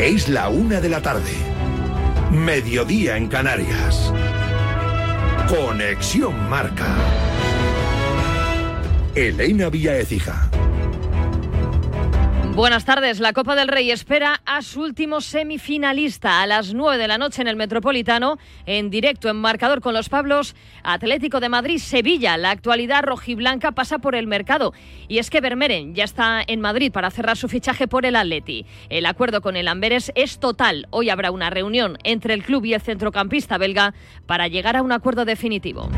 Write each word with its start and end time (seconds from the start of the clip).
Es 0.00 0.30
la 0.30 0.48
una 0.48 0.80
de 0.80 0.88
la 0.88 1.02
tarde. 1.02 1.30
Mediodía 2.32 3.18
en 3.18 3.28
Canarias. 3.28 4.10
Conexión 5.46 6.48
Marca. 6.48 6.96
Elena 9.14 9.68
Vía 9.68 9.98
Ecija. 9.98 10.49
Buenas 12.60 12.84
tardes. 12.84 13.20
La 13.20 13.32
Copa 13.32 13.56
del 13.56 13.68
Rey 13.68 13.90
espera 13.90 14.42
a 14.44 14.60
su 14.60 14.82
último 14.82 15.22
semifinalista 15.22 16.42
a 16.42 16.46
las 16.46 16.74
9 16.74 16.98
de 16.98 17.08
la 17.08 17.16
noche 17.16 17.40
en 17.40 17.48
el 17.48 17.56
Metropolitano, 17.56 18.36
en 18.66 18.90
directo 18.90 19.30
en 19.30 19.36
marcador 19.36 19.80
con 19.80 19.94
los 19.94 20.10
Pablos, 20.10 20.54
Atlético 20.82 21.40
de 21.40 21.48
Madrid-Sevilla. 21.48 22.36
La 22.36 22.50
actualidad 22.50 23.02
rojiblanca 23.02 23.72
pasa 23.72 24.00
por 24.00 24.14
el 24.14 24.26
mercado. 24.26 24.74
Y 25.08 25.16
es 25.20 25.30
que 25.30 25.40
Vermeeren 25.40 25.94
ya 25.94 26.04
está 26.04 26.42
en 26.46 26.60
Madrid 26.60 26.92
para 26.92 27.10
cerrar 27.10 27.38
su 27.38 27.48
fichaje 27.48 27.88
por 27.88 28.04
el 28.04 28.14
Atleti. 28.14 28.66
El 28.90 29.06
acuerdo 29.06 29.40
con 29.40 29.56
el 29.56 29.66
Amberes 29.66 30.12
es 30.14 30.38
total. 30.38 30.86
Hoy 30.90 31.08
habrá 31.08 31.30
una 31.30 31.48
reunión 31.48 31.96
entre 32.04 32.34
el 32.34 32.44
club 32.44 32.66
y 32.66 32.74
el 32.74 32.82
centrocampista 32.82 33.56
belga 33.56 33.94
para 34.26 34.48
llegar 34.48 34.76
a 34.76 34.82
un 34.82 34.92
acuerdo 34.92 35.24
definitivo. 35.24 35.88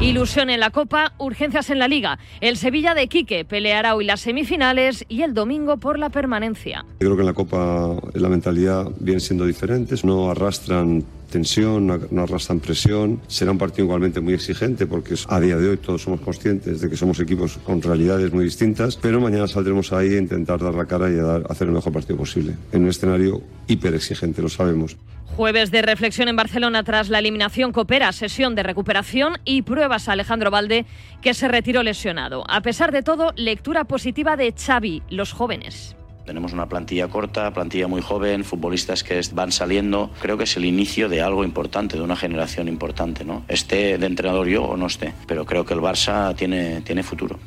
Ilusión 0.00 0.50
en 0.50 0.60
la 0.60 0.68
Copa, 0.70 1.14
urgencias 1.16 1.70
en 1.70 1.78
la 1.78 1.88
Liga. 1.88 2.18
El 2.42 2.58
Sevilla 2.58 2.94
de 2.94 3.08
Quique 3.08 3.46
peleará 3.46 3.94
hoy 3.94 4.04
las 4.04 4.20
semifinales 4.20 5.06
y 5.08 5.22
el 5.22 5.32
domingo 5.32 5.78
por 5.78 5.98
la 5.98 6.10
permanencia. 6.10 6.84
Yo 7.00 7.06
creo 7.06 7.16
que 7.16 7.22
en 7.22 7.26
la 7.26 7.32
Copa 7.32 7.96
la 8.12 8.28
mentalidad 8.28 8.90
viene 9.00 9.20
siendo 9.20 9.46
diferente, 9.46 9.94
no 10.04 10.30
arrastran 10.30 11.02
tensión, 11.36 12.08
no 12.10 12.22
arrastran 12.22 12.60
presión. 12.60 13.20
Será 13.26 13.50
un 13.50 13.58
partido 13.58 13.84
igualmente 13.84 14.20
muy 14.20 14.32
exigente 14.32 14.86
porque 14.86 15.14
a 15.28 15.38
día 15.38 15.56
de 15.58 15.68
hoy 15.68 15.76
todos 15.76 16.00
somos 16.00 16.20
conscientes 16.20 16.80
de 16.80 16.88
que 16.88 16.96
somos 16.96 17.20
equipos 17.20 17.58
con 17.58 17.82
realidades 17.82 18.32
muy 18.32 18.44
distintas, 18.44 18.96
pero 18.96 19.20
mañana 19.20 19.46
saldremos 19.46 19.92
ahí 19.92 20.14
a 20.14 20.18
intentar 20.18 20.58
dar 20.60 20.74
la 20.74 20.86
cara 20.86 21.10
y 21.10 21.18
hacer 21.50 21.68
el 21.68 21.74
mejor 21.74 21.92
partido 21.92 22.16
posible 22.16 22.54
en 22.72 22.84
un 22.84 22.88
escenario 22.88 23.42
hiper 23.66 23.94
exigente, 23.94 24.40
lo 24.40 24.48
sabemos. 24.48 24.96
Jueves 25.36 25.70
de 25.70 25.82
reflexión 25.82 26.28
en 26.28 26.36
Barcelona 26.36 26.82
tras 26.84 27.10
la 27.10 27.18
eliminación 27.18 27.72
Coopera, 27.72 28.12
sesión 28.12 28.54
de 28.54 28.62
recuperación 28.62 29.34
y 29.44 29.60
pruebas 29.60 30.08
a 30.08 30.12
Alejandro 30.12 30.50
Valde, 30.50 30.86
que 31.20 31.34
se 31.34 31.48
retiró 31.48 31.82
lesionado. 31.82 32.44
A 32.48 32.62
pesar 32.62 32.92
de 32.92 33.02
todo, 33.02 33.34
lectura 33.36 33.84
positiva 33.84 34.38
de 34.38 34.54
Xavi, 34.56 35.02
los 35.10 35.32
jóvenes. 35.34 35.96
Tenemos 36.26 36.52
una 36.52 36.68
plantilla 36.68 37.08
corta, 37.08 37.52
plantilla 37.52 37.86
muy 37.86 38.02
joven, 38.02 38.44
futbolistas 38.44 39.04
que 39.04 39.20
van 39.32 39.52
saliendo. 39.52 40.10
Creo 40.20 40.36
que 40.36 40.44
es 40.44 40.56
el 40.56 40.64
inicio 40.64 41.08
de 41.08 41.22
algo 41.22 41.44
importante, 41.44 41.96
de 41.96 42.02
una 42.02 42.16
generación 42.16 42.68
importante. 42.68 43.24
¿no? 43.24 43.44
Esté 43.48 43.96
de 43.96 44.06
entrenador 44.06 44.48
yo 44.48 44.64
o 44.64 44.76
no 44.76 44.86
esté, 44.86 45.14
pero 45.26 45.46
creo 45.46 45.64
que 45.64 45.74
el 45.74 45.80
Barça 45.80 46.34
tiene, 46.34 46.80
tiene 46.80 47.02
futuro. 47.02 47.38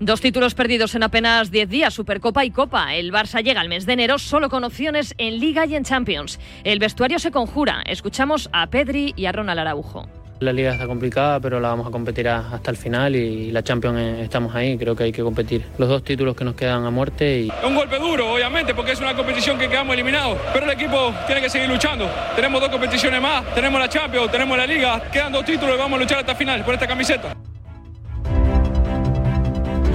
Dos 0.00 0.20
títulos 0.20 0.54
perdidos 0.54 0.96
en 0.96 1.04
apenas 1.04 1.52
10 1.52 1.68
días, 1.68 1.94
Supercopa 1.94 2.44
y 2.44 2.50
Copa. 2.50 2.96
El 2.96 3.12
Barça 3.12 3.40
llega 3.40 3.60
al 3.60 3.68
mes 3.68 3.86
de 3.86 3.92
enero 3.92 4.18
solo 4.18 4.50
con 4.50 4.64
opciones 4.64 5.14
en 5.16 5.38
Liga 5.38 5.64
y 5.64 5.76
en 5.76 5.84
Champions. 5.84 6.40
El 6.64 6.80
vestuario 6.80 7.20
se 7.20 7.30
conjura. 7.30 7.82
Escuchamos 7.86 8.50
a 8.52 8.66
Pedri 8.66 9.14
y 9.14 9.26
a 9.26 9.32
Ronald 9.32 9.60
Araujo. 9.60 10.21
La 10.42 10.52
liga 10.52 10.72
está 10.72 10.88
complicada, 10.88 11.38
pero 11.38 11.60
la 11.60 11.68
vamos 11.68 11.86
a 11.86 11.90
competir 11.92 12.28
hasta 12.28 12.72
el 12.72 12.76
final 12.76 13.14
y 13.14 13.52
la 13.52 13.62
Champions 13.62 13.96
eh, 14.00 14.22
estamos 14.24 14.52
ahí. 14.56 14.76
Creo 14.76 14.96
que 14.96 15.04
hay 15.04 15.12
que 15.12 15.22
competir 15.22 15.64
los 15.78 15.88
dos 15.88 16.02
títulos 16.02 16.34
que 16.34 16.44
nos 16.44 16.56
quedan 16.56 16.84
a 16.84 16.90
muerte. 16.90 17.42
Y... 17.42 17.52
Un 17.64 17.76
golpe 17.76 17.96
duro, 18.00 18.34
obviamente, 18.34 18.74
porque 18.74 18.90
es 18.90 19.00
una 19.00 19.14
competición 19.14 19.56
que 19.56 19.68
quedamos 19.68 19.94
eliminados, 19.94 20.36
pero 20.52 20.66
el 20.66 20.72
equipo 20.72 21.14
tiene 21.26 21.40
que 21.40 21.48
seguir 21.48 21.68
luchando. 21.68 22.10
Tenemos 22.34 22.60
dos 22.60 22.70
competiciones 22.70 23.22
más, 23.22 23.54
tenemos 23.54 23.78
la 23.78 23.88
Champions, 23.88 24.32
tenemos 24.32 24.58
la 24.58 24.66
liga, 24.66 25.00
quedan 25.12 25.32
dos 25.32 25.44
títulos 25.44 25.76
y 25.76 25.78
vamos 25.78 25.96
a 25.96 26.02
luchar 26.02 26.18
hasta 26.18 26.32
el 26.32 26.38
final 26.38 26.64
por 26.64 26.74
esta 26.74 26.88
camiseta. 26.88 27.36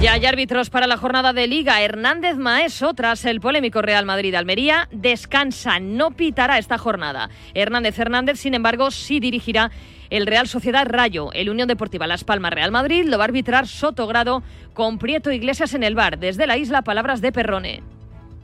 Ya 0.00 0.14
hay 0.14 0.24
árbitros 0.24 0.70
para 0.70 0.86
la 0.86 0.96
jornada 0.96 1.34
de 1.34 1.46
Liga. 1.46 1.82
Hernández 1.82 2.36
Maeso, 2.36 2.94
tras 2.94 3.24
el 3.26 3.40
polémico 3.40 3.82
Real 3.82 4.06
Madrid-Almería, 4.06 4.88
descansa, 4.92 5.78
no 5.78 6.12
pitará 6.12 6.56
esta 6.56 6.78
jornada. 6.78 7.28
Hernández 7.52 7.98
Hernández, 7.98 8.38
sin 8.38 8.54
embargo, 8.54 8.90
sí 8.90 9.20
dirigirá 9.20 9.72
el 10.10 10.26
Real 10.26 10.48
Sociedad 10.48 10.86
Rayo. 10.86 11.30
El 11.32 11.50
Unión 11.50 11.68
Deportiva 11.68 12.06
Las 12.06 12.24
Palmas 12.24 12.52
Real 12.52 12.70
Madrid 12.70 13.04
lo 13.04 13.18
va 13.18 13.24
a 13.24 13.26
arbitrar 13.26 13.66
Sotogrado 13.66 14.42
con 14.74 14.98
Prieto 14.98 15.30
Iglesias 15.30 15.74
en 15.74 15.82
el 15.82 15.94
bar. 15.94 16.18
Desde 16.18 16.46
la 16.46 16.56
isla, 16.56 16.82
palabras 16.82 17.20
de 17.20 17.32
Perrone. 17.32 17.82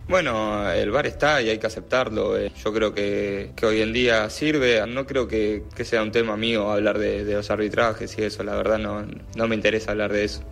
Bueno, 0.08 0.70
el 0.70 0.90
bar 0.90 1.06
está 1.06 1.40
y 1.40 1.48
hay 1.48 1.58
que 1.58 1.66
aceptarlo. 1.66 2.36
Eh. 2.36 2.52
Yo 2.62 2.74
creo 2.74 2.92
que, 2.92 3.52
hoy 3.62 3.80
en 3.80 3.92
día 3.92 4.28
sirve. 4.28 4.86
No 4.86 5.06
creo 5.06 5.26
que, 5.26 5.62
sea 5.82 6.02
un 6.02 6.12
tema 6.12 6.36
mío 6.36 6.70
hablar 6.70 6.98
de, 6.98 7.24
los 7.24 7.50
arbitrajes 7.50 8.16
y 8.18 8.22
eso. 8.22 8.42
La 8.42 8.54
verdad 8.54 8.78
no, 8.78 9.06
no 9.34 9.48
me 9.48 9.54
interesa 9.54 9.92
hablar 9.92 10.12
de 10.12 10.24
eso. 10.24 10.44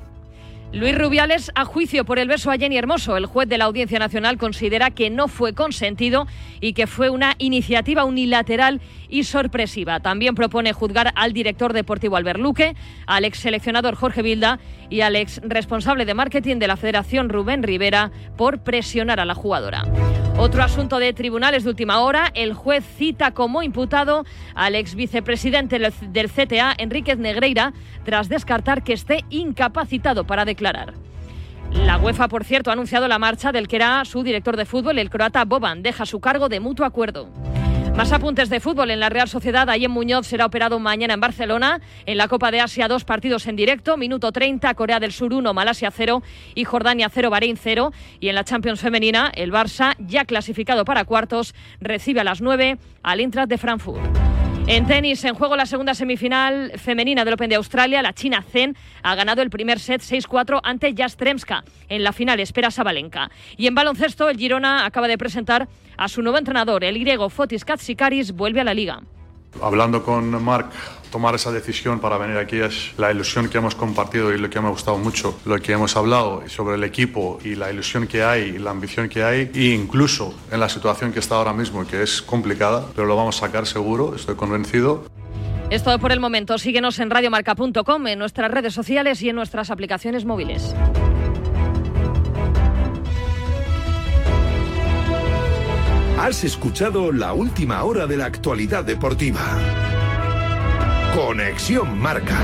Luis 0.73 0.97
Rubiales 0.97 1.51
a 1.55 1.67
juicio 1.67 2.07
por 2.07 2.19
el 2.19 2.29
beso 2.29 2.51
a 2.51 2.57
Jenny 2.57 2.79
Hermoso. 2.79 3.19
El 3.19 3.27
juez 3.27 3.47
de 3.47 3.59
la 3.59 3.67
Audiencia 3.67 3.99
Nacional 3.99 4.39
considera 4.39 4.91
que 4.91 5.11
no 5.11 5.29
fue 5.29 5.53
consentido 5.53 6.27
y 6.63 6.73
que 6.73 6.87
fue 6.87 7.11
una 7.11 7.35
iniciativa 7.37 8.07
unilateral 8.07 8.81
y 9.13 9.25
sorpresiva. 9.25 10.01
También 10.01 10.35
propone 10.35 10.73
juzgar 10.73 11.13
al 11.15 11.35
director 11.35 11.75
deportivo 11.75 12.17
Albert 12.17 12.41
Luque, 12.41 12.75
al 13.07 13.27
ex 13.27 13.39
seleccionador 13.39 13.95
Jorge 13.95 14.23
Vilda 14.23 14.59
y 14.89 15.03
al 15.03 15.17
ex 15.17 15.41
responsable 15.45 16.07
de 16.07 16.15
marketing 16.15 16.57
de 16.57 16.67
la 16.67 16.77
Federación 16.77 17.29
Rubén 17.29 17.63
Rivera 17.63 18.11
por 18.37 18.61
presionar 18.61 19.21
a 19.21 19.27
la 19.27 19.35
jugadora. 19.35 19.85
Otro 20.39 20.63
asunto 20.63 20.99
de 20.99 21.13
tribunales 21.13 21.63
de 21.65 21.71
última 21.71 22.01
hora, 22.01 22.33
el 22.35 22.55
juez 22.55 22.85
cita 22.97 23.33
como 23.33 23.63
imputado 23.63 24.25
al 24.55 24.75
ex 24.75 24.95
vicepresidente 24.95 25.79
del 25.79 26.31
CTA, 26.31 26.75
Enríquez 26.79 27.19
Negreira, 27.19 27.75
tras 28.05 28.31
descartar 28.31 28.83
que 28.83 28.95
esté 28.95 29.25
incapacitado 29.29 30.27
para 30.27 30.47
declarar. 30.47 30.95
La 31.73 31.99
UEFA, 31.99 32.29
por 32.29 32.45
cierto, 32.45 32.71
ha 32.71 32.73
anunciado 32.73 33.09
la 33.09 33.19
marcha 33.19 33.53
del 33.53 33.69
que 33.69 33.77
era 33.77 34.05
su 34.05 34.23
director 34.23 34.57
de 34.57 34.65
fútbol, 34.65 34.99
el 34.99 35.11
croata 35.11 35.45
Boban. 35.45 35.83
Deja 35.83 36.07
su 36.07 36.21
cargo 36.21 36.49
de 36.49 36.61
mutuo 36.61 36.87
acuerdo. 36.87 37.29
Más 37.97 38.11
apuntes 38.11 38.49
de 38.49 38.59
fútbol 38.59 38.91
en 38.91 39.01
la 39.01 39.11
Real 39.11 39.29
Sociedad. 39.29 39.69
en 39.69 39.91
Muñoz 39.91 40.27
será 40.27 40.47
operado 40.47 40.79
mañana 40.79 41.15
en 41.15 41.21
Barcelona. 41.21 41.81
En 42.07 42.17
la 42.17 42.27
Copa 42.27 42.51
de 42.51 42.61
Asia, 42.61 42.89
dos 42.89 43.05
partidos 43.05 43.47
en 43.47 43.55
directo. 43.55 43.97
Minuto 43.97 44.33
30, 44.33 44.73
Corea 44.75 44.99
del 44.99 45.13
Sur 45.13 45.35
1, 45.35 45.53
Malasia 45.53 45.91
0 45.91 46.23
y 46.55 46.65
Jordania 46.65 47.11
0, 47.11 47.29
Bahrein 47.31 47.57
0. 47.57 47.93
Y 48.19 48.29
en 48.29 48.35
la 48.35 48.45
Champions 48.45 48.81
Femenina, 48.81 49.31
el 49.35 49.53
Barça, 49.53 49.95
ya 49.99 50.25
clasificado 50.25 50.85
para 50.85 51.05
cuartos, 51.05 51.55
recibe 51.81 52.21
a 52.21 52.25
las 52.25 52.41
9 52.41 52.79
al 53.03 53.21
Intrat 53.21 53.49
de 53.49 53.59
Frankfurt. 53.59 54.42
En 54.69 54.87
tenis, 54.87 55.25
en 55.25 55.35
juego 55.35 55.57
la 55.57 55.67
segunda 55.67 55.93
semifinal 55.93 56.73
femenina 56.79 57.25
del 57.25 57.35
Open 57.35 57.51
de 57.51 57.57
Australia, 57.57 58.01
la 58.01 58.13
China 58.13 58.43
Zen 58.43 58.77
ha 59.03 59.15
ganado 59.17 59.43
el 59.43 59.51
primer 59.51 59.81
set 59.81 60.01
6-4 60.03 60.61
ante 60.63 60.95
Jastremska. 60.97 61.65
En 61.89 62.05
la 62.05 62.13
final 62.13 62.39
espera 62.39 62.71
Sabalenka. 62.71 63.31
Y 63.57 63.67
en 63.67 63.75
baloncesto, 63.75 64.31
el 64.31 64.39
Girona 64.39 64.87
acaba 64.87 65.09
de 65.09 65.19
presentar 65.19 65.69
a 65.97 66.09
su 66.09 66.23
nuevo 66.23 66.39
entrenador, 66.39 66.85
el 66.85 66.99
griego 66.99 67.29
Fotis 67.29 67.65
Katsikaris, 67.65 68.33
vuelve 68.33 68.61
a 68.61 68.65
la 68.65 68.73
liga. 68.73 69.01
Hablando 69.61 70.05
con 70.05 70.43
Marc, 70.43 70.73
tomar 71.13 71.37
esa 71.37 71.53
decisión 71.53 72.01
para 72.01 72.19
venir 72.19 72.39
aquí 72.39 72.59
es 72.59 72.95
la 72.97 73.13
ilusión 73.13 73.49
que 73.49 73.59
hemos 73.59 73.77
compartido 73.77 74.35
y 74.35 74.39
lo 74.39 74.51
que 74.51 74.61
me 74.61 74.67
ha 74.67 74.71
gustado 74.71 74.99
mucho, 74.99 75.39
lo 75.45 75.61
que 75.61 75.73
hemos 75.73 75.95
hablado 75.97 76.43
sobre 76.49 76.75
el 76.75 76.83
equipo 76.83 77.39
y 77.45 77.55
la 77.55 77.71
ilusión 77.71 78.09
que 78.09 78.25
hay 78.25 78.55
y 78.57 78.59
la 78.59 78.71
ambición 78.71 79.09
que 79.09 79.23
hay, 79.23 79.51
e 79.55 79.75
incluso 79.75 80.35
en 80.51 80.59
la 80.59 80.69
situación 80.69 81.13
que 81.13 81.21
está 81.21 81.37
ahora 81.37 81.53
mismo, 81.53 81.87
que 81.87 82.03
es 82.03 82.23
complicada, 82.23 82.87
pero 82.97 83.07
lo 83.07 83.15
vamos 83.15 83.37
a 83.37 83.47
sacar 83.47 83.67
seguro, 83.67 84.17
estoy 84.17 84.35
convencido. 84.35 85.05
Es 85.71 85.85
todo 85.85 85.99
por 85.99 86.13
el 86.13 86.21
momento. 86.21 86.59
Síguenos 86.59 86.99
en 86.99 87.11
radiomarca.com, 87.11 88.07
en 88.07 88.19
nuestras 88.19 88.51
redes 88.51 88.75
sociales 88.75 89.23
y 89.23 89.29
en 89.29 89.37
nuestras 89.37 89.71
aplicaciones 89.71 90.25
móviles. 90.25 90.75
Has 96.19 96.45
escuchado 96.45 97.11
la 97.11 97.33
última 97.33 97.83
hora 97.85 98.07
de 98.07 98.17
la 98.17 98.27
actualidad 98.27 98.85
deportiva. 98.85 99.59
Conexión 101.15 102.01
Marca. 102.01 102.39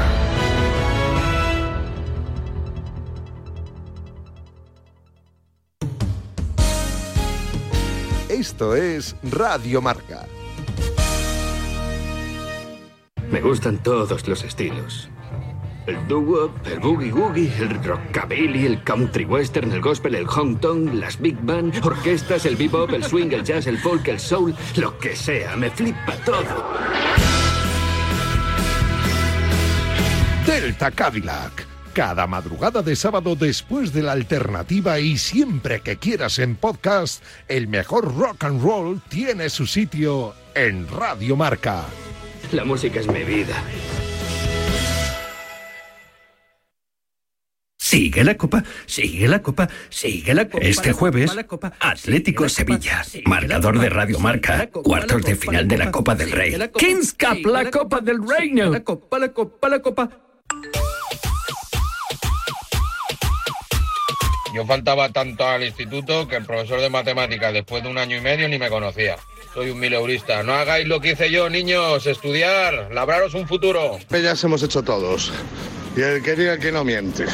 Esto 8.29 8.77
es 8.77 9.17
Radio 9.23 9.81
Marca. 9.81 10.27
Me 13.31 13.41
gustan 13.41 13.83
todos 13.83 14.29
los 14.29 14.45
estilos 14.45 15.09
el 15.89 16.07
doo-wop, 16.07 16.51
el 16.67 16.81
boogie-woogie, 16.81 17.51
el 17.61 17.83
rockabilly, 17.83 18.67
el 18.67 18.83
country 18.85 19.25
western, 19.25 19.73
el 19.73 19.81
gospel, 19.81 20.15
el 20.15 20.27
hong 20.27 20.57
kong, 20.57 20.93
las 20.93 21.19
big 21.19 21.39
band, 21.41 21.75
orquestas, 21.83 22.45
el 22.45 22.57
bebop, 22.57 22.93
el 22.93 23.03
swing, 23.03 23.33
el 23.33 23.43
jazz, 23.43 23.67
el 23.67 23.79
folk, 23.79 24.07
el 24.09 24.21
soul, 24.21 24.55
lo 24.77 24.99
que 24.99 25.17
sea, 25.17 25.57
me 25.57 25.71
flipa 25.71 26.13
todo. 26.27 27.28
Delta 30.49 30.91
Cadillac. 30.91 31.67
Cada 31.93 32.27
madrugada 32.27 32.81
de 32.81 32.97
sábado 32.97 33.37
después 33.37 33.93
de 33.93 34.03
la 34.03 34.13
alternativa 34.13 34.99
y 34.99 35.19
siempre 35.19 35.81
que 35.81 35.99
quieras 35.99 36.39
en 36.39 36.57
podcast, 36.57 37.23
el 37.49 37.69
mejor 37.69 38.17
rock 38.17 38.45
and 38.45 38.63
roll 38.63 39.03
tiene 39.11 39.51
su 39.51 39.67
sitio 39.67 40.35
en 40.55 40.89
Radio 40.89 41.37
Marca. 41.37 41.85
La 42.53 42.65
música 42.65 42.99
es 42.99 43.07
mi 43.09 43.25
vida. 43.25 43.63
Sigue 47.77 48.25
la 48.25 48.35
copa, 48.39 48.65
sigue 48.87 49.29
la 49.29 49.43
copa, 49.43 49.69
sigue 49.91 50.33
la 50.33 50.49
copa. 50.49 50.65
Este 50.65 50.93
jueves, 50.93 51.31
Atlético 51.81 52.49
Sevilla, 52.49 53.03
marcador 53.27 53.79
de 53.79 53.91
Radio 53.91 54.19
Marca, 54.19 54.71
cuartos 54.71 55.23
de 55.25 55.37
final 55.37 55.69
de 55.69 55.77
la 55.77 55.91
Copa 55.91 56.15
del 56.15 56.31
Rey. 56.31 56.57
Kings 56.75 57.13
Cup, 57.13 57.47
la 57.47 57.71
Copa 57.71 58.01
del 58.01 58.27
Reino. 58.27 58.71
La 58.71 58.81
copa, 58.81 59.19
la 59.19 59.29
copa, 59.29 59.69
la 59.69 59.81
copa. 59.81 60.28
Yo 64.55 64.65
faltaba 64.67 65.11
tanto 65.11 65.47
al 65.47 65.63
instituto 65.63 66.27
que 66.27 66.37
el 66.37 66.45
profesor 66.45 66.81
de 66.81 66.91
matemáticas 66.91 67.53
después 67.53 67.83
de 67.83 67.91
un 67.91 67.99
año 67.99 68.17
y 68.17 68.21
medio 68.21 68.49
ni 68.49 68.59
me 68.59 68.69
conocía. 68.69 69.17
Soy 69.55 69.71
un 69.71 69.79
mileurista. 69.79 70.43
No 70.43 70.55
hagáis 70.55 70.87
lo 70.89 71.01
que 71.01 71.13
hice 71.13 71.31
yo, 71.31 71.49
niños. 71.51 72.07
Estudiar, 72.07 72.89
labraros 72.93 73.35
un 73.35 73.47
futuro. 73.47 73.99
Peñas 74.09 74.43
hemos 74.45 74.63
hecho 74.63 74.83
todos. 74.83 75.33
Y 75.97 76.01
el 76.01 76.23
que 76.23 76.35
diga 76.35 76.59
que 76.59 76.73
no 76.73 76.83
miente. 76.83 77.27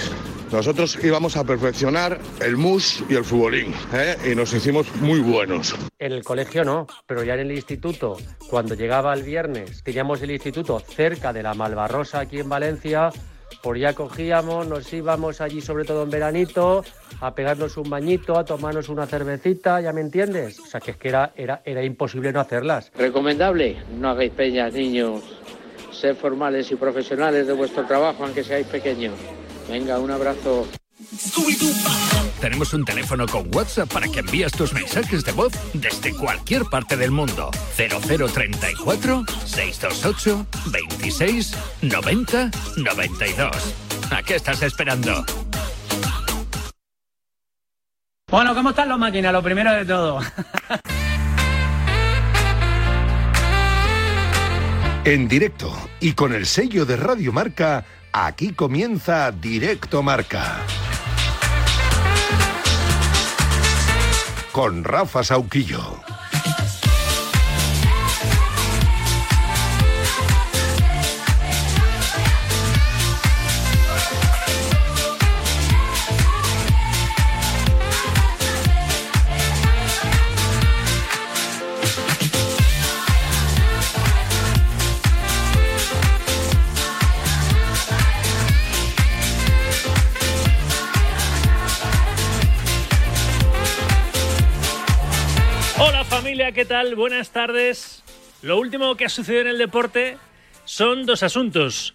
Nosotros 0.54 0.96
íbamos 1.02 1.36
a 1.36 1.42
perfeccionar 1.42 2.20
el 2.40 2.56
mus 2.56 3.02
y 3.08 3.16
el 3.16 3.24
futbolín, 3.24 3.74
¿eh? 3.92 4.16
y 4.30 4.36
nos 4.36 4.54
hicimos 4.54 4.86
muy 5.00 5.18
buenos. 5.18 5.74
En 5.98 6.12
el 6.12 6.22
colegio 6.22 6.64
no, 6.64 6.86
pero 7.08 7.24
ya 7.24 7.34
en 7.34 7.40
el 7.40 7.50
instituto, 7.50 8.16
cuando 8.48 8.76
llegaba 8.76 9.12
el 9.14 9.24
viernes, 9.24 9.82
teníamos 9.82 10.22
el 10.22 10.30
instituto 10.30 10.78
cerca 10.78 11.32
de 11.32 11.42
la 11.42 11.54
Malvarrosa 11.54 12.20
aquí 12.20 12.38
en 12.38 12.48
Valencia, 12.48 13.10
por 13.64 13.76
ya 13.76 13.94
cogíamos, 13.94 14.68
nos 14.68 14.92
íbamos 14.92 15.40
allí 15.40 15.60
sobre 15.60 15.84
todo 15.84 16.04
en 16.04 16.10
veranito, 16.10 16.84
a 17.20 17.34
pegarnos 17.34 17.76
un 17.76 17.90
bañito, 17.90 18.38
a 18.38 18.44
tomarnos 18.44 18.88
una 18.88 19.06
cervecita, 19.06 19.80
¿ya 19.80 19.92
me 19.92 20.02
entiendes? 20.02 20.60
O 20.60 20.66
sea, 20.66 20.78
que 20.78 20.92
es 20.92 20.96
que 20.96 21.08
era, 21.08 21.32
era, 21.34 21.62
era 21.64 21.82
imposible 21.82 22.32
no 22.32 22.38
hacerlas. 22.38 22.92
Recomendable, 22.96 23.78
no 23.98 24.10
hagáis 24.10 24.30
peñas, 24.30 24.72
niños. 24.72 25.20
Sed 25.90 26.14
formales 26.14 26.70
y 26.70 26.76
profesionales 26.76 27.48
de 27.48 27.54
vuestro 27.54 27.84
trabajo, 27.86 28.22
aunque 28.24 28.44
seáis 28.44 28.68
pequeños. 28.68 29.14
Venga, 29.68 29.98
un 29.98 30.10
abrazo. 30.10 30.66
Tenemos 32.40 32.72
un 32.74 32.84
teléfono 32.84 33.26
con 33.26 33.48
WhatsApp 33.54 33.92
para 33.92 34.06
que 34.08 34.20
envíes 34.20 34.52
tus 34.52 34.72
mensajes 34.72 35.24
de 35.24 35.32
voz 35.32 35.52
desde 35.72 36.14
cualquier 36.14 36.64
parte 36.64 36.96
del 36.96 37.10
mundo. 37.10 37.50
0034 37.76 39.24
628 39.44 40.46
26 40.66 41.54
90 41.82 42.50
92. 42.76 43.50
¿A 44.10 44.22
qué 44.22 44.36
estás 44.36 44.62
esperando? 44.62 45.24
Bueno, 48.30 48.54
¿cómo 48.54 48.70
están 48.70 48.88
las 48.88 48.98
máquinas? 48.98 49.32
Lo 49.32 49.42
primero 49.42 49.72
de 49.72 49.84
todo. 49.84 50.20
En 55.04 55.28
directo 55.28 55.70
y 56.00 56.14
con 56.14 56.32
el 56.32 56.46
sello 56.46 56.86
de 56.86 56.96
Radio 56.96 57.30
Marca, 57.30 57.84
aquí 58.14 58.52
comienza 58.54 59.32
Directo 59.32 60.00
Marca. 60.02 60.58
Con 64.52 64.84
Rafa 64.84 65.24
Sauquillo. 65.24 66.13
¿Qué 96.52 96.66
tal? 96.66 96.94
Buenas 96.94 97.30
tardes. 97.30 98.04
Lo 98.42 98.58
último 98.58 98.96
que 98.96 99.06
ha 99.06 99.08
sucedido 99.08 99.42
en 99.42 99.48
el 99.48 99.58
deporte 99.58 100.18
son 100.66 101.06
dos 101.06 101.22
asuntos. 101.22 101.94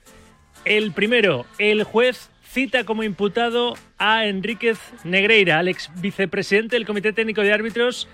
El 0.65 0.91
primero, 0.91 1.45
el 1.59 1.83
juez 1.83 2.29
cita 2.43 2.83
como 2.83 3.03
imputado 3.03 3.75
a 3.99 4.25
Enríquez 4.25 4.79
Negreira, 5.03 5.59
al 5.59 5.67
ex 5.67 5.91
vicepresidente 6.01 6.75
del 6.75 6.87
Comité 6.87 7.13
Técnico 7.13 7.41
de 7.41 7.53
Árbitros, 7.53 8.07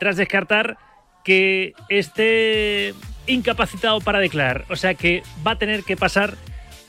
tras 0.00 0.16
descartar 0.16 0.78
que 1.22 1.74
esté 1.90 2.94
incapacitado 3.26 4.00
para 4.00 4.20
declarar. 4.20 4.64
O 4.70 4.76
sea 4.76 4.94
que 4.94 5.22
va 5.46 5.52
a 5.52 5.58
tener 5.58 5.84
que 5.84 5.98
pasar 5.98 6.34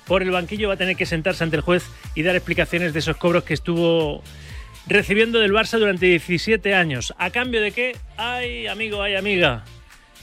por 0.08 0.24
el 0.24 0.32
banquillo, 0.32 0.70
va 0.70 0.76
a 0.76 0.78
tener 0.78 0.96
que 0.96 1.06
sentarse 1.06 1.44
ante 1.44 1.58
el 1.58 1.64
juez 1.64 1.86
y 2.16 2.24
dar 2.24 2.36
explicaciones 2.36 2.94
de 2.94 3.00
esos 3.00 3.18
cobros 3.18 3.44
que 3.44 3.56
estuvo 3.56 4.24
recibiendo 4.90 5.40
del 5.40 5.54
Barça 5.54 5.78
durante 5.78 6.08
17 6.08 6.74
años. 6.74 7.14
¿A 7.18 7.30
cambio 7.30 7.62
de 7.62 7.72
qué? 7.72 7.96
Ay, 8.18 8.68
amigo, 8.68 9.02
ay, 9.02 9.16
amiga. 9.16 9.64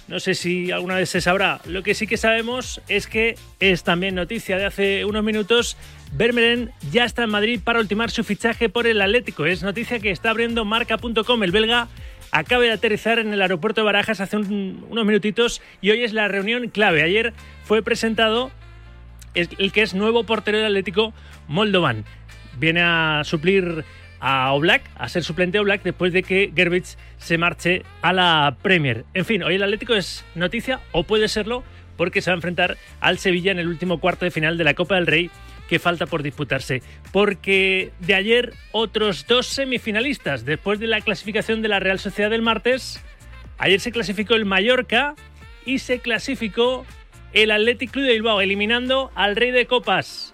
No 0.09 0.21
sé 0.21 0.35
si 0.35 0.71
alguna 0.71 0.97
vez 0.97 1.09
se 1.09 1.21
sabrá. 1.21 1.61
Lo 1.67 1.83
que 1.83 1.95
sí 1.95 2.07
que 2.07 2.17
sabemos 2.17 2.81
es 2.89 3.07
que 3.07 3.37
es 3.59 3.83
también 3.83 4.15
noticia 4.15 4.57
de 4.57 4.65
hace 4.67 5.05
unos 5.05 5.25
minutos. 5.25 5.77
Vermeren 6.13 6.71
ya 6.93 7.05
está 7.05 7.25
en 7.25 7.31
Madrid 7.31 7.61
para 7.63 7.81
ultimar 7.81 8.11
su 8.11 8.23
fichaje 8.23 8.69
por 8.69 8.87
el 8.87 9.01
Atlético. 9.01 9.47
Es 9.47 9.63
noticia 9.65 9.99
que 9.99 10.11
está 10.11 10.31
abriendo 10.31 10.65
marca.com. 10.65 11.43
El 11.43 11.51
belga 11.51 11.89
acaba 12.31 12.63
de 12.63 12.71
aterrizar 12.73 13.19
en 13.19 13.33
el 13.33 13.43
aeropuerto 13.43 13.81
de 13.81 13.85
Barajas 13.87 14.21
hace 14.21 14.37
un- 14.37 14.85
unos 14.91 15.05
minutitos 15.05 15.61
y 15.81 15.91
hoy 15.91 16.05
es 16.05 16.13
la 16.13 16.29
reunión 16.29 16.69
clave. 16.69 17.03
Ayer 17.03 17.33
fue 17.65 17.83
presentado 17.83 18.51
el 19.35 19.73
que 19.73 19.83
es 19.83 19.93
nuevo 19.95 20.25
portero 20.25 20.59
del 20.59 20.67
Atlético, 20.69 21.13
Moldovan. 21.49 22.05
Viene 22.59 22.81
a 22.83 23.23
suplir 23.25 23.85
a 24.21 24.53
Oblak, 24.53 24.83
a 24.97 25.09
ser 25.09 25.25
suplente 25.25 25.59
de 25.59 25.61
Oblak 25.61 25.83
después 25.83 26.13
de 26.13 26.23
que 26.23 26.53
Gerbich 26.55 26.97
se 27.19 27.39
marche 27.39 27.83
a 28.03 28.13
la 28.13 28.57
Premier. 28.63 29.05
En 29.15 29.25
fin, 29.25 29.43
hoy 29.43 29.57
el 29.57 29.63
Atlético 29.63 29.95
es 29.95 30.25
noticia, 30.35 30.81
o 30.93 31.05
puede 31.05 31.29
serlo, 31.29 31.65
porque 31.97 32.21
se 32.21 32.31
va 32.31 32.35
a 32.35 32.37
enfrentar 32.37 32.77
al 33.01 33.19
Sevilla 33.19 33.53
en 33.53 33.59
el 33.59 33.69
último 33.69 33.99
cuarto 33.99 34.25
de 34.25 34.31
final 34.31 34.59
de 34.59 34.65
la 34.65 34.75
Copa 34.75 34.97
del 34.97 35.07
Rey 35.07 35.31
que 35.69 35.79
falta 35.79 36.07
por 36.07 36.23
disputarse. 36.23 36.83
Porque 37.13 37.93
de 38.01 38.15
ayer 38.15 38.55
otros 38.73 39.27
dos 39.27 39.47
semifinalistas, 39.47 40.45
después 40.45 40.79
de 40.79 40.87
la 40.87 41.01
clasificación 41.01 41.63
de 41.63 41.69
la 41.69 41.81
Real 41.81 41.99
Sociedad 41.99 42.31
del 42.31 42.43
martes, 42.43 43.03
ayer 43.59 43.81
se 43.81 43.93
clasificó 43.93 44.35
el 44.35 44.45
Mallorca 44.45 45.15
y 45.65 45.79
se 45.79 45.99
clasificó 45.99 46.87
el 47.33 47.51
Athletic 47.51 47.91
Club 47.91 48.05
de 48.05 48.13
Bilbao, 48.13 48.41
eliminando 48.41 49.11
al 49.15 49.37
Rey 49.37 49.51
de 49.51 49.67
Copas, 49.67 50.33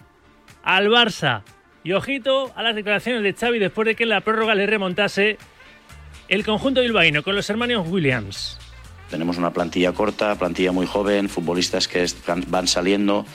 al 0.62 0.88
Barça. 0.88 1.42
Y 1.84 1.92
ojito 1.92 2.52
a 2.54 2.62
las 2.62 2.74
declaraciones 2.74 3.22
de 3.22 3.32
Xavi 3.34 3.58
después 3.58 3.86
de 3.86 3.94
que 3.94 4.04
en 4.04 4.10
la 4.10 4.20
prórroga 4.20 4.54
le 4.54 4.66
remontase 4.66 5.38
el 6.28 6.44
conjunto 6.44 6.80
bilbaíno 6.80 7.22
con 7.22 7.34
los 7.34 7.50
hermanos 7.50 7.86
Williams. 7.88 8.58
Tenemos 9.10 9.36
una 9.36 9.52
plantilla 9.52 9.92
corta, 9.92 10.36
plantilla 10.36 10.72
muy 10.72 10.86
joven, 10.86 11.28
futbolistas 11.28 11.88
que 11.88 12.06
van 12.46 12.66
saliendo 12.66 13.26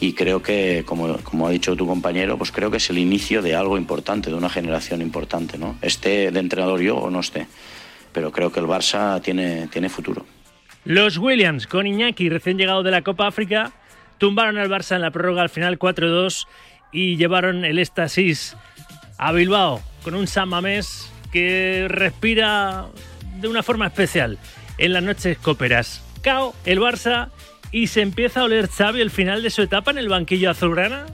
y 0.00 0.12
creo 0.12 0.42
que, 0.42 0.84
como, 0.86 1.16
como 1.18 1.46
ha 1.46 1.50
dicho 1.50 1.74
tu 1.76 1.86
compañero, 1.86 2.38
pues 2.38 2.52
creo 2.52 2.70
que 2.70 2.76
es 2.76 2.90
el 2.90 2.98
inicio 2.98 3.42
de 3.42 3.54
algo 3.54 3.76
importante, 3.76 4.30
de 4.30 4.36
una 4.36 4.48
generación 4.48 5.02
importante, 5.02 5.58
¿no? 5.58 5.76
Esté 5.82 6.30
de 6.30 6.40
entrenador 6.40 6.80
yo 6.80 6.96
o 6.96 7.10
no 7.10 7.20
esté, 7.20 7.46
pero 8.12 8.30
creo 8.30 8.52
que 8.52 8.60
el 8.60 8.66
Barça 8.66 9.20
tiene, 9.22 9.66
tiene 9.68 9.88
futuro. 9.88 10.24
Los 10.84 11.18
Williams, 11.18 11.66
con 11.66 11.86
Iñaki 11.86 12.28
recién 12.28 12.58
llegado 12.58 12.82
de 12.82 12.90
la 12.90 13.02
Copa 13.02 13.26
África, 13.26 13.72
tumbaron 14.18 14.56
al 14.58 14.68
Barça 14.68 14.94
en 14.94 15.02
la 15.02 15.10
prórroga 15.10 15.42
al 15.42 15.50
final 15.50 15.78
4-2 15.78 16.46
y 16.92 17.16
llevaron 17.16 17.64
el 17.64 17.78
éxtasis 17.78 18.56
a 19.18 19.32
Bilbao 19.32 19.82
con 20.02 20.14
un 20.14 20.26
San 20.26 20.48
Mamés 20.48 21.10
que 21.32 21.86
respira 21.88 22.86
de 23.40 23.48
una 23.48 23.62
forma 23.62 23.86
especial 23.86 24.38
en 24.78 24.92
las 24.92 25.02
noches 25.02 25.38
coperas. 25.38 26.02
Cao 26.22 26.54
el 26.64 26.80
Barça 26.80 27.28
y 27.70 27.88
se 27.88 28.00
empieza 28.00 28.40
a 28.40 28.44
oler 28.44 28.68
Xavi 28.68 29.00
el 29.00 29.10
final 29.10 29.42
de 29.42 29.50
su 29.50 29.62
etapa 29.62 29.90
en 29.90 29.98
el 29.98 30.08
banquillo 30.08 30.50
azulgrana. 30.50 31.06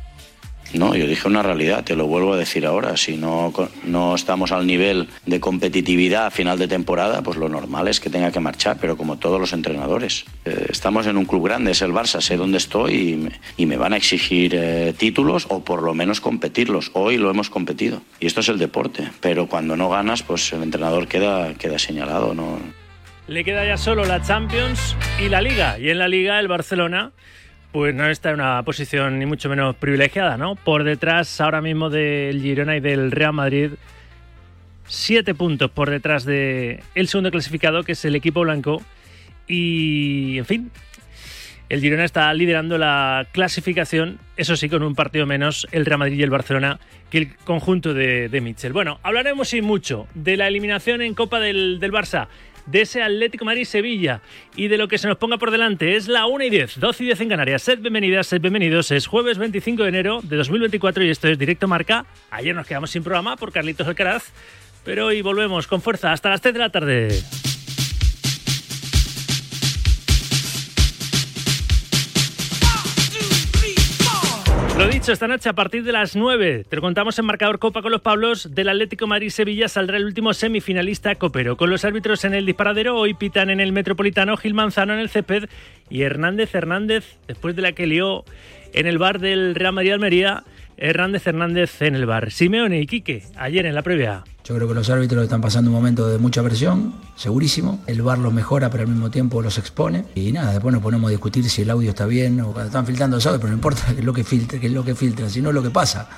No, 0.72 0.96
yo 0.96 1.06
dije 1.06 1.28
una 1.28 1.42
realidad, 1.42 1.84
te 1.84 1.94
lo 1.94 2.06
vuelvo 2.06 2.32
a 2.32 2.36
decir 2.36 2.66
ahora. 2.66 2.96
Si 2.96 3.16
no, 3.16 3.52
no 3.84 4.14
estamos 4.14 4.50
al 4.50 4.66
nivel 4.66 5.08
de 5.24 5.38
competitividad 5.38 6.26
a 6.26 6.30
final 6.30 6.58
de 6.58 6.66
temporada, 6.66 7.22
pues 7.22 7.36
lo 7.36 7.48
normal 7.48 7.86
es 7.86 8.00
que 8.00 8.10
tenga 8.10 8.32
que 8.32 8.40
marchar, 8.40 8.78
pero 8.80 8.96
como 8.96 9.18
todos 9.18 9.40
los 9.40 9.52
entrenadores. 9.52 10.24
Eh, 10.44 10.66
estamos 10.70 11.06
en 11.06 11.16
un 11.16 11.26
club 11.26 11.44
grande, 11.44 11.70
es 11.70 11.82
el 11.82 11.92
Barça, 11.92 12.20
sé 12.20 12.36
dónde 12.36 12.58
estoy 12.58 12.94
y 12.94 13.16
me, 13.16 13.40
y 13.56 13.66
me 13.66 13.76
van 13.76 13.92
a 13.92 13.96
exigir 13.96 14.54
eh, 14.54 14.94
títulos 14.96 15.46
o 15.48 15.62
por 15.62 15.82
lo 15.82 15.94
menos 15.94 16.20
competirlos. 16.20 16.90
Hoy 16.94 17.18
lo 17.18 17.30
hemos 17.30 17.50
competido. 17.50 18.02
Y 18.18 18.26
esto 18.26 18.40
es 18.40 18.48
el 18.48 18.58
deporte, 18.58 19.10
pero 19.20 19.46
cuando 19.46 19.76
no 19.76 19.88
ganas, 19.88 20.22
pues 20.22 20.52
el 20.52 20.62
entrenador 20.62 21.06
queda, 21.06 21.54
queda 21.54 21.78
señalado. 21.78 22.34
¿no? 22.34 22.58
Le 23.26 23.44
queda 23.44 23.64
ya 23.64 23.76
solo 23.76 24.04
la 24.04 24.22
Champions 24.22 24.96
y 25.24 25.28
la 25.28 25.40
Liga. 25.40 25.78
Y 25.78 25.90
en 25.90 25.98
la 25.98 26.08
Liga 26.08 26.40
el 26.40 26.48
Barcelona 26.48 27.12
pues 27.74 27.92
no 27.92 28.08
está 28.08 28.28
en 28.28 28.36
una 28.36 28.62
posición 28.62 29.18
ni 29.18 29.26
mucho 29.26 29.48
menos 29.48 29.74
privilegiada, 29.74 30.36
¿no? 30.36 30.54
Por 30.54 30.84
detrás 30.84 31.40
ahora 31.40 31.60
mismo 31.60 31.90
del 31.90 32.40
Girona 32.40 32.76
y 32.76 32.80
del 32.80 33.10
Real 33.10 33.32
Madrid, 33.32 33.70
siete 34.86 35.34
puntos 35.34 35.72
por 35.72 35.90
detrás 35.90 36.24
de 36.24 36.84
el 36.94 37.08
segundo 37.08 37.32
clasificado, 37.32 37.82
que 37.82 37.92
es 37.92 38.04
el 38.04 38.14
equipo 38.14 38.42
blanco. 38.42 38.80
Y, 39.48 40.38
en 40.38 40.44
fin, 40.44 40.70
el 41.68 41.80
Girona 41.80 42.04
está 42.04 42.32
liderando 42.32 42.78
la 42.78 43.26
clasificación, 43.32 44.20
eso 44.36 44.54
sí, 44.54 44.68
con 44.68 44.84
un 44.84 44.94
partido 44.94 45.26
menos 45.26 45.66
el 45.72 45.84
Real 45.84 45.98
Madrid 45.98 46.20
y 46.20 46.22
el 46.22 46.30
Barcelona 46.30 46.78
que 47.10 47.18
el 47.18 47.34
conjunto 47.38 47.92
de, 47.92 48.28
de 48.28 48.40
Mitchell. 48.40 48.72
Bueno, 48.72 49.00
hablaremos 49.02 49.52
y 49.52 49.62
mucho 49.62 50.06
de 50.14 50.36
la 50.36 50.46
eliminación 50.46 51.02
en 51.02 51.14
Copa 51.14 51.40
del, 51.40 51.80
del 51.80 51.90
Barça 51.90 52.28
de 52.66 52.82
ese 52.82 53.02
Atlético 53.02 53.44
Madrid-Sevilla 53.44 54.20
y 54.56 54.68
de 54.68 54.78
lo 54.78 54.88
que 54.88 54.98
se 54.98 55.08
nos 55.08 55.16
ponga 55.16 55.38
por 55.38 55.50
delante. 55.50 55.96
Es 55.96 56.08
la 56.08 56.26
1 56.26 56.44
y 56.44 56.50
10, 56.50 56.80
12 56.80 57.02
y 57.02 57.06
10 57.06 57.20
en 57.20 57.28
Canarias. 57.28 57.62
Sed 57.62 57.78
bienvenidas, 57.80 58.26
sed 58.26 58.40
bienvenidos. 58.40 58.90
Es 58.90 59.06
jueves 59.06 59.38
25 59.38 59.82
de 59.82 59.88
enero 59.88 60.20
de 60.22 60.36
2024 60.36 61.04
y 61.04 61.10
esto 61.10 61.28
es 61.28 61.38
Directo 61.38 61.68
Marca. 61.68 62.06
Ayer 62.30 62.54
nos 62.54 62.66
quedamos 62.66 62.90
sin 62.90 63.02
programa 63.02 63.36
por 63.36 63.52
Carlitos 63.52 63.86
Alcaraz, 63.86 64.32
pero 64.84 65.06
hoy 65.06 65.22
volvemos 65.22 65.66
con 65.66 65.82
fuerza 65.82 66.12
hasta 66.12 66.30
las 66.30 66.40
3 66.40 66.54
de 66.54 66.60
la 66.60 66.70
tarde. 66.70 67.53
Lo 74.76 74.88
dicho, 74.88 75.12
esta 75.12 75.28
noche 75.28 75.48
a 75.48 75.52
partir 75.52 75.84
de 75.84 75.92
las 75.92 76.16
9 76.16 76.64
te 76.68 76.76
lo 76.76 76.82
contamos 76.82 77.16
en 77.18 77.24
marcador 77.24 77.60
Copa 77.60 77.80
con 77.80 77.92
los 77.92 78.00
Pablos 78.00 78.54
del 78.56 78.68
Atlético 78.68 79.06
Madrid-Sevilla 79.06 79.68
saldrá 79.68 79.98
el 79.98 80.04
último 80.04 80.34
semifinalista 80.34 81.14
copero. 81.14 81.56
Con 81.56 81.70
los 81.70 81.84
árbitros 81.84 82.24
en 82.24 82.34
el 82.34 82.44
disparadero, 82.44 82.96
hoy 82.96 83.14
pitan 83.14 83.50
en 83.50 83.60
el 83.60 83.72
Metropolitano, 83.72 84.36
Gil 84.36 84.52
Manzano 84.52 84.92
en 84.92 84.98
el 84.98 85.10
césped 85.10 85.48
y 85.90 86.02
Hernández 86.02 86.52
Hernández, 86.56 87.18
después 87.28 87.54
de 87.54 87.62
la 87.62 87.70
que 87.70 87.86
lió 87.86 88.24
en 88.72 88.88
el 88.88 88.98
bar 88.98 89.20
del 89.20 89.54
Real 89.54 89.74
Madrid 89.74 89.92
Almería, 89.92 90.42
Hernández 90.76 91.26
Hernández 91.26 91.82
en 91.82 91.94
el 91.94 92.06
bar. 92.06 92.30
Simeone 92.30 92.80
y 92.80 92.86
Quique, 92.86 93.22
ayer 93.36 93.66
en 93.66 93.74
la 93.74 93.82
previa. 93.82 94.24
Yo 94.44 94.54
creo 94.54 94.68
que 94.68 94.74
los 94.74 94.90
árbitros 94.90 95.22
están 95.22 95.40
pasando 95.40 95.70
un 95.70 95.76
momento 95.76 96.06
de 96.08 96.18
mucha 96.18 96.42
presión, 96.42 96.94
segurísimo. 97.16 97.82
El 97.86 98.02
bar 98.02 98.18
los 98.18 98.32
mejora, 98.32 98.68
pero 98.70 98.82
al 98.82 98.88
mismo 98.88 99.10
tiempo 99.10 99.40
los 99.40 99.56
expone. 99.56 100.04
Y 100.14 100.32
nada, 100.32 100.52
después 100.52 100.72
nos 100.72 100.82
ponemos 100.82 101.08
a 101.08 101.10
discutir 101.12 101.48
si 101.48 101.62
el 101.62 101.70
audio 101.70 101.90
está 101.90 102.06
bien 102.06 102.40
o 102.40 102.60
están 102.60 102.86
filtrando 102.86 103.16
los 103.16 103.26
audios, 103.26 103.40
pero 103.40 103.50
no 103.50 103.56
importa 103.56 103.82
qué 103.94 104.00
es 104.00 104.04
lo 104.04 104.12
que 104.12 104.24
filtra, 104.24 104.60
qué 104.60 104.66
es 104.66 104.72
lo 104.72 104.84
que 104.84 104.94
filtra, 104.94 105.28
sino 105.30 105.50
lo 105.50 105.62
que 105.62 105.70
pasa. 105.70 106.08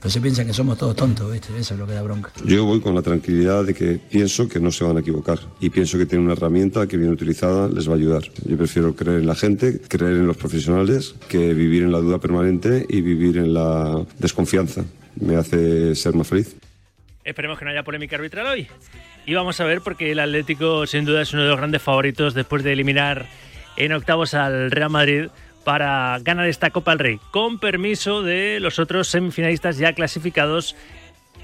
Pero 0.00 0.10
se 0.10 0.20
piensa 0.20 0.44
que 0.44 0.52
somos 0.52 0.78
todos 0.78 0.96
tontos, 0.96 1.30
¿viste? 1.30 1.48
Eso 1.58 1.74
es 1.74 1.80
lo 1.80 1.86
que 1.86 1.92
da 1.92 2.02
bronca. 2.02 2.30
Yo 2.44 2.64
voy 2.64 2.80
con 2.80 2.94
la 2.94 3.02
tranquilidad 3.02 3.64
de 3.64 3.74
que 3.74 3.98
pienso 3.98 4.48
que 4.48 4.60
no 4.60 4.70
se 4.70 4.84
van 4.84 4.96
a 4.96 5.00
equivocar 5.00 5.38
y 5.60 5.70
pienso 5.70 5.98
que 5.98 6.06
tienen 6.06 6.24
una 6.24 6.34
herramienta 6.34 6.86
que 6.86 6.96
bien 6.96 7.10
utilizada 7.10 7.68
les 7.68 7.88
va 7.88 7.92
a 7.92 7.96
ayudar. 7.96 8.22
Yo 8.44 8.56
prefiero 8.56 8.94
creer 8.94 9.20
en 9.20 9.26
la 9.26 9.34
gente, 9.34 9.80
creer 9.88 10.14
en 10.14 10.26
los 10.26 10.36
profesionales, 10.36 11.14
que 11.28 11.54
vivir 11.54 11.82
en 11.82 11.92
la 11.92 11.98
duda 11.98 12.18
permanente 12.18 12.86
y 12.88 13.00
vivir 13.00 13.38
en 13.38 13.54
la 13.54 14.04
desconfianza. 14.18 14.84
Me 15.20 15.36
hace 15.36 15.94
ser 15.94 16.14
más 16.14 16.28
feliz. 16.28 16.56
Esperemos 17.24 17.58
que 17.58 17.64
no 17.64 17.70
haya 17.70 17.82
polémica 17.82 18.16
arbitral 18.16 18.46
hoy. 18.46 18.66
Y 19.26 19.34
vamos 19.34 19.60
a 19.60 19.64
ver 19.64 19.82
porque 19.82 20.12
el 20.12 20.20
Atlético 20.20 20.86
sin 20.86 21.04
duda 21.04 21.22
es 21.22 21.32
uno 21.34 21.42
de 21.42 21.48
los 21.48 21.58
grandes 21.58 21.82
favoritos 21.82 22.32
después 22.32 22.64
de 22.64 22.72
eliminar 22.72 23.26
en 23.76 23.92
octavos 23.92 24.34
al 24.34 24.70
Real 24.70 24.90
Madrid 24.90 25.26
para 25.64 26.18
ganar 26.20 26.48
esta 26.48 26.70
Copa 26.70 26.92
del 26.92 26.98
Rey, 26.98 27.20
con 27.30 27.58
permiso 27.58 28.22
de 28.22 28.58
los 28.60 28.78
otros 28.78 29.08
semifinalistas 29.08 29.78
ya 29.78 29.92
clasificados, 29.92 30.76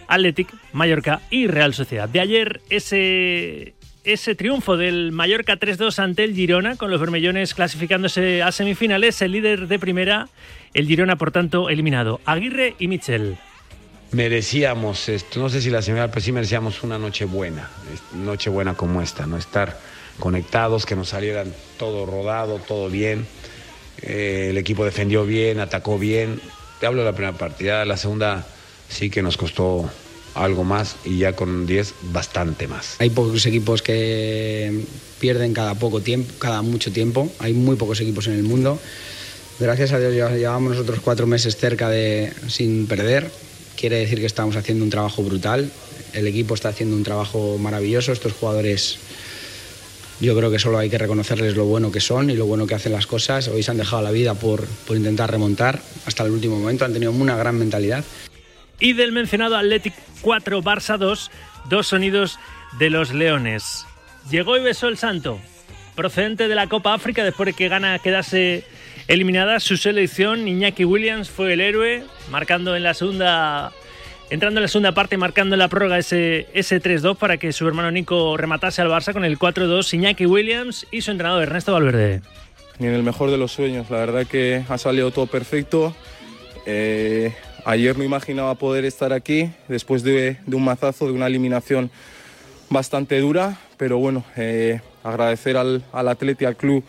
Athletic, 0.09 0.49
Mallorca 0.73 1.21
y 1.30 1.47
Real 1.47 1.75
Sociedad. 1.75 2.09
De 2.09 2.21
ayer 2.21 2.61
ese, 2.71 3.75
ese 4.04 4.35
triunfo 4.35 4.76
del 4.76 5.12
Mallorca 5.12 5.59
3-2 5.59 5.99
ante 5.99 6.25
el 6.25 6.35
Girona, 6.35 6.76
con 6.76 6.90
los 6.90 7.00
vermellones 7.00 7.54
clasificándose 7.54 8.42
a 8.42 8.52
semifinales, 8.52 9.21
el 9.23 9.33
líder 9.33 9.68
de 9.68 9.78
primera, 9.78 10.28
el 10.73 10.87
Girona 10.87 11.16
por 11.16 11.30
tanto 11.30 11.68
eliminado. 11.68 12.21
Aguirre 12.25 12.76
y 12.78 12.88
Michel 12.88 13.38
merecíamos 14.14 15.09
esto, 15.09 15.40
no 15.40 15.49
sé 15.49 15.61
si 15.61 15.71
la 15.71 15.83
semana, 15.83 16.09
pero 16.09 16.21
sí 16.21 16.33
merecíamos 16.33 16.83
una 16.83 16.99
noche 16.99 17.25
buena, 17.25 17.68
noche 18.14 18.49
buena 18.49 18.75
como 18.75 19.02
esta, 19.02 19.26
no 19.26 19.37
estar 19.37 19.78
conectados, 20.18 20.87
que 20.87 20.94
nos 20.94 21.09
salieran 21.09 21.52
todo 21.78 22.06
rodado, 22.06 22.59
todo 22.59 22.88
bien. 22.88 23.26
Eh, 24.02 24.48
el 24.50 24.58
equipo 24.58 24.84
defendió 24.84 25.24
bien, 25.24 25.60
atacó 25.60 25.98
bien. 25.98 26.40
Te 26.80 26.86
hablo 26.86 27.02
de 27.02 27.06
la 27.06 27.12
primera 27.12 27.36
partida, 27.36 27.84
la 27.84 27.96
segunda 27.96 28.46
sí 28.88 29.10
que 29.10 29.22
nos 29.22 29.36
costó 29.36 29.88
algo 30.34 30.64
más 30.64 30.96
y 31.04 31.18
ya 31.18 31.34
con 31.34 31.66
10 31.66 31.94
bastante 32.12 32.66
más. 32.66 32.96
Hay 32.98 33.10
pocos 33.10 33.46
equipos 33.46 33.82
que 33.82 34.84
pierden 35.20 35.54
cada 35.54 35.74
poco 35.76 36.00
tiempo, 36.00 36.32
cada 36.38 36.62
mucho 36.62 36.92
tiempo. 36.92 37.30
Hay 37.38 37.52
muy 37.52 37.76
pocos 37.76 38.00
equipos 38.00 38.26
en 38.26 38.34
el 38.34 38.42
mundo. 38.42 38.78
Gracias 39.60 39.92
a 39.92 40.00
Dios 40.00 40.32
llevamos 40.32 40.72
nosotros 40.72 40.98
cuatro 41.00 41.26
meses 41.28 41.56
cerca 41.56 41.88
de 41.88 42.32
sin 42.48 42.86
perder 42.86 43.30
quiere 43.74 43.98
decir 43.98 44.18
que 44.18 44.26
estamos 44.26 44.56
haciendo 44.56 44.84
un 44.84 44.90
trabajo 44.90 45.22
brutal. 45.22 45.70
El 46.12 46.26
equipo 46.26 46.54
está 46.54 46.70
haciendo 46.70 46.96
un 46.96 47.02
trabajo 47.02 47.58
maravilloso. 47.58 48.12
Estos 48.12 48.32
jugadores, 48.32 48.98
yo 50.21 50.37
creo 50.37 50.50
que 50.50 50.59
solo 50.59 50.78
hay 50.78 50.88
que 50.88 50.99
reconocerles 50.99 51.56
lo 51.56 51.64
bueno 51.64 51.90
que 51.90 52.00
son 52.00 52.30
y 52.30 52.37
lo 52.37 52.47
bueno 52.47 52.66
que 52.66 52.75
hacen 52.75 52.92
las 52.92 53.06
cosas. 53.06 53.49
Hoy 53.49 53.62
se 53.62 53.71
han 53.71 53.78
dejado 53.78 54.02
la 54.02 54.11
vida 54.11 54.35
por, 54.35 54.66
por 54.87 54.97
intentar 54.97 55.30
remontar 55.30 55.80
hasta 56.06 56.25
el 56.25 56.30
último 56.30 56.56
momento. 56.56 56.85
Han 56.85 56.92
tenido 56.92 57.12
una 57.12 57.37
gran 57.37 57.59
mentalidad. 57.59 58.04
Y 58.80 58.92
del 58.92 59.12
mencionado 59.12 59.56
Athletic 59.56 59.94
4 60.21 60.62
Barça 60.62 60.99
2, 60.99 61.30
dos 61.68 61.87
sonidos 61.87 62.38
de 62.78 62.90
los 62.90 63.12
Leones. 63.12 63.87
Llegó 64.30 64.56
y 64.56 64.62
besó 64.62 64.88
el 64.88 64.97
santo, 64.97 65.38
procedente 65.94 66.49
de 66.49 66.54
la 66.54 66.68
Copa 66.68 66.94
África 66.94 67.25
después 67.25 67.47
de 67.47 67.52
que 67.52 67.68
gana 67.68 67.99
quedarse 67.99 68.64
eliminada 69.09 69.61
su 69.61 69.76
selección. 69.76 70.49
Iñaki 70.49 70.85
Williams 70.85 71.30
fue 71.30 71.52
el 71.52 71.61
héroe, 71.61 72.04
marcando 72.30 72.76
en 72.76 72.83
la 72.83 72.94
segunda. 72.94 73.73
Entrando 74.30 74.58
en 74.58 74.62
la 74.62 74.68
segunda 74.68 74.92
parte, 74.92 75.16
marcando 75.16 75.56
la 75.56 75.68
prórroga 75.68 75.98
ese, 75.98 76.48
ese 76.54 76.82
3-2 76.82 77.16
para 77.16 77.36
que 77.36 77.52
su 77.52 77.68
hermano 77.68 77.90
Nico 77.90 78.36
rematase 78.36 78.82
al 78.82 78.88
Barça 78.88 79.12
con 79.12 79.24
el 79.24 79.38
4-2. 79.38 79.94
Iñaki 79.94 80.26
Williams 80.26 80.86
y 80.90 81.02
su 81.02 81.10
entrenador 81.10 81.42
Ernesto 81.42 81.72
Valverde. 81.72 82.22
Ni 82.78 82.88
en 82.88 82.94
el 82.94 83.02
mejor 83.02 83.30
de 83.30 83.38
los 83.38 83.52
sueños, 83.52 83.90
la 83.90 83.98
verdad 83.98 84.26
que 84.26 84.64
ha 84.68 84.78
salido 84.78 85.10
todo 85.10 85.26
perfecto. 85.26 85.94
Eh, 86.66 87.32
ayer 87.64 87.96
no 87.96 88.02
imaginaba 88.02 88.54
poder 88.56 88.84
estar 88.84 89.12
aquí 89.12 89.50
después 89.68 90.02
de, 90.02 90.38
un 90.46 90.64
mazazo, 90.64 91.06
de 91.06 91.12
una 91.12 91.26
eliminación 91.26 91.90
bastante 92.70 93.20
dura, 93.20 93.58
pero 93.76 93.98
bueno, 93.98 94.24
eh, 94.36 94.80
agradecer 95.04 95.56
al, 95.56 95.84
al 95.92 96.08
atleta 96.08 96.48
al 96.48 96.56
club 96.56 96.82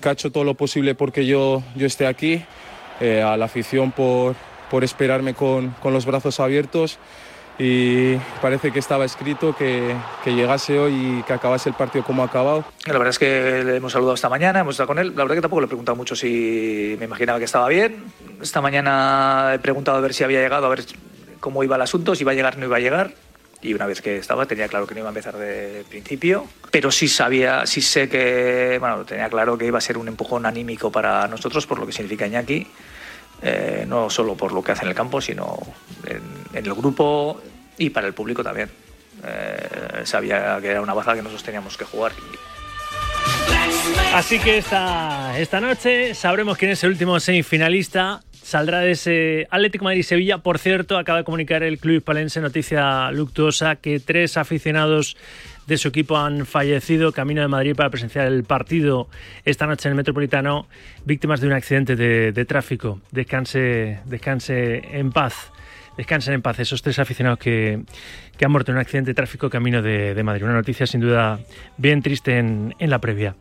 que 0.00 0.10
ha 0.10 0.12
hecho 0.12 0.30
todo 0.30 0.44
lo 0.44 0.54
posible 0.54 0.94
porque 0.94 1.24
yo, 1.24 1.62
yo 1.74 1.86
esté 1.86 2.06
aquí, 2.06 2.44
eh, 3.00 3.22
a 3.22 3.36
la 3.38 3.46
afición 3.46 3.90
por, 3.90 4.36
por 4.74 4.82
esperarme 4.82 5.34
con, 5.34 5.70
con, 5.80 5.92
los 5.92 6.04
brazos 6.04 6.40
abiertos 6.40 6.98
y 7.60 8.16
parece 8.42 8.72
que 8.72 8.80
estaba 8.80 9.04
escrito 9.04 9.54
que, 9.54 9.94
que, 10.24 10.34
llegase 10.34 10.80
hoy 10.80 10.92
y 10.92 11.22
que 11.22 11.32
acabase 11.32 11.68
el 11.68 11.76
partido 11.76 12.04
como 12.04 12.24
ha 12.24 12.26
acabado. 12.26 12.64
La 12.84 12.94
verdad 12.94 13.10
es 13.10 13.20
que 13.20 13.62
le 13.64 13.76
hemos 13.76 13.92
saludado 13.92 14.16
esta 14.16 14.28
mañana, 14.28 14.58
hemos 14.58 14.74
estado 14.74 14.88
con 14.88 14.98
él. 14.98 15.12
La 15.14 15.22
verdad 15.22 15.36
que 15.36 15.42
tampoco 15.42 15.60
le 15.60 15.66
he 15.66 15.68
preguntado 15.68 15.94
mucho 15.94 16.16
si 16.16 16.96
me 16.98 17.04
imaginaba 17.04 17.38
que 17.38 17.44
estaba 17.44 17.68
bien. 17.68 18.02
Esta 18.42 18.60
mañana 18.60 19.52
he 19.54 19.60
preguntado 19.60 19.96
a 19.96 20.00
ver 20.00 20.12
si 20.12 20.24
había 20.24 20.40
llegado, 20.40 20.66
a 20.66 20.70
ver 20.70 20.84
cómo 21.38 21.62
iba 21.62 21.76
el 21.76 21.82
asunto, 21.82 22.16
si 22.16 22.24
iba 22.24 22.32
a 22.32 22.34
llegar 22.34 22.56
o 22.56 22.58
no 22.58 22.66
iba 22.66 22.78
a 22.78 22.80
llegar 22.80 23.12
y 23.64 23.72
una 23.72 23.86
vez 23.86 24.02
que 24.02 24.18
estaba 24.18 24.44
tenía 24.46 24.68
claro 24.68 24.86
que 24.86 24.94
no 24.94 25.00
iba 25.00 25.08
a 25.08 25.12
empezar 25.12 25.36
de 25.36 25.84
principio, 25.88 26.46
pero 26.70 26.90
sí 26.90 27.08
sabía, 27.08 27.64
sí 27.64 27.80
sé 27.80 28.08
que, 28.08 28.76
bueno, 28.78 29.04
tenía 29.04 29.28
claro 29.30 29.56
que 29.56 29.66
iba 29.66 29.78
a 29.78 29.80
ser 29.80 29.96
un 29.96 30.06
empujón 30.06 30.44
anímico 30.44 30.92
para 30.92 31.26
nosotros 31.28 31.66
por 31.66 31.78
lo 31.78 31.86
que 31.86 31.92
significa 31.92 32.26
Iñaki, 32.26 32.66
eh, 33.46 33.84
no 33.86 34.08
solo 34.08 34.34
por 34.34 34.52
lo 34.52 34.62
que 34.62 34.72
hace 34.72 34.84
en 34.84 34.88
el 34.88 34.94
campo, 34.94 35.20
sino 35.20 35.58
en, 36.06 36.22
el 36.54 36.72
grupo 36.72 37.40
y 37.76 37.90
para 37.90 38.06
el 38.06 38.14
público 38.14 38.42
también. 38.42 38.70
Eh, 39.22 40.02
sabía 40.04 40.58
que 40.62 40.68
era 40.68 40.80
una 40.80 40.94
baza 40.94 41.12
que 41.12 41.18
nosotros 41.18 41.42
teníamos 41.42 41.76
que 41.76 41.84
jugar. 41.84 42.12
Así 44.14 44.38
que 44.38 44.58
esta, 44.58 45.38
esta 45.38 45.60
noche 45.60 46.14
sabremos 46.14 46.56
quién 46.56 46.70
es 46.70 46.82
el 46.84 46.90
último 46.90 47.20
semifinalista 47.20 48.22
saldrá 48.44 48.80
de 48.80 48.92
ese 48.92 49.48
Atlético 49.50 49.86
Madrid-Sevilla. 49.86 50.38
Por 50.38 50.58
cierto, 50.58 50.98
acaba 50.98 51.18
de 51.18 51.24
comunicar 51.24 51.62
el 51.62 51.78
club 51.78 51.96
hispalense, 51.96 52.40
noticia 52.40 53.10
luctuosa, 53.10 53.76
que 53.76 54.00
tres 54.00 54.36
aficionados 54.36 55.16
de 55.66 55.78
su 55.78 55.88
equipo 55.88 56.16
han 56.16 56.46
fallecido 56.46 57.12
camino 57.12 57.40
de 57.40 57.48
Madrid 57.48 57.74
para 57.74 57.90
presenciar 57.90 58.26
el 58.26 58.44
partido 58.44 59.08
esta 59.44 59.66
noche 59.66 59.88
en 59.88 59.92
el 59.92 59.96
Metropolitano, 59.96 60.66
víctimas 61.04 61.40
de 61.40 61.46
un 61.46 61.52
accidente 61.52 61.96
de, 61.96 62.44
tráfico. 62.44 63.00
Descanse, 63.10 64.00
descanse 64.04 64.82
en 64.98 65.10
paz. 65.10 65.50
Descansen 65.96 66.34
en 66.34 66.42
paz 66.42 66.58
esos 66.58 66.82
tres 66.82 66.98
aficionados 66.98 67.38
que, 67.38 67.80
que 68.36 68.44
han 68.44 68.50
muerto 68.50 68.72
en 68.72 68.76
un 68.76 68.80
accidente 68.80 69.10
de 69.10 69.14
tráfico 69.14 69.48
camino 69.48 69.80
de, 69.80 70.14
de 70.14 70.22
Madrid. 70.22 70.44
Una 70.44 70.54
noticia 70.54 70.86
sin 70.86 71.00
duda 71.00 71.38
bien 71.76 72.02
triste 72.02 72.36
en, 72.36 72.74
en 72.78 72.90
la 72.90 72.98
previa. 72.98 73.36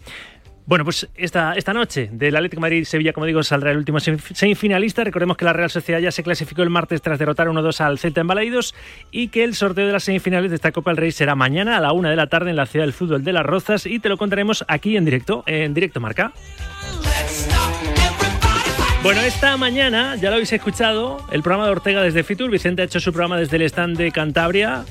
Bueno, 0.66 0.86
pues 0.86 1.10
esta, 1.16 1.54
esta 1.56 1.74
noche 1.74 2.10
del 2.12 2.36
Atlético 2.36 2.62
Madrid-Sevilla, 2.62 3.12
como 3.12 3.26
digo, 3.26 3.44
saldrá 3.44 3.72
el 3.72 3.78
último 3.78 4.00
semifinalista. 4.00 5.04
Recordemos 5.04 5.36
que 5.36 5.44
la 5.44 5.52
Real 5.52 5.70
Sociedad 5.70 6.00
ya 6.00 6.12
se 6.12 6.24
clasificó 6.24 6.64
el 6.64 6.70
martes 6.70 7.02
tras 7.02 7.20
derrotar 7.20 7.50
1-2 7.50 7.82
al 7.82 8.00
Celta 8.00 8.22
en 8.22 8.28
Balaidos 8.28 8.74
y 9.12 9.28
que 9.28 9.44
el 9.44 9.56
sorteo 9.56 9.86
de 9.86 9.92
las 9.92 10.06
semifinales 10.06 10.52
de 10.52 10.56
esta 10.56 10.72
Copa 10.72 10.92
del 10.92 10.98
Rey 10.98 11.12
será 11.12 11.36
mañana 11.36 11.78
a 11.78 11.82
la 11.82 11.92
una 11.92 12.10
de 12.10 12.16
la 12.16 12.28
tarde 12.28 12.52
en 12.52 12.56
la 12.56 12.66
Ciudad 12.66 12.86
del 12.86 12.94
Fútbol 12.94 13.24
de 13.24 13.34
Las 13.34 13.46
Rozas 13.46 13.86
y 13.86 14.00
te 14.00 14.08
lo 14.08 14.18
contaremos 14.18 14.64
aquí 14.70 14.96
en 14.96 15.04
directo, 15.04 15.44
en 15.48 15.74
directo 15.74 16.00
marca. 16.00 16.32
Bueno, 19.04 19.20
esta 19.20 19.58
mañana, 19.58 20.16
ya 20.16 20.30
lo 20.30 20.36
habéis 20.36 20.54
escuchado, 20.54 21.28
el 21.34 21.44
programa 21.44 21.66
de 21.66 21.72
Ortega 21.72 22.02
desde 22.02 22.24
Fitur. 22.24 22.50
Vicente 22.50 22.84
ha 22.84 22.86
hecho 22.86 23.02
su 23.02 23.12
programa 23.12 23.38
desde 23.38 23.58
el 23.58 23.64
stand 23.64 23.98
de 23.98 24.12
Cantabria 24.14 24.86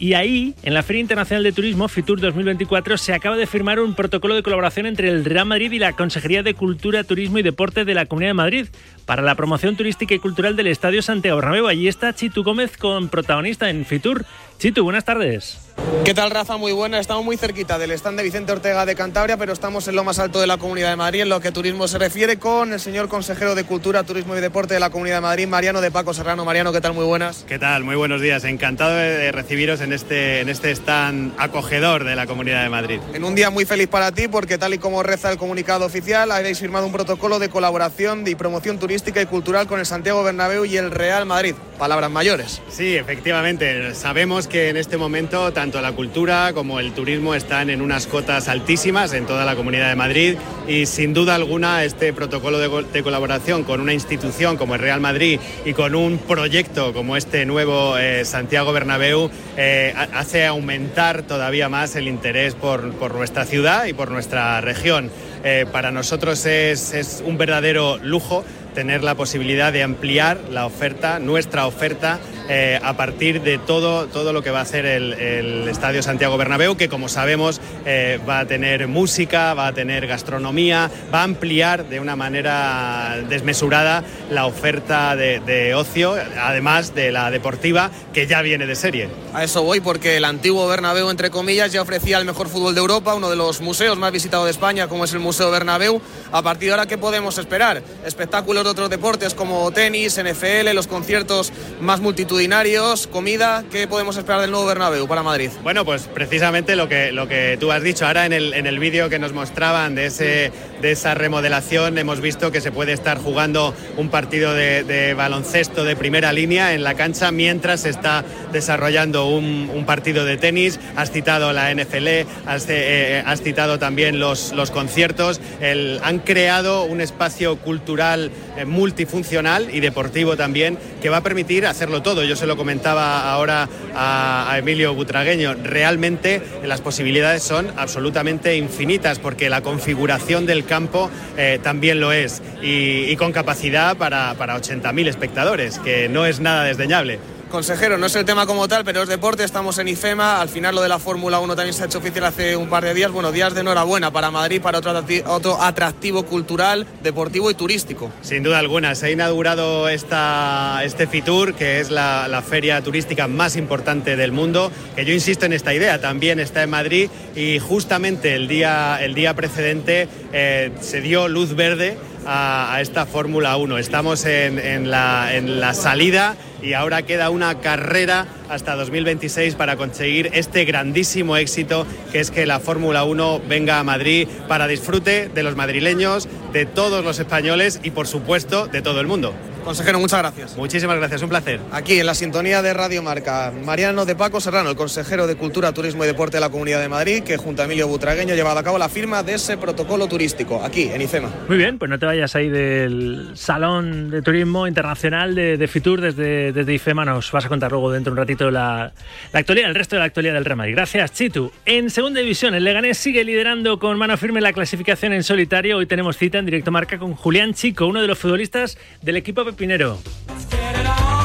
Y 0.00 0.14
ahí, 0.14 0.54
en 0.62 0.74
la 0.74 0.84
Feria 0.84 1.00
Internacional 1.00 1.42
de 1.42 1.50
Turismo, 1.50 1.88
FITUR 1.88 2.20
2024, 2.20 2.96
se 2.98 3.12
acaba 3.12 3.36
de 3.36 3.46
firmar 3.46 3.80
un 3.80 3.94
protocolo 3.94 4.36
de 4.36 4.44
colaboración 4.44 4.86
entre 4.86 5.08
el 5.08 5.24
Real 5.24 5.46
Madrid 5.46 5.72
y 5.72 5.80
la 5.80 5.94
Consejería 5.94 6.44
de 6.44 6.54
Cultura, 6.54 7.02
Turismo 7.02 7.38
y 7.38 7.42
Deporte 7.42 7.84
de 7.84 7.94
la 7.94 8.06
Comunidad 8.06 8.30
de 8.30 8.34
Madrid 8.34 8.66
para 9.06 9.22
la 9.22 9.34
promoción 9.34 9.74
turística 9.76 10.14
y 10.14 10.20
cultural 10.20 10.54
del 10.54 10.68
Estadio 10.68 11.02
Santiago 11.02 11.38
Bernabéu. 11.38 11.66
Allí 11.66 11.88
está 11.88 12.14
Chitu 12.14 12.44
Gómez 12.44 12.76
con 12.76 13.08
protagonista 13.08 13.70
en 13.70 13.84
FITUR. 13.84 14.24
Chitu, 14.58 14.84
buenas 14.84 15.04
tardes. 15.04 15.67
¿Qué 16.04 16.14
tal, 16.14 16.30
Rafa? 16.30 16.56
Muy 16.56 16.72
buena. 16.72 16.98
Estamos 17.00 17.22
muy 17.24 17.36
cerquita 17.36 17.78
del 17.78 17.90
stand 17.90 18.16
de 18.16 18.24
Vicente 18.24 18.50
Ortega 18.50 18.86
de 18.86 18.94
Cantabria, 18.94 19.36
pero 19.36 19.52
estamos 19.52 19.86
en 19.88 19.94
lo 19.94 20.04
más 20.04 20.18
alto 20.18 20.40
de 20.40 20.46
la 20.46 20.56
Comunidad 20.56 20.88
de 20.88 20.96
Madrid 20.96 21.20
en 21.20 21.28
lo 21.28 21.40
que 21.40 21.52
turismo 21.52 21.86
se 21.86 21.98
refiere 21.98 22.38
con 22.38 22.72
el 22.72 22.80
señor 22.80 23.08
consejero 23.08 23.54
de 23.54 23.64
Cultura, 23.64 24.04
Turismo 24.04 24.34
y 24.34 24.40
Deporte 24.40 24.72
de 24.72 24.80
la 24.80 24.88
Comunidad 24.88 25.16
de 25.16 25.20
Madrid, 25.20 25.46
Mariano 25.46 25.82
de 25.82 25.90
Paco 25.90 26.14
Serrano. 26.14 26.46
Mariano, 26.46 26.72
¿qué 26.72 26.80
tal? 26.80 26.94
Muy 26.94 27.04
buenas. 27.04 27.44
¿Qué 27.46 27.58
tal? 27.58 27.84
Muy 27.84 27.94
buenos 27.94 28.22
días. 28.22 28.44
Encantado 28.44 28.96
de 28.96 29.30
recibiros 29.32 29.82
en 29.82 29.92
este, 29.92 30.40
en 30.40 30.48
este 30.48 30.70
stand 30.70 31.34
acogedor 31.36 32.04
de 32.04 32.16
la 32.16 32.26
Comunidad 32.26 32.62
de 32.62 32.70
Madrid. 32.70 33.00
En 33.12 33.24
un 33.24 33.34
día 33.34 33.50
muy 33.50 33.66
feliz 33.66 33.88
para 33.88 34.10
ti 34.12 34.28
porque 34.28 34.56
tal 34.56 34.72
y 34.72 34.78
como 34.78 35.02
reza 35.02 35.30
el 35.30 35.36
comunicado 35.36 35.84
oficial, 35.84 36.32
habéis 36.32 36.58
firmado 36.58 36.86
un 36.86 36.92
protocolo 36.92 37.38
de 37.38 37.50
colaboración 37.50 38.26
y 38.26 38.34
promoción 38.34 38.78
turística 38.78 39.20
y 39.20 39.26
cultural 39.26 39.66
con 39.66 39.78
el 39.78 39.84
Santiago 39.84 40.22
Bernabéu 40.22 40.64
y 40.64 40.78
el 40.78 40.90
Real 40.90 41.26
Madrid. 41.26 41.54
Palabras 41.78 42.10
mayores. 42.10 42.62
Sí, 42.70 42.96
efectivamente. 42.96 43.94
Sabemos 43.94 44.48
que 44.48 44.70
en 44.70 44.76
este 44.76 44.96
momento 44.96 45.52
tanto 45.68 45.82
la 45.82 45.92
cultura 45.92 46.52
como 46.54 46.80
el 46.80 46.92
turismo 46.92 47.34
están 47.34 47.68
en 47.68 47.82
unas 47.82 48.06
cotas 48.06 48.48
altísimas 48.48 49.12
en 49.12 49.26
toda 49.26 49.44
la 49.44 49.54
Comunidad 49.54 49.90
de 49.90 49.96
Madrid 49.96 50.38
y 50.66 50.86
sin 50.86 51.12
duda 51.12 51.34
alguna 51.34 51.84
este 51.84 52.14
protocolo 52.14 52.58
de, 52.58 53.02
colaboración 53.02 53.64
con 53.64 53.82
una 53.82 53.92
institución 53.92 54.56
como 54.56 54.76
el 54.76 54.80
Real 54.80 55.02
Madrid 55.02 55.38
y 55.66 55.74
con 55.74 55.94
un 55.94 56.16
proyecto 56.16 56.94
como 56.94 57.18
este 57.18 57.44
nuevo 57.44 57.98
eh, 57.98 58.24
Santiago 58.24 58.72
Bernabéu 58.72 59.30
eh, 59.58 59.92
hace 60.14 60.46
aumentar 60.46 61.24
todavía 61.24 61.68
más 61.68 61.96
el 61.96 62.08
interés 62.08 62.54
por, 62.54 62.94
nuestra 63.12 63.44
ciudad 63.44 63.84
y 63.84 63.92
por 63.92 64.10
nuestra 64.10 64.62
región. 64.62 65.10
Eh, 65.44 65.66
para 65.70 65.92
nosotros 65.92 66.46
es, 66.46 66.94
es 66.94 67.22
un 67.24 67.36
verdadero 67.36 67.98
lujo 67.98 68.42
tener 68.78 69.02
la 69.02 69.16
posibilidad 69.16 69.72
de 69.72 69.82
ampliar 69.82 70.38
la 70.52 70.64
oferta, 70.64 71.18
nuestra 71.18 71.66
oferta, 71.66 72.20
eh, 72.48 72.78
a 72.80 72.96
partir 72.96 73.42
de 73.42 73.58
todo, 73.58 74.06
todo 74.06 74.32
lo 74.32 74.40
que 74.40 74.52
va 74.52 74.60
a 74.60 74.62
hacer 74.62 74.86
el, 74.86 75.66
Estadio 75.68 76.00
Santiago 76.00 76.38
Bernabéu, 76.38 76.76
que 76.76 76.88
como 76.88 77.08
sabemos 77.08 77.60
eh, 77.84 78.20
va 78.26 78.38
a 78.38 78.46
tener 78.46 78.86
música, 78.86 79.52
va 79.54 79.66
a 79.66 79.72
tener 79.72 80.06
gastronomía, 80.06 80.90
va 81.12 81.20
a 81.20 81.24
ampliar 81.24 81.88
de 81.88 81.98
una 81.98 82.14
manera 82.14 83.18
desmesurada 83.28 84.04
la 84.30 84.46
oferta 84.46 85.16
de, 85.16 85.74
ocio, 85.74 86.14
además 86.40 86.94
de 86.94 87.10
la 87.10 87.32
deportiva, 87.32 87.90
que 88.14 88.28
ya 88.28 88.42
viene 88.42 88.66
de 88.66 88.76
serie. 88.76 89.08
A 89.34 89.42
eso 89.42 89.64
voy, 89.64 89.80
porque 89.80 90.16
el 90.16 90.24
antiguo 90.24 90.66
Bernabéu, 90.68 91.10
entre 91.10 91.30
comillas, 91.30 91.72
ya 91.72 91.82
ofrecía 91.82 92.18
el 92.18 92.24
mejor 92.24 92.48
fútbol 92.48 92.74
de 92.74 92.80
Europa, 92.80 93.14
uno 93.14 93.28
de 93.28 93.36
los 93.36 93.60
museos 93.60 93.98
más 93.98 94.12
visitados 94.12 94.46
de 94.46 94.52
España, 94.52 94.86
como 94.86 95.04
es 95.04 95.12
el 95.12 95.18
Museo 95.18 95.50
Bernabéu. 95.50 96.00
A 96.30 96.42
partir 96.42 96.68
de 96.68 96.74
ahora, 96.74 96.86
¿qué 96.86 96.96
podemos 96.96 97.36
esperar? 97.38 97.82
Espectáculos 98.06 98.64
otros 98.68 98.90
deportes 98.90 99.34
como 99.34 99.70
tenis, 99.72 100.20
NFL, 100.22 100.72
los 100.74 100.86
conciertos 100.86 101.52
más 101.80 102.00
multitudinarios 102.00 103.06
comida. 103.06 103.64
¿Qué 103.70 103.88
podemos 103.88 104.16
esperar 104.16 104.40
del 104.40 104.50
nuevo 104.50 104.66
Bernabéu 104.66 105.08
para 105.08 105.22
Madrid? 105.22 105.50
Bueno, 105.62 105.84
pues 105.84 106.02
precisamente 106.02 106.76
lo 106.76 106.88
que, 106.88 107.12
lo 107.12 107.26
que 107.26 107.56
tú 107.58 107.72
has 107.72 107.82
dicho. 107.82 108.06
Ahora 108.06 108.26
en 108.26 108.32
el, 108.32 108.54
en 108.54 108.66
el 108.66 108.78
vídeo 108.78 109.08
que 109.08 109.18
nos 109.18 109.32
mostraban 109.32 109.94
de, 109.94 110.06
ese, 110.06 110.52
de 110.80 110.92
esa 110.92 111.14
remodelación 111.14 111.98
hemos 111.98 112.20
visto 112.20 112.52
que 112.52 112.60
se 112.60 112.70
puede 112.70 112.92
estar 112.92 113.18
jugando 113.18 113.74
un 113.96 114.10
partido 114.10 114.54
de, 114.54 115.14
baloncesto 115.16 115.84
de 115.84 115.96
primera 115.96 116.32
línea 116.32 116.74
en 116.74 116.84
la 116.84 116.94
cancha 116.94 117.32
mientras 117.32 117.80
se 117.80 117.90
está 117.90 118.24
desarrollando 118.52 119.26
un, 119.26 119.70
un 119.74 119.86
partido 119.86 120.24
de 120.24 120.36
tenis. 120.36 120.78
Has 120.96 121.10
citado 121.10 121.52
la 121.52 121.72
NFL, 121.74 122.26
has, 122.46 122.66
eh, 122.68 123.22
has 123.24 123.42
citado 123.42 123.78
también 123.78 124.20
los, 124.20 124.52
los 124.52 124.70
conciertos. 124.70 125.40
El, 125.60 126.00
han 126.02 126.18
creado 126.18 126.84
un 126.84 127.00
espacio 127.00 127.56
cultural 127.56 128.30
eh, 128.56 128.57
multifuncional 128.66 129.74
y 129.74 129.80
deportivo 129.80 130.36
también 130.36 130.78
que 131.00 131.08
va 131.08 131.18
a 131.18 131.22
permitir 131.22 131.66
hacerlo 131.66 132.02
todo. 132.02 132.24
Yo 132.24 132.36
se 132.36 132.46
lo 132.46 132.56
comentaba 132.56 133.30
ahora 133.30 133.68
a, 133.94 134.54
Emilio 134.58 134.94
Butragueño, 134.94 135.54
realmente 135.62 136.42
las 136.64 136.80
posibilidades 136.80 137.42
son 137.42 137.72
absolutamente 137.76 138.56
infinitas 138.56 139.18
porque 139.18 139.48
la 139.48 139.62
configuración 139.62 140.46
del 140.46 140.64
campo 140.64 141.10
eh, 141.36 141.60
también 141.62 142.00
lo 142.00 142.12
es. 142.12 142.42
Y, 142.62 143.16
con 143.16 143.32
capacidad 143.32 143.96
para, 143.96 144.34
para 144.34 144.56
80.000 144.56 145.08
espectadores, 145.08 145.78
que 145.80 146.08
no 146.08 146.24
es 146.26 146.38
nada 146.40 146.64
desdeñable. 146.64 147.18
Consejero, 147.50 147.96
no 147.96 148.06
es 148.06 148.14
el 148.14 148.26
tema 148.26 148.46
como 148.46 148.68
tal, 148.68 148.84
pero 148.84 149.02
es 149.02 149.08
deporte, 149.08 149.42
estamos 149.42 149.78
en 149.78 149.88
IFEMA, 149.88 150.40
al 150.40 150.50
final 150.50 150.74
lo 150.74 150.82
de 150.82 150.88
la 150.88 150.98
Fórmula 150.98 151.40
1 151.40 151.56
también 151.56 151.72
se 151.72 151.82
ha 151.82 151.86
hecho 151.86 151.98
oficial 151.98 152.26
hace 152.26 152.56
un 152.56 152.68
par 152.68 152.84
de 152.84 152.92
días, 152.92 153.10
bueno, 153.10 153.32
días 153.32 153.54
de 153.54 153.62
enhorabuena 153.62 154.10
para 154.10 154.30
Madrid, 154.30 154.60
para 154.60 154.78
otro, 154.78 154.92
otro 155.26 155.62
atractivo 155.62 156.24
cultural, 156.24 156.86
deportivo 157.02 157.50
y 157.50 157.54
turístico. 157.54 158.10
Sin 158.20 158.42
duda 158.42 158.58
alguna, 158.58 158.94
se 158.94 159.06
ha 159.06 159.10
inaugurado 159.10 159.88
esta, 159.88 160.82
este 160.84 161.06
FITUR, 161.06 161.54
que 161.54 161.80
es 161.80 161.90
la, 161.90 162.42
feria 162.46 162.82
turística 162.82 163.28
más 163.28 163.56
importante 163.56 164.16
del 164.16 164.32
mundo, 164.32 164.70
que 164.94 165.04
yo 165.04 165.14
insisto 165.14 165.46
en 165.46 165.54
esta 165.54 165.72
idea, 165.72 166.00
también 166.00 166.40
está 166.40 166.62
en 166.62 166.70
Madrid 166.70 167.10
y 167.34 167.58
justamente 167.58 168.34
el 168.34 168.46
día, 168.46 168.98
el 169.02 169.14
día 169.14 169.34
precedente 169.34 170.06
eh, 170.32 170.70
se 170.80 171.00
dio 171.00 171.28
luz 171.28 171.54
verde 171.56 171.96
a, 172.28 172.78
esta 172.80 173.06
Fórmula 173.06 173.56
1. 173.56 173.78
Estamos 173.78 174.24
en, 174.26 174.90
la, 174.90 175.34
en 175.34 175.60
la 175.60 175.72
salida 175.72 176.36
y 176.62 176.74
ahora 176.74 177.02
queda 177.02 177.30
una 177.30 177.60
carrera 177.60 178.26
hasta 178.48 178.76
2026 178.76 179.54
para 179.54 179.76
conseguir 179.76 180.30
este 180.34 180.64
grandísimo 180.64 181.36
éxito 181.36 181.86
que 182.12 182.20
es 182.20 182.30
que 182.30 182.46
la 182.46 182.60
Fórmula 182.60 183.04
1 183.04 183.42
venga 183.48 183.78
a 183.78 183.84
Madrid 183.84 184.28
para 184.46 184.66
disfrute 184.66 185.28
de 185.28 185.42
los 185.42 185.56
madrileños, 185.56 186.28
de 186.52 186.66
todos 186.66 187.04
los 187.04 187.18
españoles 187.18 187.80
y 187.82 187.90
por 187.90 188.06
supuesto 188.06 188.66
de 188.66 188.82
todo 188.82 189.00
el 189.00 189.06
mundo. 189.06 189.32
Consejero, 189.68 190.00
muchas 190.00 190.20
gracias. 190.20 190.56
Muchísimas 190.56 190.96
gracias, 190.96 191.20
un 191.20 191.28
placer. 191.28 191.60
Aquí 191.72 192.00
en 192.00 192.06
la 192.06 192.14
sintonía 192.14 192.62
de 192.62 192.72
Radio 192.72 193.02
Marca, 193.02 193.52
Mariano 193.66 194.06
de 194.06 194.16
Paco 194.16 194.40
Serrano, 194.40 194.70
el 194.70 194.76
consejero 194.76 195.26
de 195.26 195.36
Cultura, 195.36 195.74
Turismo 195.74 196.04
y 196.04 196.06
Deporte 196.06 196.38
de 196.38 196.40
la 196.40 196.48
Comunidad 196.48 196.80
de 196.80 196.88
Madrid, 196.88 197.22
que 197.22 197.36
junto 197.36 197.60
a 197.60 197.66
Emilio 197.66 197.86
Butragueño 197.86 198.32
ha 198.32 198.34
llevado 198.34 198.58
a 198.58 198.62
cabo 198.62 198.78
la 198.78 198.88
firma 198.88 199.22
de 199.22 199.34
ese 199.34 199.58
protocolo 199.58 200.06
turístico, 200.06 200.64
aquí 200.64 200.84
en 200.84 201.02
IFEMA. 201.02 201.28
Muy 201.48 201.58
bien, 201.58 201.76
pues 201.78 201.90
no 201.90 201.98
te 201.98 202.06
vayas 202.06 202.34
ahí 202.34 202.48
del 202.48 203.32
Salón 203.34 204.08
de 204.08 204.22
Turismo 204.22 204.66
Internacional 204.66 205.34
de, 205.34 205.68
Fitur 205.68 206.00
desde, 206.00 206.50
desde, 206.50 206.72
IFEMA, 206.72 207.04
nos 207.04 207.30
vas 207.30 207.44
a 207.44 207.48
contar 207.50 207.70
luego 207.70 207.92
dentro 207.92 208.14
de 208.14 208.20
un 208.22 208.26
ratito 208.26 208.50
la, 208.50 208.90
la 209.34 209.38
actualidad, 209.38 209.68
el 209.68 209.74
resto 209.74 209.96
de 209.96 210.00
la 210.00 210.06
actualidad 210.06 210.32
del 210.32 210.46
Real 210.46 210.56
Madrid. 210.56 210.76
Gracias, 210.76 211.12
Chitu. 211.12 211.52
En 211.66 211.90
segunda 211.90 212.20
división, 212.20 212.54
el 212.54 212.64
Leganés 212.64 212.96
sigue 212.96 213.22
liderando 213.22 213.78
con 213.78 213.98
mano 213.98 214.16
firme 214.16 214.40
la 214.40 214.54
clasificación 214.54 215.12
en 215.12 215.22
solitario. 215.22 215.76
Hoy 215.76 215.84
tenemos 215.84 216.16
cita 216.16 216.38
en 216.38 216.46
directo 216.46 216.70
marca 216.70 216.98
con 216.98 217.12
Julián 217.14 217.52
Chico, 217.52 217.86
uno 217.86 218.00
de 218.00 218.06
los 218.06 218.18
futbolistas 218.18 218.78
del 219.02 219.18
equipo 219.18 219.44
pepinero. 219.58 219.98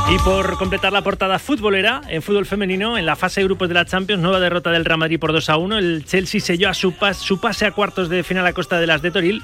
Y 0.10 0.18
por 0.20 0.58
completar 0.58 0.92
la 0.92 1.04
portada 1.04 1.38
futbolera, 1.38 2.02
en 2.10 2.24
fútbol 2.24 2.48
femenino, 2.48 2.98
en 2.98 3.06
la 3.06 3.16
fase 3.16 3.42
de 3.42 3.46
grupos 3.46 3.68
de 3.68 3.76
la 3.76 3.86
Champions, 3.86 4.22
nueva 4.22 4.40
derrota 4.40 4.72
del 4.72 4.86
Real 4.86 4.98
Madrid 4.98 5.20
por 5.20 5.32
2 5.32 5.50
a 5.50 5.58
1. 5.58 5.78
El 5.78 6.04
Chelsea 6.06 6.42
selló 6.42 6.70
a 6.70 6.74
su, 6.74 6.94
pase 7.40 7.66
a 7.66 7.72
cuartos 7.72 8.10
de 8.10 8.24
final 8.24 8.46
a 8.48 8.54
costa 8.54 8.80
de 8.80 8.88
las 8.88 9.04
de 9.04 9.12
Toril, 9.12 9.44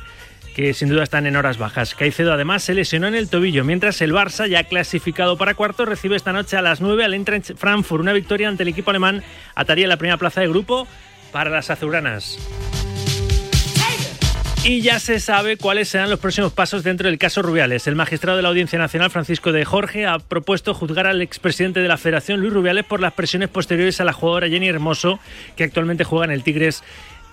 que 0.55 0.73
sin 0.73 0.89
duda 0.89 1.03
están 1.03 1.27
en 1.27 1.35
horas 1.35 1.59
bajas. 1.59 1.93
Caicedo 1.93 2.33
además 2.33 2.63
se 2.63 2.73
lesionó 2.73 3.07
en 3.07 3.15
el 3.15 3.29
tobillo, 3.29 3.63
mientras 3.63 4.01
el 4.01 4.11
Barça, 4.11 4.47
ya 4.47 4.63
clasificado 4.63 5.37
para 5.37 5.53
cuartos, 5.53 5.87
recibe 5.87 6.15
esta 6.15 6.33
noche 6.33 6.57
a 6.57 6.63
las 6.63 6.81
9 6.81 7.05
al 7.05 7.13
Eintracht 7.13 7.55
Frankfurt. 7.55 8.01
Una 8.01 8.13
victoria 8.13 8.49
ante 8.49 8.63
el 8.63 8.69
equipo 8.69 8.89
alemán 8.89 9.23
ataría 9.53 9.87
la 9.87 9.97
primera 9.97 10.17
plaza 10.17 10.41
de 10.41 10.47
grupo 10.47 10.87
para 11.31 11.51
las 11.51 11.69
azulgranas. 11.69 12.39
Y 14.61 14.81
ya 14.81 14.99
se 14.99 15.21
sabe 15.21 15.55
cuáles 15.55 15.87
serán 15.87 16.09
los 16.09 16.19
próximos 16.19 16.51
pasos 16.51 16.83
dentro 16.83 17.07
del 17.07 17.17
caso 17.17 17.41
Rubiales. 17.41 17.87
El 17.87 17.95
magistrado 17.95 18.35
de 18.35 18.43
la 18.43 18.49
Audiencia 18.49 18.77
Nacional, 18.77 19.09
Francisco 19.09 19.53
de 19.53 19.63
Jorge, 19.63 20.05
ha 20.05 20.19
propuesto 20.19 20.73
juzgar 20.73 21.07
al 21.07 21.21
expresidente 21.21 21.79
de 21.79 21.87
la 21.87 21.97
Federación, 21.97 22.41
Luis 22.41 22.53
Rubiales, 22.53 22.83
por 22.83 22.99
las 22.99 23.13
presiones 23.13 23.47
posteriores 23.47 24.01
a 24.01 24.03
la 24.03 24.11
jugadora 24.11 24.49
Jenny 24.49 24.67
Hermoso, 24.67 25.19
que 25.55 25.63
actualmente 25.63 26.03
juega 26.03 26.25
en 26.25 26.31
el 26.31 26.43
Tigres 26.43 26.83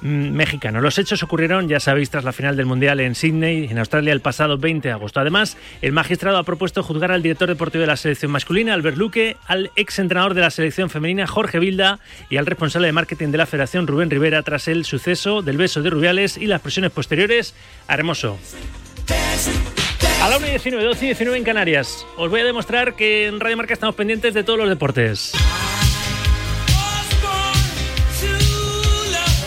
mexicano. 0.01 0.81
Los 0.81 0.99
hechos 0.99 1.23
ocurrieron, 1.23 1.69
ya 1.69 1.81
sabéis, 1.81 2.11
tras 2.11 2.25
la 2.25 2.33
final 2.33 2.57
del 2.57 2.67
Mundial 2.67 3.01
en 3.01 3.15
Sydney, 3.15 3.69
en 3.71 3.79
Australia, 3.79 4.13
el 4.13 4.21
pasado 4.21 4.59
20 4.59 4.89
de 4.89 4.93
agosto. 4.93 5.21
Además, 5.21 5.57
el 5.83 5.93
magistrado 5.93 6.39
ha 6.39 6.45
propuesto 6.45 6.83
juzgar 6.83 7.13
al 7.13 7.23
director 7.23 7.49
deportivo 7.49 7.81
de 7.81 7.87
la 7.87 7.97
selección 7.97 8.31
masculina, 8.31 8.75
Albert 8.75 8.97
Luque, 8.97 9.37
al 9.47 9.71
exentrenador 9.77 10.35
de 10.35 10.43
la 10.43 10.51
selección 10.51 10.91
femenina, 10.91 11.27
Jorge 11.27 11.59
Vilda, 11.59 11.99
y 12.31 12.37
al 12.37 12.47
responsable 12.47 12.89
de 12.89 12.93
marketing 12.93 13.29
de 13.29 13.39
la 13.39 13.47
federación, 13.47 13.87
Rubén 13.87 14.11
Rivera, 14.11 14.43
tras 14.43 14.69
el 14.69 14.85
suceso 14.85 15.43
del 15.43 15.57
beso 15.57 15.83
de 15.83 15.91
Rubiales 15.91 16.37
y 16.37 16.47
las 16.47 16.61
presiones 16.61 16.91
posteriores 16.93 17.55
a 17.89 17.95
Hermoso. 17.95 18.39
A 20.23 20.29
la 20.29 20.39
1 20.39 20.47
y 20.47 20.51
19, 20.51 20.85
12 20.85 21.05
y 21.05 21.09
19 21.09 21.39
en 21.39 21.45
Canarias. 21.45 22.07
Os 22.17 22.31
voy 22.31 22.41
a 22.41 22.45
demostrar 22.45 22.97
que 22.97 23.27
en 23.27 23.39
Radio 23.39 23.57
Marca 23.57 23.75
estamos 23.75 23.95
pendientes 23.95 24.35
de 24.35 24.43
todos 24.43 24.59
los 24.59 24.69
deportes. 24.69 25.33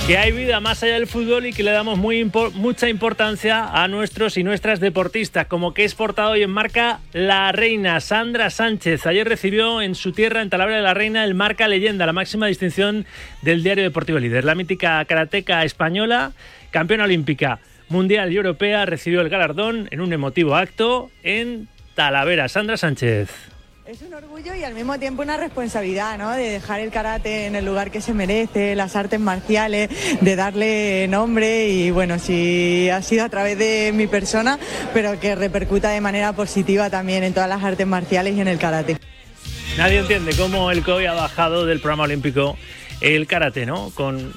Que 0.09 0.17
hay 0.17 0.31
vida 0.31 0.59
más 0.59 0.81
allá 0.81 0.95
del 0.95 1.05
fútbol 1.05 1.45
y 1.45 1.53
que 1.53 1.61
le 1.61 1.69
damos 1.69 1.99
mucha 1.99 2.89
importancia 2.89 3.65
a 3.65 3.87
nuestros 3.87 4.37
y 4.37 4.43
nuestras 4.43 4.79
deportistas, 4.79 5.45
como 5.45 5.75
que 5.75 5.83
es 5.83 5.93
portado 5.93 6.31
hoy 6.31 6.41
en 6.41 6.49
marca 6.49 6.99
la 7.13 7.51
reina 7.51 7.99
Sandra 7.99 8.49
Sánchez. 8.49 9.05
Ayer 9.05 9.29
recibió 9.29 9.83
en 9.83 9.93
su 9.93 10.11
tierra, 10.11 10.41
en 10.41 10.49
Talavera 10.49 10.77
de 10.77 10.83
la 10.83 10.95
Reina, 10.95 11.23
el 11.23 11.35
marca 11.35 11.67
leyenda, 11.67 12.07
la 12.07 12.13
máxima 12.13 12.47
distinción 12.47 13.05
del 13.43 13.61
diario 13.61 13.83
deportivo 13.83 14.17
líder. 14.17 14.45
La 14.45 14.55
mítica 14.55 15.05
karateca 15.05 15.63
española, 15.63 16.31
campeona 16.71 17.03
olímpica 17.03 17.59
mundial 17.87 18.33
y 18.33 18.37
europea, 18.37 18.87
recibió 18.87 19.21
el 19.21 19.29
galardón 19.29 19.89
en 19.91 20.01
un 20.01 20.11
emotivo 20.11 20.55
acto 20.55 21.11
en 21.21 21.67
Talavera. 21.93 22.47
Sandra 22.47 22.77
Sánchez. 22.77 23.58
Es 23.89 24.03
un 24.03 24.13
orgullo 24.13 24.53
y 24.53 24.63
al 24.63 24.75
mismo 24.75 24.99
tiempo 24.99 25.23
una 25.23 25.35
responsabilidad, 25.35 26.15
¿no? 26.19 26.29
De 26.29 26.43
dejar 26.43 26.79
el 26.79 26.91
karate 26.91 27.47
en 27.47 27.55
el 27.55 27.65
lugar 27.65 27.89
que 27.89 28.01
se 28.01 28.13
merece, 28.13 28.75
las 28.75 28.95
artes 28.95 29.19
marciales, 29.19 29.89
de 30.21 30.35
darle 30.35 31.07
nombre 31.07 31.69
y 31.69 31.89
bueno, 31.89 32.19
si 32.19 32.87
ha 32.91 33.01
sido 33.01 33.25
a 33.25 33.29
través 33.29 33.57
de 33.57 33.91
mi 33.91 34.05
persona, 34.05 34.59
pero 34.93 35.19
que 35.19 35.33
repercuta 35.33 35.89
de 35.89 36.01
manera 36.01 36.33
positiva 36.33 36.91
también 36.91 37.23
en 37.23 37.33
todas 37.33 37.49
las 37.49 37.63
artes 37.63 37.87
marciales 37.87 38.35
y 38.35 38.41
en 38.41 38.47
el 38.47 38.59
karate. 38.59 38.97
Nadie 39.75 39.97
entiende 39.97 40.35
cómo 40.37 40.69
el 40.69 40.83
COI 40.83 41.07
ha 41.07 41.13
bajado 41.13 41.65
del 41.65 41.79
programa 41.79 42.03
olímpico 42.03 42.59
el 43.01 43.25
karate, 43.25 43.65
¿no? 43.65 43.89
Con 43.95 44.33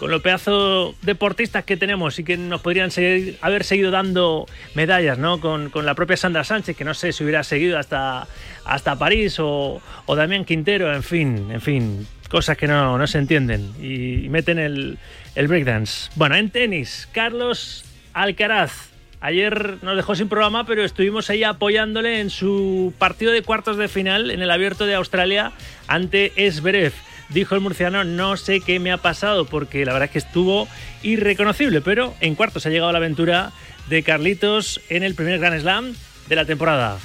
con 0.00 0.10
los 0.10 0.22
pedazos 0.22 0.94
deportistas 1.02 1.64
que 1.64 1.76
tenemos 1.76 2.18
y 2.18 2.24
que 2.24 2.38
nos 2.38 2.62
podrían 2.62 2.90
seguir, 2.90 3.36
haber 3.42 3.64
seguido 3.64 3.90
dando 3.90 4.46
medallas, 4.74 5.18
¿no? 5.18 5.40
Con, 5.40 5.70
la 5.74 5.94
propia 5.94 6.16
Sandra 6.16 6.42
Sánchez, 6.42 6.74
que 6.74 6.86
no 6.86 6.94
sé 6.94 7.12
si 7.12 7.22
hubiera 7.22 7.44
seguido 7.44 7.78
hasta, 7.78 8.26
hasta 8.70 8.96
París 8.96 9.38
o, 9.40 9.82
o 10.06 10.16
Damián 10.16 10.44
Quintero, 10.44 10.94
en 10.94 11.02
fin, 11.02 11.50
en 11.50 11.60
fin, 11.60 12.06
cosas 12.28 12.56
que 12.56 12.68
no, 12.68 12.96
no 12.96 13.06
se 13.08 13.18
entienden 13.18 13.72
y, 13.82 14.28
meten 14.28 14.60
el, 14.60 14.96
el 15.34 15.48
breakdance. 15.48 16.10
Bueno, 16.14 16.36
en 16.36 16.50
tenis, 16.50 17.08
Carlos 17.12 17.84
Alcaraz. 18.14 18.90
Ayer 19.20 19.76
nos 19.82 19.96
dejó 19.96 20.14
sin 20.14 20.30
programa, 20.30 20.64
pero 20.64 20.82
estuvimos 20.82 21.28
ahí 21.28 21.44
apoyándole 21.44 22.20
en 22.20 22.30
su 22.30 22.94
partido 22.96 23.32
de 23.32 23.42
cuartos 23.42 23.76
de 23.76 23.88
final 23.88 24.30
en 24.30 24.40
el 24.40 24.50
Abierto 24.50 24.86
de 24.86 24.94
Australia 24.94 25.52
ante 25.88 26.32
Esberev 26.46 26.94
dijo 27.28 27.54
el 27.54 27.60
murciano, 27.60 28.04
no 28.04 28.36
sé 28.36 28.60
qué 28.60 28.78
me 28.78 28.92
ha 28.92 28.96
pasado, 28.96 29.44
porque 29.44 29.84
la 29.84 29.92
verdad 29.92 30.06
es 30.06 30.12
que 30.12 30.18
estuvo 30.18 30.68
irreconocible, 31.02 31.80
pero 31.80 32.14
en 32.20 32.34
cuartos 32.34 32.66
ha 32.66 32.70
llegado 32.70 32.92
la 32.92 32.98
aventura 32.98 33.52
de 33.88 34.02
Carlitos 34.02 34.80
en 34.88 35.02
el 35.02 35.14
primer 35.14 35.38
Grand 35.38 35.60
Slam 35.60 35.94
de 36.28 36.36
la 36.36 36.44
temporada. 36.44 36.98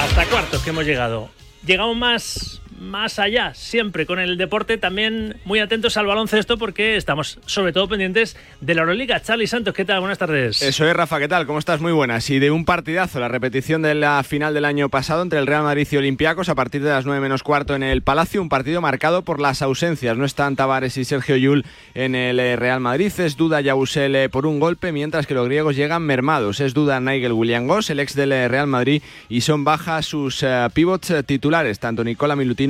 Hasta 0.00 0.24
cuartos 0.26 0.62
que 0.62 0.70
hemos 0.70 0.86
llegado. 0.86 1.28
Llegamos 1.62 1.94
más 1.94 2.59
más 2.80 3.18
allá, 3.18 3.52
siempre 3.54 4.06
con 4.06 4.18
el 4.18 4.38
deporte, 4.38 4.78
también 4.78 5.36
muy 5.44 5.60
atentos 5.60 5.96
al 5.96 6.06
baloncesto 6.06 6.56
porque 6.56 6.96
estamos 6.96 7.38
sobre 7.44 7.72
todo 7.72 7.88
pendientes 7.88 8.36
de 8.60 8.74
la 8.74 8.80
Euroliga. 8.80 9.20
Charlie 9.20 9.46
Santos, 9.46 9.74
¿qué 9.74 9.84
tal? 9.84 10.00
Buenas 10.00 10.18
tardes. 10.18 10.62
Eso 10.62 10.88
es, 10.88 10.96
Rafa, 10.96 11.18
¿qué 11.18 11.28
tal? 11.28 11.46
¿Cómo 11.46 11.58
estás? 11.58 11.80
Muy 11.80 11.92
buenas. 11.92 12.28
Y 12.30 12.38
de 12.38 12.50
un 12.50 12.64
partidazo, 12.64 13.20
la 13.20 13.28
repetición 13.28 13.82
de 13.82 13.94
la 13.94 14.22
final 14.22 14.54
del 14.54 14.64
año 14.64 14.88
pasado 14.88 15.22
entre 15.22 15.38
el 15.38 15.46
Real 15.46 15.62
Madrid 15.62 15.86
y 15.90 15.96
Olympiacos 15.96 16.48
a 16.48 16.54
partir 16.54 16.82
de 16.82 16.90
las 16.90 17.04
9 17.04 17.20
menos 17.20 17.42
cuarto 17.42 17.74
en 17.74 17.82
el 17.82 18.02
Palacio, 18.02 18.40
un 18.40 18.48
partido 18.48 18.80
marcado 18.80 19.22
por 19.22 19.40
las 19.40 19.60
ausencias. 19.60 20.16
No 20.16 20.24
están 20.24 20.56
Tavares 20.56 20.96
y 20.96 21.04
Sergio 21.04 21.36
Yul 21.36 21.66
en 21.94 22.14
el 22.14 22.40
eh, 22.40 22.56
Real 22.56 22.80
Madrid, 22.80 23.12
es 23.18 23.36
duda 23.36 23.60
Yabusel 23.60 24.16
eh, 24.16 24.28
por 24.30 24.46
un 24.46 24.58
golpe, 24.58 24.90
mientras 24.90 25.26
que 25.26 25.34
los 25.34 25.46
griegos 25.46 25.76
llegan 25.76 26.02
mermados. 26.02 26.60
Es 26.60 26.72
duda 26.72 26.98
Nigel 26.98 27.32
William 27.32 27.66
Goss, 27.66 27.90
el 27.90 28.00
ex 28.00 28.14
del 28.14 28.32
eh, 28.32 28.48
Real 28.48 28.66
Madrid, 28.66 29.02
y 29.28 29.42
son 29.42 29.64
bajas 29.64 30.06
sus 30.06 30.44
pivots 30.72 31.12
titulares, 31.26 31.78
tanto 31.78 32.04
Nicola 32.04 32.36
Milutin 32.36 32.69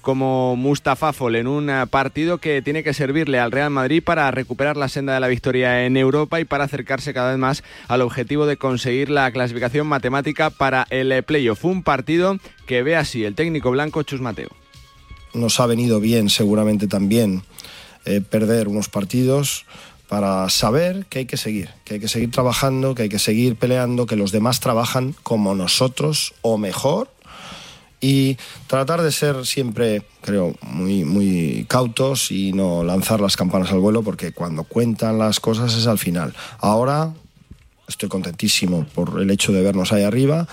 como 0.00 0.56
Mustafa 0.56 1.12
Fol 1.12 1.36
en 1.36 1.46
un 1.46 1.70
eh, 1.70 1.86
partido 1.88 2.38
que 2.38 2.62
tiene 2.62 2.82
que 2.82 2.94
servirle 2.94 3.38
al 3.38 3.52
Real 3.52 3.70
Madrid 3.70 4.02
para 4.02 4.30
recuperar 4.30 4.76
la 4.76 4.88
senda 4.88 5.14
de 5.14 5.20
la 5.20 5.28
victoria 5.28 5.84
en 5.84 5.96
Europa 5.96 6.40
y 6.40 6.44
para 6.44 6.64
acercarse 6.64 7.12
cada 7.12 7.30
vez 7.30 7.38
más 7.38 7.62
al 7.88 8.02
objetivo 8.02 8.46
de 8.46 8.56
conseguir 8.56 9.10
la 9.10 9.30
clasificación 9.30 9.86
matemática 9.86 10.50
para 10.50 10.86
el 10.90 11.12
eh, 11.12 11.22
playoff. 11.22 11.64
Un 11.64 11.82
partido 11.82 12.38
que 12.66 12.82
ve 12.82 12.96
así 12.96 13.24
el 13.24 13.34
técnico 13.34 13.70
blanco 13.70 14.02
Chus 14.02 14.20
Mateo. 14.20 14.50
Nos 15.34 15.60
ha 15.60 15.66
venido 15.66 16.00
bien 16.00 16.28
seguramente 16.28 16.88
también 16.88 17.42
eh, 18.04 18.20
perder 18.20 18.68
unos 18.68 18.88
partidos 18.88 19.66
para 20.08 20.48
saber 20.48 21.06
que 21.08 21.20
hay 21.20 21.26
que 21.26 21.36
seguir, 21.36 21.70
que 21.84 21.94
hay 21.94 22.00
que 22.00 22.08
seguir 22.08 22.32
trabajando, 22.32 22.96
que 22.96 23.02
hay 23.02 23.08
que 23.08 23.20
seguir 23.20 23.54
peleando, 23.54 24.06
que 24.06 24.16
los 24.16 24.32
demás 24.32 24.58
trabajan 24.58 25.14
como 25.22 25.54
nosotros 25.54 26.34
o 26.42 26.58
mejor 26.58 27.08
y 28.00 28.36
tratar 28.66 29.02
de 29.02 29.12
ser 29.12 29.46
siempre, 29.46 30.02
creo, 30.22 30.54
muy, 30.62 31.04
muy 31.04 31.66
cautos 31.68 32.30
y 32.30 32.52
no 32.52 32.82
lanzar 32.82 33.20
las 33.20 33.36
campanas 33.36 33.70
al 33.72 33.80
vuelo 33.80 34.02
porque 34.02 34.32
cuando 34.32 34.64
cuentan 34.64 35.18
las 35.18 35.40
cosas 35.40 35.74
es 35.74 35.86
al 35.86 35.98
final. 35.98 36.34
Ahora 36.58 37.12
estoy 37.86 38.08
contentísimo 38.08 38.86
por 38.94 39.20
el 39.20 39.30
hecho 39.30 39.52
de 39.52 39.62
vernos 39.62 39.92
ahí 39.92 40.02
arriba. 40.02 40.48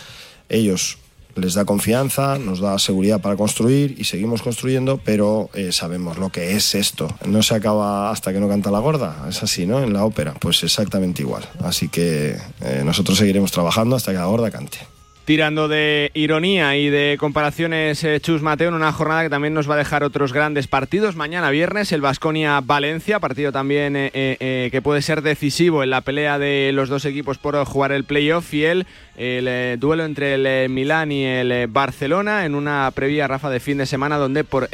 Ellos 0.50 0.98
les 1.36 1.54
da 1.54 1.66
confianza, 1.66 2.40
nos 2.40 2.60
da 2.60 2.80
seguridad 2.80 3.22
para 3.22 3.36
construir 3.36 3.96
y 3.98 4.06
seguimos 4.06 4.42
construyendo, 4.42 4.98
pero 4.98 5.50
eh, 5.54 5.72
sabemos 5.72 6.18
lo 6.18 6.32
que 6.32 6.56
es 6.56 6.74
esto. 6.76 7.08
No 7.26 7.44
se 7.44 7.56
acaba 7.56 8.10
hasta 8.10 8.34
que 8.34 8.40
no 8.40 8.50
canta 8.50 8.72
la 8.72 8.80
gorda, 8.80 9.26
es 9.30 9.44
así, 9.44 9.68
¿no? 9.68 9.84
En 9.84 9.94
la 9.94 10.04
ópera, 10.04 10.34
pues 10.34 10.64
exactamente 10.64 11.22
igual. 11.22 11.48
Así 11.64 11.90
que 11.90 12.38
eh, 12.62 12.82
nosotros 12.84 13.20
seguiremos 13.20 13.52
trabajando 13.52 13.96
hasta 13.96 14.12
que 14.12 14.18
la 14.18 14.26
gorda 14.26 14.50
cante 14.50 14.80
tirando 15.28 15.68
de 15.68 16.10
ironía 16.14 16.78
y 16.78 16.90
de 16.90 17.18
comparaciones 17.20 18.02
eh, 18.06 18.22
Chus 18.22 18.42
Mateo 18.42 18.70
en 18.70 18.76
una 18.76 18.94
jornada 18.94 19.24
que 19.24 19.30
también 19.30 19.54
nos 19.54 19.70
va 19.70 19.74
a 19.74 19.78
dejar 19.78 20.06
otros 20.06 20.32
grandes 20.32 20.68
partidos. 20.68 21.18
Mañana 21.18 21.50
viernes 21.50 21.92
el 21.92 22.00
Vasconia 22.00 22.62
Valencia, 22.62 23.20
partido 23.20 23.52
también 23.52 23.98
eh, 23.98 24.10
eh, 24.14 24.70
que 24.72 24.82
puede 24.82 25.02
ser 25.02 25.22
decisivo 25.22 25.84
en 25.84 25.90
la 25.90 26.00
pelea 26.00 26.40
de 26.40 26.72
los 26.74 26.88
dos 26.88 27.04
equipos 27.04 27.40
por 27.40 27.62
jugar 27.66 27.92
el 27.92 28.06
playoff 28.06 28.54
y 28.54 28.64
el 28.64 28.88
el 29.18 29.80
duelo 29.80 30.06
entre 30.06 30.36
el 30.36 30.70
Milán 30.70 31.12
y 31.12 31.26
el 31.26 31.66
Barcelona 31.66 32.46
en 32.46 32.54
una 32.54 32.92
previa 32.94 33.28
Rafa 33.28 33.50
de 33.50 33.60
fin 33.60 33.80
de 33.80 33.88
semana 33.88 34.18
donde 34.18 34.44
por, 34.44 34.70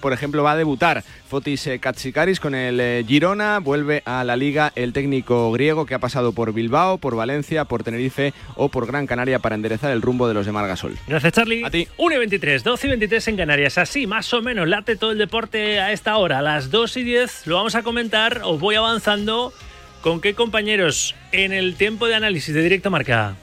por 0.00 0.12
ejemplo 0.12 0.42
va 0.42 0.52
a 0.52 0.56
debutar 0.56 1.02
Fotis 1.26 1.68
Katsikaris 1.80 2.40
con 2.40 2.54
el 2.54 3.04
Girona, 3.06 3.58
vuelve 3.58 4.02
a 4.04 4.24
la 4.24 4.36
liga 4.36 4.72
el 4.76 4.92
técnico 4.92 5.50
griego 5.52 5.84
que 5.86 5.94
ha 5.94 5.98
pasado 5.98 6.32
por 6.32 6.52
Bilbao, 6.52 6.98
por 6.98 7.16
Valencia, 7.16 7.64
por 7.64 7.82
Tenerife 7.82 8.32
o 8.54 8.68
por 8.68 8.86
Gran 8.86 9.06
Canaria 9.06 9.38
para 9.38 9.54
enderezar 9.54 9.90
el 9.90 10.02
rumbo 10.02 10.28
de 10.28 10.34
los 10.34 10.46
de 10.46 10.52
Margasol. 10.52 10.96
Gracias 11.06 11.32
Charlie. 11.32 11.64
A 11.64 11.70
ti. 11.70 11.88
1 11.98 12.14
y 12.14 12.18
23, 12.18 12.64
12 12.64 12.86
y 12.86 12.90
23 12.90 13.28
en 13.28 13.36
Canarias, 13.36 13.78
así 13.78 14.06
más 14.06 14.32
o 14.32 14.42
menos 14.42 14.68
late 14.68 14.96
todo 14.96 15.12
el 15.12 15.18
deporte 15.18 15.80
a 15.80 15.92
esta 15.92 16.16
hora, 16.16 16.38
a 16.38 16.42
las 16.42 16.70
2 16.70 16.96
y 16.98 17.02
10 17.02 17.46
lo 17.46 17.56
vamos 17.56 17.74
a 17.74 17.82
comentar, 17.82 18.42
os 18.44 18.60
voy 18.60 18.76
avanzando 18.76 19.52
con 20.00 20.20
qué 20.20 20.34
compañeros 20.34 21.14
en 21.32 21.52
el 21.52 21.74
tiempo 21.74 22.06
de 22.06 22.14
análisis 22.14 22.54
de 22.54 22.62
directo 22.62 22.90
marca. 22.90 23.36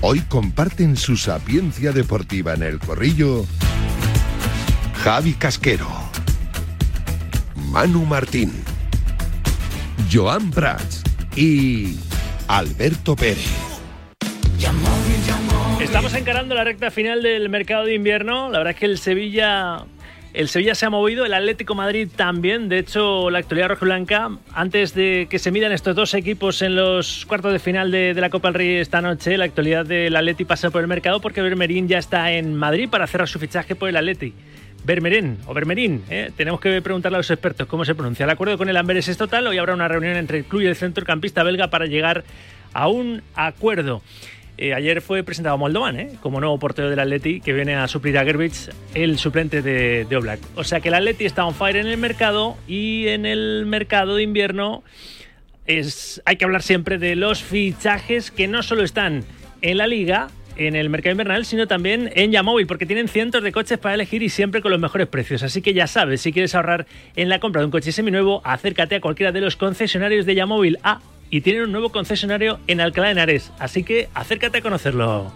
Hoy 0.00 0.20
comparten 0.20 0.96
su 0.96 1.16
sapiencia 1.16 1.92
deportiva 1.92 2.54
en 2.54 2.62
el 2.62 2.78
corrillo 2.78 3.44
Javi 5.02 5.34
Casquero, 5.34 5.88
Manu 7.70 8.04
Martín, 8.04 8.52
Joan 10.12 10.50
Prats 10.50 11.04
y 11.36 11.96
Alberto 12.48 13.14
Pérez. 13.14 13.46
Estamos 15.80 16.14
encarando 16.14 16.54
la 16.56 16.64
recta 16.64 16.90
final 16.90 17.22
del 17.22 17.48
mercado 17.48 17.84
de 17.84 17.94
invierno. 17.94 18.50
La 18.50 18.58
verdad 18.58 18.74
es 18.74 18.80
que 18.80 18.86
el 18.86 18.98
Sevilla 18.98 19.86
el 20.34 20.48
Sevilla 20.48 20.74
se 20.74 20.84
ha 20.84 20.90
movido, 20.90 21.24
el 21.24 21.32
Atlético 21.32 21.74
Madrid 21.74 22.08
también. 22.14 22.68
De 22.68 22.78
hecho, 22.78 23.30
la 23.30 23.38
actualidad 23.38 23.68
rojiblanca, 23.68 24.30
antes 24.52 24.94
de 24.94 25.26
que 25.30 25.38
se 25.38 25.50
midan 25.50 25.72
estos 25.72 25.96
dos 25.96 26.12
equipos 26.14 26.60
en 26.60 26.76
los 26.76 27.24
cuartos 27.26 27.52
de 27.52 27.58
final 27.58 27.90
de, 27.90 28.14
la 28.14 28.28
Copa 28.28 28.48
del 28.48 28.54
Rey 28.54 28.76
esta 28.76 29.00
noche, 29.00 29.38
la 29.38 29.46
actualidad 29.46 29.86
del 29.86 30.14
Atleti 30.14 30.44
pasa 30.44 30.70
por 30.70 30.82
el 30.82 30.86
mercado 30.86 31.20
porque 31.20 31.40
Bermerín 31.40 31.88
ya 31.88 31.98
está 31.98 32.30
en 32.32 32.54
Madrid 32.54 32.88
para 32.90 33.06
cerrar 33.06 33.28
su 33.28 33.38
fichaje 33.38 33.74
por 33.74 33.88
el 33.88 33.96
Atleti. 33.96 34.34
Bermerín 34.88 35.36
o 35.46 35.52
Bermerín, 35.52 36.02
¿eh? 36.08 36.30
tenemos 36.34 36.60
que 36.60 36.80
preguntarle 36.80 37.16
a 37.16 37.18
los 37.18 37.30
expertos 37.30 37.66
cómo 37.66 37.84
se 37.84 37.94
pronuncia. 37.94 38.24
El 38.24 38.30
acuerdo 38.30 38.56
con 38.56 38.70
el 38.70 38.76
Amberes 38.78 39.06
es 39.08 39.18
total. 39.18 39.46
Hoy 39.46 39.58
habrá 39.58 39.74
una 39.74 39.86
reunión 39.86 40.16
entre 40.16 40.38
el 40.38 40.44
club 40.46 40.62
y 40.62 40.66
el 40.66 40.76
centrocampista 40.76 41.42
belga 41.42 41.68
para 41.68 41.84
llegar 41.84 42.24
a 42.72 42.88
un 42.88 43.22
acuerdo. 43.34 44.00
Eh, 44.56 44.72
ayer 44.72 45.02
fue 45.02 45.22
presentado 45.22 45.58
Moldovan 45.58 46.00
¿eh? 46.00 46.12
como 46.22 46.40
nuevo 46.40 46.58
portero 46.58 46.88
del 46.88 46.98
Atleti 47.00 47.42
que 47.42 47.52
viene 47.52 47.76
a 47.76 47.86
suplir 47.86 48.16
a 48.16 48.24
Gerbich, 48.24 48.70
el 48.94 49.18
suplente 49.18 49.60
de, 49.60 50.06
de 50.06 50.16
Oblak. 50.16 50.40
O 50.56 50.64
sea 50.64 50.80
que 50.80 50.88
el 50.88 50.94
Atleti 50.94 51.26
está 51.26 51.44
on 51.44 51.54
fire 51.54 51.76
en 51.76 51.86
el 51.86 51.98
mercado 51.98 52.56
y 52.66 53.08
en 53.08 53.26
el 53.26 53.66
mercado 53.66 54.16
de 54.16 54.22
invierno 54.22 54.82
es, 55.66 56.22
hay 56.24 56.36
que 56.36 56.46
hablar 56.46 56.62
siempre 56.62 56.96
de 56.96 57.14
los 57.14 57.42
fichajes 57.42 58.30
que 58.30 58.48
no 58.48 58.62
solo 58.62 58.84
están 58.84 59.22
en 59.60 59.76
la 59.76 59.86
liga, 59.86 60.28
en 60.58 60.76
el 60.76 60.90
mercado 60.90 61.12
invernal, 61.12 61.46
sino 61.46 61.66
también 61.66 62.10
en 62.14 62.32
Yamóvil, 62.32 62.66
porque 62.66 62.84
tienen 62.84 63.08
cientos 63.08 63.42
de 63.42 63.52
coches 63.52 63.78
para 63.78 63.94
elegir 63.94 64.22
y 64.22 64.28
siempre 64.28 64.60
con 64.60 64.70
los 64.70 64.80
mejores 64.80 65.06
precios. 65.06 65.42
Así 65.42 65.62
que 65.62 65.72
ya 65.72 65.86
sabes, 65.86 66.20
si 66.20 66.32
quieres 66.32 66.54
ahorrar 66.54 66.86
en 67.16 67.28
la 67.28 67.38
compra 67.38 67.60
de 67.60 67.66
un 67.66 67.70
coche 67.70 67.92
seminuevo, 67.92 68.42
acércate 68.44 68.96
a 68.96 69.00
cualquiera 69.00 69.32
de 69.32 69.40
los 69.40 69.56
concesionarios 69.56 70.26
de 70.26 70.34
Yamóvil 70.34 70.78
A 70.82 71.00
y 71.30 71.40
tienen 71.40 71.62
un 71.62 71.72
nuevo 71.72 71.90
concesionario 71.90 72.58
en 72.66 72.80
Alcalá 72.80 73.06
de 73.06 73.12
Henares, 73.12 73.52
así 73.58 73.84
que 73.84 74.08
acércate 74.14 74.58
a 74.58 74.60
conocerlo. 74.62 75.32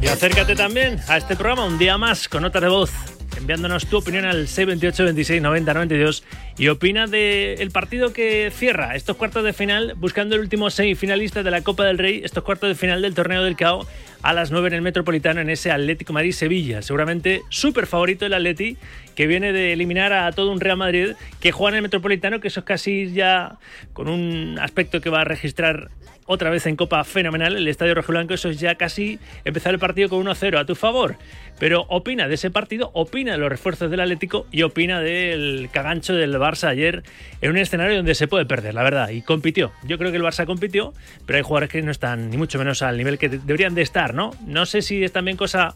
Y 0.00 0.08
acércate 0.08 0.56
también 0.56 0.98
a 1.08 1.16
este 1.16 1.36
programa 1.36 1.64
un 1.64 1.78
día 1.78 1.96
más 1.96 2.28
con 2.28 2.42
nota 2.42 2.60
de 2.60 2.68
voz 2.68 3.11
enviándonos 3.42 3.86
tu 3.86 3.98
opinión 3.98 4.24
al 4.24 4.46
628 4.46 5.04
26 5.04 5.42
90 5.42 5.74
92 5.74 6.24
y 6.58 6.68
opina 6.68 7.08
del 7.08 7.70
partido 7.72 8.12
que 8.12 8.52
cierra 8.54 8.94
estos 8.94 9.16
cuartos 9.16 9.42
de 9.42 9.52
final, 9.52 9.94
buscando 9.96 10.36
el 10.36 10.42
último 10.42 10.70
semifinalista 10.70 11.42
de 11.42 11.50
la 11.50 11.62
Copa 11.62 11.84
del 11.84 11.98
Rey, 11.98 12.20
estos 12.24 12.44
cuartos 12.44 12.68
de 12.68 12.76
final 12.76 13.02
del 13.02 13.14
torneo 13.14 13.42
del 13.42 13.56
CAO 13.56 13.86
a 14.22 14.32
las 14.32 14.52
9 14.52 14.68
en 14.68 14.74
el 14.74 14.82
Metropolitano 14.82 15.40
en 15.40 15.50
ese 15.50 15.72
Atlético 15.72 16.12
Madrid-Sevilla. 16.12 16.82
Seguramente 16.82 17.42
súper 17.48 17.86
favorito 17.86 18.26
el 18.26 18.34
Atleti, 18.34 18.76
que 19.16 19.26
viene 19.26 19.52
de 19.52 19.72
eliminar 19.72 20.12
a 20.12 20.30
todo 20.30 20.52
un 20.52 20.60
Real 20.60 20.76
Madrid 20.76 21.14
que 21.40 21.50
juega 21.50 21.70
en 21.70 21.76
el 21.76 21.82
Metropolitano, 21.82 22.38
que 22.38 22.46
eso 22.46 22.60
es 22.60 22.66
casi 22.66 23.12
ya 23.12 23.58
con 23.92 24.08
un 24.08 24.56
aspecto 24.60 25.00
que 25.00 25.10
va 25.10 25.22
a 25.22 25.24
registrar 25.24 25.90
otra 26.32 26.50
vez 26.50 26.66
en 26.66 26.76
Copa 26.76 27.04
fenomenal, 27.04 27.56
el 27.56 27.68
Estadio 27.68 27.94
Rojiblanco, 27.94 28.34
eso 28.34 28.48
es 28.48 28.58
ya 28.58 28.74
casi 28.74 29.18
empezar 29.44 29.74
el 29.74 29.78
partido 29.78 30.08
con 30.08 30.24
1-0 30.24 30.58
a 30.58 30.64
tu 30.64 30.74
favor. 30.74 31.16
Pero 31.58 31.86
opina 31.88 32.26
de 32.26 32.34
ese 32.34 32.50
partido, 32.50 32.90
opina 32.94 33.32
de 33.32 33.38
los 33.38 33.48
refuerzos 33.48 33.90
del 33.90 34.00
Atlético 34.00 34.46
y 34.50 34.62
opina 34.62 35.00
del 35.00 35.68
cagancho 35.72 36.14
del 36.14 36.34
Barça 36.36 36.68
ayer 36.68 37.02
en 37.40 37.50
un 37.50 37.58
escenario 37.58 37.96
donde 37.96 38.14
se 38.14 38.28
puede 38.28 38.46
perder, 38.46 38.74
la 38.74 38.82
verdad. 38.82 39.10
Y 39.10 39.22
compitió. 39.22 39.72
Yo 39.84 39.98
creo 39.98 40.10
que 40.10 40.16
el 40.16 40.22
Barça 40.22 40.46
compitió, 40.46 40.94
pero 41.26 41.36
hay 41.36 41.42
jugadores 41.42 41.70
que 41.70 41.82
no 41.82 41.90
están 41.90 42.30
ni 42.30 42.36
mucho 42.36 42.58
menos 42.58 42.82
al 42.82 42.96
nivel 42.96 43.18
que 43.18 43.28
deberían 43.28 43.74
de 43.74 43.82
estar, 43.82 44.14
¿no? 44.14 44.32
No 44.46 44.66
sé 44.66 44.82
si 44.82 45.04
es 45.04 45.12
también 45.12 45.36
cosa, 45.36 45.74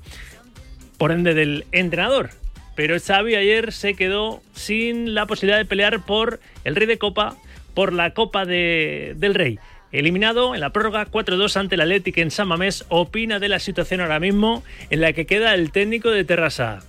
por 0.99 1.13
ende, 1.13 1.35
del 1.35 1.67
entrenador. 1.73 2.31
Pero 2.75 2.97
Xavi 2.99 3.35
ayer 3.35 3.73
se 3.73 3.95
quedó 3.95 4.43
sin 4.55 5.15
la 5.15 5.27
posibilidad 5.27 5.59
de 5.59 5.65
pelear 5.65 6.05
por 6.05 6.41
el 6.65 6.77
Rey 6.77 6.87
de 6.87 6.99
Copa, 6.99 7.37
por 7.75 7.93
la 7.93 8.11
Copa 8.13 8.45
de, 8.45 9.15
del 9.17 9.35
Rey. 9.35 9.59
Eliminado 9.99 10.55
en 10.55 10.61
la 10.61 10.71
prórroga 10.71 11.07
4-2 11.07 11.57
ante 11.57 11.75
el 11.75 11.81
Atlético 11.81 12.21
en 12.21 12.31
San 12.31 12.49
Mamés, 12.49 12.85
opina 12.89 13.39
de 13.39 13.49
la 13.49 13.59
situación 13.59 14.03
ahora 14.03 14.21
mismo 14.21 14.63
en 14.91 15.01
la 15.01 15.15
que 15.15 15.25
queda 15.25 15.55
el 15.55 15.73
técnico 15.73 16.11
de 16.11 16.23
Terrassa. 16.25 16.81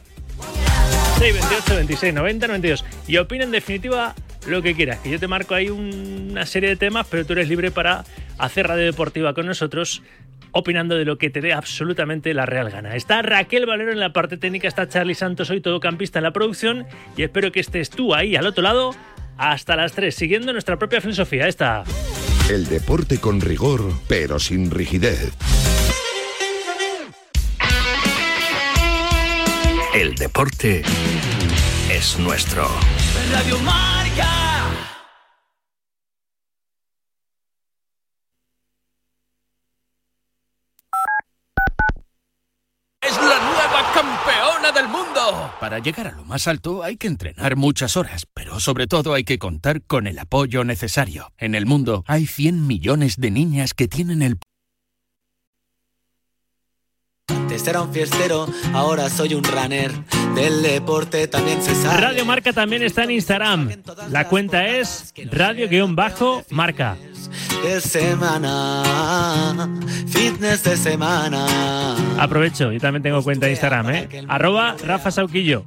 6, 1.20 1.34
28, 1.34 1.76
26, 1.76 2.14
90, 2.14 2.48
92. 2.48 2.86
Y 3.08 3.18
opina 3.18 3.46
en 3.46 3.52
definitiva 3.52 4.14
lo 4.46 4.62
que 4.62 4.76
quieras. 4.76 5.00
Que 5.00 5.10
yo 5.10 5.20
te 5.20 5.28
marco 5.28 5.56
ahí 5.56 5.70
una 5.70 6.46
serie 6.46 6.68
de 6.68 6.76
temas, 6.76 7.08
pero 7.10 7.26
tú 7.26 7.32
eres 7.34 7.48
libre 7.48 7.72
para 7.72 8.04
hacer 8.38 8.68
radio 8.68 8.86
deportiva 8.86 9.34
con 9.34 9.46
nosotros 9.46 10.04
opinando 10.52 10.98
de 10.98 11.06
lo 11.06 11.18
que 11.18 11.30
te 11.30 11.40
dé 11.40 11.54
absolutamente 11.54 12.34
la 12.34 12.46
real 12.46 12.70
gana. 12.70 12.96
Está 12.96 13.22
Raquel 13.22 13.66
Valero 13.66 13.92
en 13.92 14.00
la 14.00 14.12
parte 14.12 14.38
técnica, 14.38 14.68
está 14.68 14.88
Charlie 14.90 15.16
Santos, 15.16 15.50
hoy 15.50 15.62
todo 15.62 15.80
campista 15.80 16.20
en 16.20 16.24
la 16.24 16.32
producción 16.32 16.86
y 17.16 17.24
espero 17.24 17.52
que 17.52 17.60
estés 17.62 17.90
tú 17.90 18.14
ahí 18.14 18.36
al 18.36 18.48
otro 18.48 18.64
lado 18.64 18.96
hasta 19.38 19.76
las 19.76 19.94
3, 19.94 20.14
siguiendo 20.14 20.52
nuestra 20.52 20.78
propia 20.78 21.00
filosofía. 21.00 21.48
Esta. 21.48 21.84
El 22.50 22.66
deporte 22.66 23.20
con 23.20 23.42
rigor, 23.42 23.92
pero 24.08 24.40
sin 24.40 24.72
rigidez. 24.72 25.34
El 29.94 30.16
deporte 30.16 30.82
es 31.92 32.18
nuestro. 32.20 32.70
Radio 33.34 33.60
Marca. 33.60 34.64
Es 43.02 43.18
la 43.18 43.40
nueva 43.40 43.92
campeona 43.94 44.72
del 44.72 44.88
Para 45.60 45.80
llegar 45.80 46.08
a 46.08 46.12
lo 46.12 46.26
más 46.26 46.48
alto 46.48 46.84
hay 46.84 46.98
que 46.98 47.08
entrenar 47.08 47.56
muchas 47.56 47.98
horas, 47.98 48.28
pero 48.34 48.60
sobre 48.60 48.86
todo 48.86 49.14
hay 49.14 49.24
que 49.24 49.40
contar 49.40 49.82
con 49.82 50.06
el 50.06 50.20
apoyo 50.20 50.64
necesario. 50.64 51.32
En 51.38 51.56
el 51.56 51.66
mundo 51.66 52.04
hay 52.08 52.28
100 52.28 52.68
millones 52.68 53.16
de 53.18 53.32
niñas 53.32 53.74
que 53.74 53.88
tienen 53.88 54.22
el 54.22 54.38
Antes 57.58 57.70
era 57.70 57.82
un 57.82 57.92
fiestero, 57.92 58.48
ahora 58.72 59.10
soy 59.10 59.34
un 59.34 59.44
runner. 59.44 59.92
Del 60.36 60.62
deporte 60.62 61.28
también 61.28 61.60
se 61.64 61.74
sabe. 61.74 62.02
Radio 62.02 62.24
Marca 62.24 62.54
también 62.54 62.84
está 62.84 63.06
en 63.06 63.10
Instagram. 63.10 63.72
La 64.12 64.28
cuenta 64.28 64.68
es 64.68 65.12
radio-marca. 65.32 66.98
De 67.64 67.82
semana, 67.82 68.84
fitness 70.08 70.64
de 70.66 70.78
semana. 70.78 71.96
Aprovecho, 72.20 72.72
yo 72.72 72.80
también 72.80 73.02
tengo 73.02 73.24
cuenta 73.24 73.48
de 73.48 73.54
Instagram, 73.54 73.90
¿eh? 73.90 74.08
Arroba 74.28 74.76
Rafa 74.86 75.10
Sauquillo. 75.10 75.66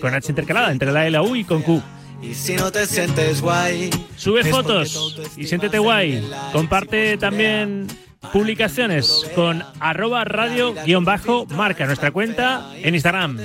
Con 0.00 0.16
H 0.16 0.32
intercalada 0.32 0.72
entre 0.72 0.90
la 0.90 1.06
L, 1.06 1.12
la 1.12 1.22
U 1.22 1.36
y 1.36 1.44
con 1.44 1.62
Q. 1.62 1.80
Y 2.20 2.34
si 2.34 2.56
no 2.56 2.72
te 2.72 2.84
sientes 2.84 3.40
guay, 3.40 3.90
Sube 4.16 4.42
fotos 4.42 5.20
y 5.36 5.46
siéntete 5.46 5.78
guay. 5.78 6.28
Comparte 6.52 7.16
también 7.16 7.86
publicaciones 8.32 9.26
con 9.34 9.64
arroba 9.80 10.24
radio-marca, 10.24 11.86
nuestra 11.86 12.10
cuenta 12.10 12.70
en 12.76 12.94
Instagram. 12.94 13.40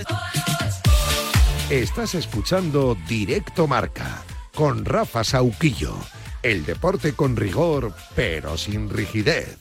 Estás 1.70 2.16
escuchando 2.16 2.98
Directo 3.08 3.68
Marca 3.68 4.24
con 4.54 4.86
Rafa 4.86 5.24
Sauquillo. 5.24 5.96
El 6.42 6.66
deporte 6.66 7.14
con 7.14 7.36
rigor, 7.36 7.94
pero 8.16 8.58
sin 8.58 8.90
rigidez. 8.90 9.58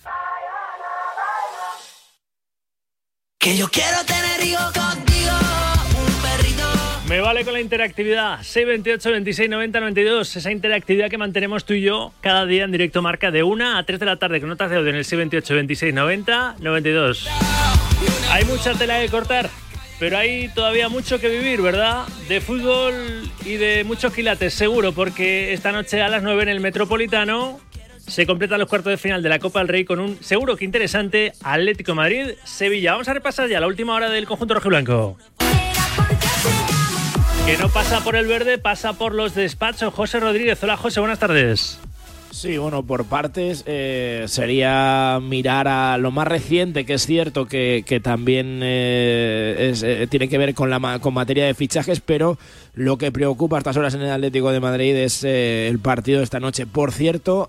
Que 3.38 3.56
yo 3.56 3.68
quiero 3.68 4.04
tener 4.04 4.42
hijos 4.44 4.72
contigo. 4.72 5.11
Me 7.12 7.20
vale 7.20 7.44
con 7.44 7.52
la 7.52 7.60
interactividad. 7.60 8.42
628 8.42 9.10
26 9.10 9.50
90 9.50 9.80
92. 9.80 10.34
Esa 10.34 10.50
interactividad 10.50 11.10
que 11.10 11.18
mantenemos 11.18 11.66
tú 11.66 11.74
y 11.74 11.82
yo 11.82 12.14
cada 12.22 12.46
día 12.46 12.64
en 12.64 12.72
directo 12.72 13.02
marca 13.02 13.30
de 13.30 13.42
1 13.42 13.76
a 13.76 13.82
3 13.82 14.00
de 14.00 14.06
la 14.06 14.16
tarde 14.16 14.40
con 14.40 14.48
notas 14.48 14.70
de 14.70 14.78
audio 14.78 14.88
en 14.88 14.96
el 14.96 15.04
628 15.04 15.54
26 15.54 15.92
90 15.92 16.56
92. 16.58 17.28
Hay 18.30 18.46
mucha 18.46 18.72
tela 18.72 18.98
que 18.98 19.10
cortar, 19.10 19.50
pero 20.00 20.16
hay 20.16 20.48
todavía 20.54 20.88
mucho 20.88 21.20
que 21.20 21.28
vivir, 21.28 21.60
¿verdad? 21.60 22.06
De 22.30 22.40
fútbol 22.40 22.94
y 23.44 23.56
de 23.56 23.84
muchos 23.84 24.14
quilates, 24.14 24.54
seguro, 24.54 24.92
porque 24.92 25.52
esta 25.52 25.70
noche 25.70 26.00
a 26.00 26.08
las 26.08 26.22
9 26.22 26.44
en 26.44 26.48
el 26.48 26.60
Metropolitano 26.60 27.60
se 27.98 28.24
completan 28.24 28.58
los 28.58 28.70
cuartos 28.70 28.90
de 28.90 28.96
final 28.96 29.22
de 29.22 29.28
la 29.28 29.38
Copa 29.38 29.58
del 29.58 29.68
Rey 29.68 29.84
con 29.84 30.00
un 30.00 30.16
seguro 30.24 30.56
que 30.56 30.64
interesante 30.64 31.34
Atlético 31.42 31.94
Madrid-Sevilla. 31.94 32.92
Vamos 32.92 33.08
a 33.08 33.12
repasar 33.12 33.50
ya 33.50 33.60
la 33.60 33.66
última 33.66 33.94
hora 33.94 34.08
del 34.08 34.24
conjunto 34.24 34.54
rojiblanco. 34.54 35.18
Que 37.46 37.56
no 37.58 37.68
pasa 37.68 38.02
por 38.04 38.14
el 38.14 38.26
verde, 38.26 38.56
pasa 38.58 38.92
por 38.92 39.14
los 39.14 39.34
despachos. 39.34 39.92
José 39.92 40.20
Rodríguez. 40.20 40.62
Hola, 40.62 40.76
José, 40.76 41.00
buenas 41.00 41.18
tardes. 41.18 41.80
Sí, 42.32 42.56
bueno, 42.56 42.82
por 42.82 43.04
partes 43.04 43.62
eh, 43.66 44.24
sería 44.26 45.20
mirar 45.22 45.68
a 45.68 45.98
lo 45.98 46.10
más 46.10 46.26
reciente, 46.26 46.86
que 46.86 46.94
es 46.94 47.04
cierto 47.04 47.44
que, 47.44 47.84
que 47.86 48.00
también 48.00 48.60
eh, 48.62 49.68
es, 49.70 49.82
eh, 49.82 50.06
tiene 50.08 50.28
que 50.30 50.38
ver 50.38 50.54
con, 50.54 50.70
la, 50.70 50.98
con 51.00 51.12
materia 51.12 51.44
de 51.44 51.52
fichajes, 51.52 52.00
pero 52.00 52.38
lo 52.74 52.96
que 52.96 53.12
preocupa 53.12 53.56
a 53.56 53.58
estas 53.58 53.76
horas 53.76 53.92
en 53.92 54.00
el 54.00 54.10
Atlético 54.10 54.50
de 54.50 54.60
Madrid 54.60 54.96
es 54.96 55.24
el 55.24 55.78
partido 55.78 56.18
de 56.18 56.24
esta 56.24 56.40
noche. 56.40 56.64
Por 56.64 56.90
cierto, 56.92 57.46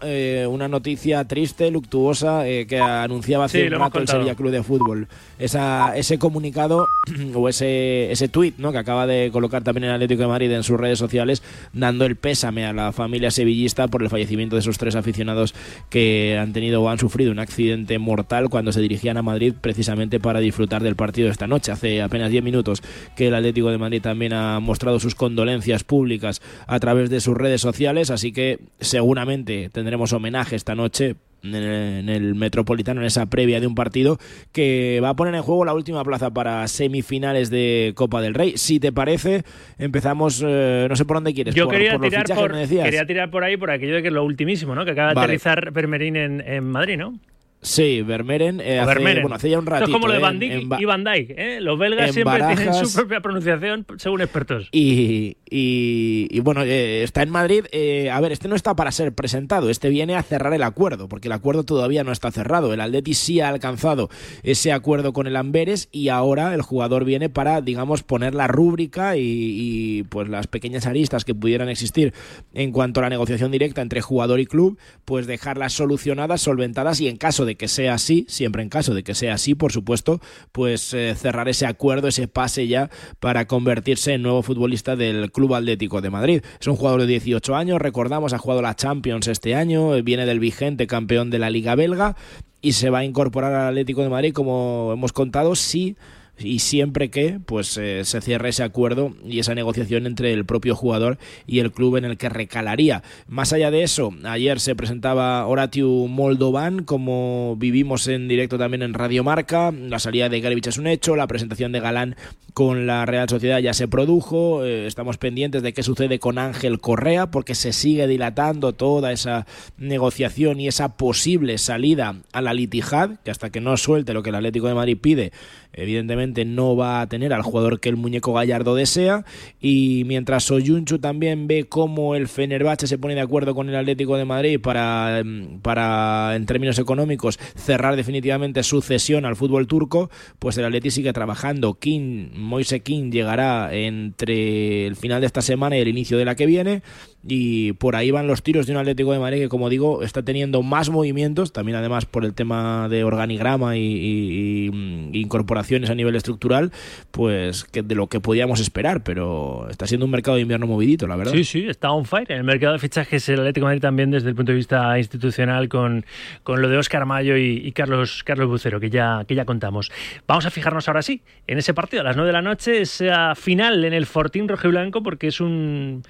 una 0.50 0.68
noticia 0.68 1.24
triste, 1.24 1.72
luctuosa, 1.72 2.44
que 2.44 2.78
anunciaba 2.78 3.46
hace 3.46 3.62
Sí, 3.62 3.74
un 3.74 3.80
rato 3.80 4.00
el. 4.00 4.08
Sevilla 4.10 4.36
Club 4.36 4.52
de 4.52 4.64
Fútbol. 4.64 5.08
Esa, 5.40 5.96
ese 5.96 6.20
comunicado 6.20 6.88
o 7.36 7.48
ese, 7.48 8.12
ese 8.12 8.28
tuit 8.28 8.58
¿no? 8.58 8.74
que 8.74 8.80
acaba 8.80 9.08
de 9.08 9.30
colocar 9.32 9.64
también 9.64 9.86
el 9.86 9.92
Atlético 9.92 10.24
de 10.24 10.28
Madrid 10.28 10.52
en 10.52 10.64
sus 10.64 10.78
redes 10.78 11.00
sociales, 11.00 11.42
dando 11.72 12.04
el 12.04 12.18
pésame 12.18 12.66
a 12.66 12.74
la 12.74 12.92
familia 12.92 13.32
sevillista 13.32 13.88
por 13.88 14.04
el 14.04 14.10
fallecimiento 14.10 14.58
de 14.58 14.62
tres 14.78 14.96
aficionados 14.96 15.54
que 15.90 16.38
han 16.38 16.54
tenido 16.54 16.82
o 16.82 16.90
han 16.90 17.00
sufrido 17.00 17.32
un 17.32 17.40
accidente 17.40 17.98
mortal 18.00 18.50
cuando 18.50 18.72
se 18.72 18.82
dirigían 18.82 19.18
a 19.18 19.22
Madrid 19.22 19.54
precisamente 19.60 20.20
para 20.20 20.40
disfrutar 20.40 20.84
del 20.84 20.96
partido 20.96 21.30
esta 21.30 21.48
noche. 21.48 21.72
Hace 21.72 22.02
apenas 22.02 22.32
10 22.32 22.44
minutos 22.44 22.82
que 23.16 23.28
el 23.28 23.36
Atlético 23.36 23.70
de 23.70 23.78
Madrid 23.78 24.02
también 24.02 24.34
ha 24.34 24.60
mostrado 24.60 25.00
sus 25.00 25.16
condolencias 25.16 25.84
públicas 25.84 26.42
a 26.68 26.80
través 26.80 27.10
de 27.10 27.22
sus 27.22 27.36
redes 27.36 27.62
sociales, 27.62 28.10
así 28.10 28.32
que 28.32 28.60
seguramente 28.80 29.70
tendremos 29.72 30.14
homenaje 30.14 30.56
esta 30.56 30.76
noche 30.76 31.16
en 31.44 31.56
el, 31.56 31.64
en 31.64 32.10
el 32.10 32.36
Metropolitano 32.36 33.02
en 33.02 33.08
esa 33.08 33.26
previa 33.26 33.60
de 33.60 33.68
un 33.68 33.76
partido 33.76 34.18
que 34.52 35.00
va 35.04 35.10
a 35.10 35.16
poner 35.16 35.36
en 35.36 35.42
juego 35.42 35.66
la 35.66 35.74
última 35.74 36.04
plaza 36.04 36.32
para 36.32 36.68
semifinales 36.68 37.50
de 37.50 37.94
Copa 37.96 38.22
del 38.22 38.34
Rey. 38.34 38.54
Si 38.56 38.80
te 38.80 38.92
parece, 38.92 39.44
empezamos, 39.78 40.44
eh, 40.46 40.88
no 40.90 40.96
sé 40.96 41.06
por 41.06 41.18
dónde 41.18 41.34
quieres. 41.34 41.54
Yo 41.56 41.66
por, 41.66 41.74
quería, 41.74 41.98
por 41.98 42.08
tirar 42.08 42.22
fichajes, 42.22 42.42
por, 42.42 42.84
quería 42.84 43.06
tirar 43.06 43.30
por 43.30 43.44
ahí 43.44 43.58
por 43.58 43.72
aquello 43.72 43.96
de 43.96 44.02
que 44.02 44.08
es 44.08 44.14
lo 44.14 44.24
ultimísimo, 44.24 44.76
¿no? 44.76 44.86
Que 44.86 44.92
acaba 44.92 45.10
de 45.10 45.16
Vale. 45.16 45.26
aterrizar 45.26 45.72
Vermerín 45.72 46.16
en, 46.16 46.42
en 46.42 46.64
Madrid, 46.64 46.98
¿no? 46.98 47.20
Sí, 47.64 48.02
Vermeeren, 48.02 48.60
eh, 48.60 48.78
hace, 48.80 48.88
Vermeeren. 48.94 49.24
bueno, 49.24 49.36
hace 49.38 49.50
ya 49.50 49.58
un 49.58 49.64
Esto 49.64 49.72
ratito. 49.72 49.90
es 49.90 49.94
como 49.94 50.08
lo 50.08 50.14
de 50.14 50.20
eh, 50.20 50.22
Van 50.22 50.38
Dijk 50.40 50.52
en 50.52 50.70
y 50.82 50.86
Van 50.86 51.04
Dijk, 51.04 51.30
¿eh? 51.38 51.62
Los 51.62 51.80
belgas 51.80 52.12
siempre 52.12 52.40
tienen 52.56 52.74
su 52.74 52.94
propia 52.94 53.22
pronunciación 53.22 53.86
según 53.98 54.22
expertos. 54.22 54.68
Y, 54.72 55.38
y- 55.50 56.28
y 56.30 56.40
bueno, 56.42 56.62
eh, 56.64 57.04
está 57.04 57.24
en 57.24 57.30
Madrid. 57.30 57.64
a 58.12 58.20
ver, 58.22 58.34
este 58.34 58.48
no 58.50 58.56
está 58.56 58.76
para 58.76 58.92
ser 58.92 59.14
presentado, 59.14 59.70
este 59.70 59.90
viene 59.90 60.16
a 60.16 60.24
cerrar 60.24 60.54
el 60.54 60.62
acuerdo, 60.64 61.08
porque 61.08 61.30
el 61.30 61.32
acuerdo 61.32 61.64
todavía 61.64 62.04
no 62.04 62.12
está 62.12 62.32
cerrado. 62.32 62.74
El 62.74 62.82
Atleti 62.82 63.14
sí 63.14 63.40
ha 63.40 63.48
alcanzado 63.50 64.10
ese 64.44 64.72
acuerdo 64.74 65.14
con 65.14 65.26
el 65.28 65.36
Amberes 65.38 65.88
y 65.92 66.10
ahora 66.10 66.54
el 66.54 66.62
jugador 66.62 67.06
viene 67.06 67.30
para, 67.30 67.62
digamos, 67.62 68.04
poner 68.04 68.36
la 68.36 68.48
rúbrica 68.48 69.16
y, 69.16 69.22
y, 69.24 70.04
pues 70.04 70.28
las 70.28 70.48
pequeñas 70.48 70.86
aristas 70.86 71.24
que 71.24 71.34
pudieran 71.34 71.70
existir 71.70 72.14
en 72.54 72.72
cuanto 72.74 73.00
a 73.00 73.04
la 73.04 73.10
negociación 73.10 73.52
directa 73.52 73.82
entre 73.82 74.02
jugador 74.02 74.40
y 74.42 74.46
club, 74.48 74.78
pues 75.06 75.28
dejarlas 75.28 75.72
solucionadas, 75.72 76.42
solventadas 76.42 77.00
y 77.00 77.08
en 77.08 77.16
caso 77.18 77.46
de 77.46 77.53
que 77.56 77.68
sea 77.68 77.94
así, 77.94 78.26
siempre 78.28 78.64
en 78.64 78.70
caso 78.70 78.94
de 78.94 79.04
que 79.04 79.16
sea 79.16 79.36
así, 79.36 79.56
por 79.56 79.72
supuesto, 79.72 80.20
pues 80.52 80.94
eh, 80.94 81.16
cerrar 81.16 81.48
ese 81.50 81.66
acuerdo, 81.66 82.08
ese 82.08 82.28
pase 82.28 82.68
ya 82.68 82.90
para 83.20 83.46
convertirse 83.48 84.14
en 84.14 84.24
nuevo 84.24 84.44
futbolista 84.44 84.96
del 84.96 85.32
Club 85.32 85.56
Atlético 85.56 86.02
de 86.02 86.10
Madrid. 86.10 86.42
Es 86.60 86.68
un 86.68 86.76
jugador 86.76 87.02
de 87.02 87.08
18 87.08 87.56
años, 87.56 87.82
recordamos, 87.82 88.34
ha 88.34 88.38
jugado 88.38 88.62
la 88.62 88.76
Champions 88.76 89.28
este 89.28 89.56
año, 89.56 90.02
viene 90.04 90.26
del 90.26 90.40
vigente 90.40 90.88
campeón 90.88 91.30
de 91.30 91.40
la 91.40 91.50
Liga 91.50 91.76
Belga 91.76 92.16
y 92.62 92.74
se 92.74 92.90
va 92.90 93.00
a 93.00 93.06
incorporar 93.06 93.54
al 93.54 93.68
Atlético 93.70 94.02
de 94.02 94.10
Madrid, 94.10 94.34
como 94.34 94.92
hemos 94.94 95.12
contado, 95.14 95.56
sí 95.56 95.96
y 96.38 96.60
siempre 96.60 97.10
que 97.10 97.40
pues 97.46 97.78
eh, 97.78 98.04
se 98.06 98.22
cierre 98.22 98.50
ese 98.50 98.64
acuerdo 98.64 99.16
y 99.24 99.40
esa 99.40 99.56
negociación 99.56 100.08
entre 100.08 100.34
el 100.34 100.46
propio 100.46 100.76
jugador 100.76 101.18
y 101.46 101.60
el 101.60 101.72
club 101.72 101.98
en 101.98 102.06
el 102.06 102.18
que 102.18 102.30
recalaría. 102.30 103.04
Más 103.28 103.54
allá 103.54 103.72
de 103.72 103.84
eso, 103.84 104.14
ayer 104.24 104.60
se 104.60 104.76
presentaba 104.76 105.46
Horatiu 105.46 106.08
Moldovan, 106.08 106.84
como 106.84 107.56
vivimos 107.58 108.08
en 108.08 108.28
directo 108.28 108.58
también 108.58 108.82
en 108.82 108.94
Radio 108.94 109.24
Marca, 109.24 109.72
la 109.72 110.00
salida 110.00 110.30
de 110.30 110.42
Garibich 110.42 110.68
es 110.68 110.78
un 110.78 110.88
hecho, 110.88 111.16
la 111.16 111.28
presentación 111.28 111.72
de 111.72 111.80
Galán 111.80 112.16
con 112.54 112.86
la 112.86 113.06
Real 113.06 113.28
Sociedad 113.30 113.60
ya 113.60 113.74
se 113.74 113.88
produjo, 113.88 114.64
eh, 114.64 114.86
estamos 114.86 115.18
pendientes 115.18 115.64
de 115.64 115.74
qué 115.74 115.82
sucede 115.82 116.20
con 116.20 116.38
Ángel 116.38 116.80
Correa 116.80 117.32
porque 117.32 117.56
se 117.56 117.74
sigue 117.74 118.08
dilatando 118.08 118.74
toda 118.74 119.12
esa 119.12 119.48
negociación 119.78 120.60
y 120.60 120.68
esa 120.68 120.96
posible 120.98 121.58
salida 121.58 122.16
a 122.32 122.42
la 122.42 122.54
Litijad, 122.54 123.20
que 123.24 123.32
hasta 123.32 123.50
que 123.50 123.62
no 123.62 123.76
suelte 123.78 124.14
lo 124.14 124.24
que 124.24 124.30
el 124.30 124.36
Atlético 124.36 124.68
de 124.68 124.76
Madrid 124.76 124.98
pide, 125.02 125.32
evidentemente 125.74 126.46
no 126.46 126.76
va 126.76 127.02
a 127.02 127.08
tener 127.08 127.34
al 127.34 127.42
jugador 127.42 127.80
que 127.80 127.90
el 127.90 127.98
muñeco 127.98 128.34
Gallardo 128.34 128.76
desea 128.76 129.26
y 129.60 130.04
mientras 130.06 130.46
Soyunchu 130.46 131.00
también 131.00 131.48
ve 131.48 131.66
cómo 131.66 132.16
el 132.16 132.28
Fenerbahce 132.28 132.88
se 132.88 132.98
pone 132.98 133.16
de 133.16 133.22
acuerdo 133.22 133.56
con 133.56 133.70
el 133.70 133.76
Atlético 133.76 134.18
de 134.18 134.26
Madrid 134.26 134.60
para, 134.60 135.22
mm, 135.24 135.60
para 135.62 136.36
en 136.36 136.46
términos 136.46 136.80
económicos 136.80 137.40
cerrar 137.56 137.96
definitivamente 137.96 138.64
su 138.64 138.82
cesión 138.82 139.26
al 139.26 139.36
fútbol 139.36 139.68
turco, 139.68 140.10
pues 140.40 140.58
el 140.58 140.66
Atlético 140.66 140.94
sigue 140.94 141.14
trabajando. 141.14 141.76
King, 141.76 142.30
Moise 142.36 142.82
King 142.82 143.12
llegará 143.12 143.74
entre 143.74 144.86
el 144.86 144.96
final 144.96 145.22
de 145.22 145.28
esta 145.28 145.42
semana 145.42 145.78
y 145.78 145.82
el 145.82 145.88
inicio 145.88 146.18
de 146.18 146.26
la 146.26 146.36
que 146.36 146.46
viene 146.46 146.82
y 147.26 147.74
por 147.74 147.96
ahí 147.96 148.12
van 148.12 148.28
los 148.28 148.44
tiros 148.44 148.66
de 148.66 148.74
un 148.74 148.80
Atlético 148.80 149.14
de 149.14 149.20
Madrid 149.20 149.40
que 149.40 149.50
como 149.50 149.70
digo 149.70 150.04
está 150.04 150.24
teniendo 150.24 150.62
más 150.62 150.90
movimientos, 150.90 151.54
también 151.54 151.78
además 151.78 152.06
por 152.06 152.26
el 152.26 152.34
tema 152.34 152.90
de 152.90 153.04
organigrama 153.04 153.78
y, 153.78 154.70
mm, 154.72 155.16
incorporaciones 155.16 155.90
a 155.90 155.96
nivel 155.96 156.16
estructural, 156.16 156.72
pues 157.12 157.64
que 157.64 157.82
de 157.82 157.96
lo 157.96 158.08
que 158.08 158.20
podíamos 158.20 158.60
esperar, 158.60 159.04
pero 159.04 159.68
está 159.70 159.88
siendo 159.88 160.06
un 160.06 160.12
mercado 160.12 160.36
de 160.36 160.42
invierno 160.42 160.68
movidito, 160.68 161.08
la 161.08 161.16
verdad. 161.16 161.32
Sí, 161.34 161.44
sí, 161.46 161.66
está 161.68 161.92
on 161.92 162.06
fire. 162.06 162.32
En 162.32 162.38
el 162.40 162.44
mercado 162.44 162.74
de 162.74 162.80
fichajes 162.80 163.28
el 163.30 163.40
Atlético 163.40 163.66
de 163.66 163.70
Madrid 163.70 163.82
también 163.82 164.12
desde 164.12 164.30
el 164.30 164.36
punto 164.36 164.52
de 164.52 164.58
vista 164.58 164.98
institucional 164.98 165.70
con, 165.70 166.06
con 166.44 166.62
lo 166.62 166.68
de 166.68 166.78
Óscar 166.78 167.06
Mayo 167.06 167.38
y, 167.38 167.72
Carlos, 167.72 168.24
Carlos 168.24 168.48
Bucero, 168.48 168.80
que 168.80 168.90
ya, 168.90 169.24
que 169.28 169.36
ya 169.36 169.46
contamos. 169.46 169.92
Vamos 170.28 170.46
a 170.46 170.52
fijarnos 170.52 170.88
ahora 170.88 171.02
sí 171.02 171.22
en 171.48 171.58
ese 171.58 171.74
partido 171.74 172.02
a 172.02 172.04
las 172.04 172.16
9 172.16 172.28
de 172.28 172.34
la 172.34 172.42
noche, 172.42 172.82
esa 172.82 173.36
final 173.36 173.84
en 173.86 173.94
el 173.94 174.06
Fortín 174.06 174.48
Rojo 174.48 174.68
y 174.68 174.72
Blanco, 174.72 175.02
porque 175.02 175.28
es 175.28 175.40
un 175.40 176.04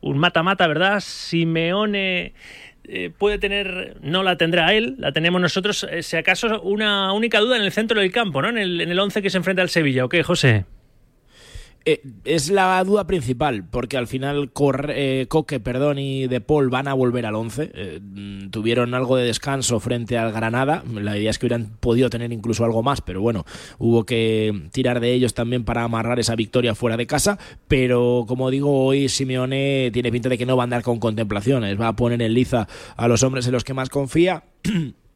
un 0.00 0.18
mata-mata, 0.18 0.66
¿verdad? 0.66 1.00
Simeone 1.00 2.32
eh, 2.84 3.10
puede 3.16 3.38
tener, 3.38 3.96
no 4.02 4.22
la 4.22 4.36
tendrá 4.36 4.72
él, 4.72 4.96
la 4.98 5.12
tenemos 5.12 5.40
nosotros, 5.40 5.86
eh, 5.90 6.02
si 6.02 6.16
acaso 6.16 6.60
una 6.62 7.12
única 7.12 7.38
duda 7.38 7.56
en 7.56 7.62
el 7.62 7.72
centro 7.72 8.00
del 8.00 8.10
campo, 8.10 8.42
¿no? 8.42 8.48
En 8.48 8.58
el, 8.58 8.80
en 8.80 8.90
el 8.90 8.98
11 8.98 9.22
que 9.22 9.30
se 9.30 9.36
enfrenta 9.36 9.62
al 9.62 9.68
Sevilla, 9.68 10.04
¿o 10.04 10.08
qué, 10.08 10.22
José? 10.22 10.64
Eh, 11.86 12.02
es 12.24 12.50
la 12.50 12.82
duda 12.84 13.06
principal, 13.06 13.64
porque 13.64 13.96
al 13.96 14.06
final 14.06 14.50
eh, 14.88 15.26
Coque 15.28 15.62
y 15.96 16.26
De 16.26 16.40
Paul 16.42 16.68
van 16.68 16.88
a 16.88 16.94
volver 16.94 17.24
al 17.24 17.34
11. 17.34 17.70
Eh, 17.74 18.00
mm, 18.02 18.50
tuvieron 18.50 18.94
algo 18.94 19.16
de 19.16 19.24
descanso 19.24 19.80
frente 19.80 20.18
al 20.18 20.32
Granada. 20.32 20.84
La 20.92 21.16
idea 21.16 21.30
es 21.30 21.38
que 21.38 21.46
hubieran 21.46 21.76
podido 21.80 22.10
tener 22.10 22.32
incluso 22.32 22.64
algo 22.64 22.82
más, 22.82 23.00
pero 23.00 23.22
bueno, 23.22 23.46
hubo 23.78 24.04
que 24.04 24.68
tirar 24.72 25.00
de 25.00 25.12
ellos 25.12 25.32
también 25.32 25.64
para 25.64 25.84
amarrar 25.84 26.20
esa 26.20 26.36
victoria 26.36 26.74
fuera 26.74 26.96
de 26.96 27.06
casa. 27.06 27.38
Pero 27.66 28.24
como 28.28 28.50
digo, 28.50 28.84
hoy 28.84 29.08
Simeone 29.08 29.90
tiene 29.92 30.12
pinta 30.12 30.28
de 30.28 30.36
que 30.36 30.46
no 30.46 30.56
va 30.56 30.64
a 30.64 30.64
andar 30.64 30.82
con 30.82 30.98
contemplaciones. 30.98 31.80
Va 31.80 31.88
a 31.88 31.96
poner 31.96 32.20
en 32.20 32.34
liza 32.34 32.68
a 32.96 33.08
los 33.08 33.22
hombres 33.22 33.46
en 33.46 33.52
los 33.52 33.64
que 33.64 33.74
más 33.74 33.88
confía. 33.88 34.44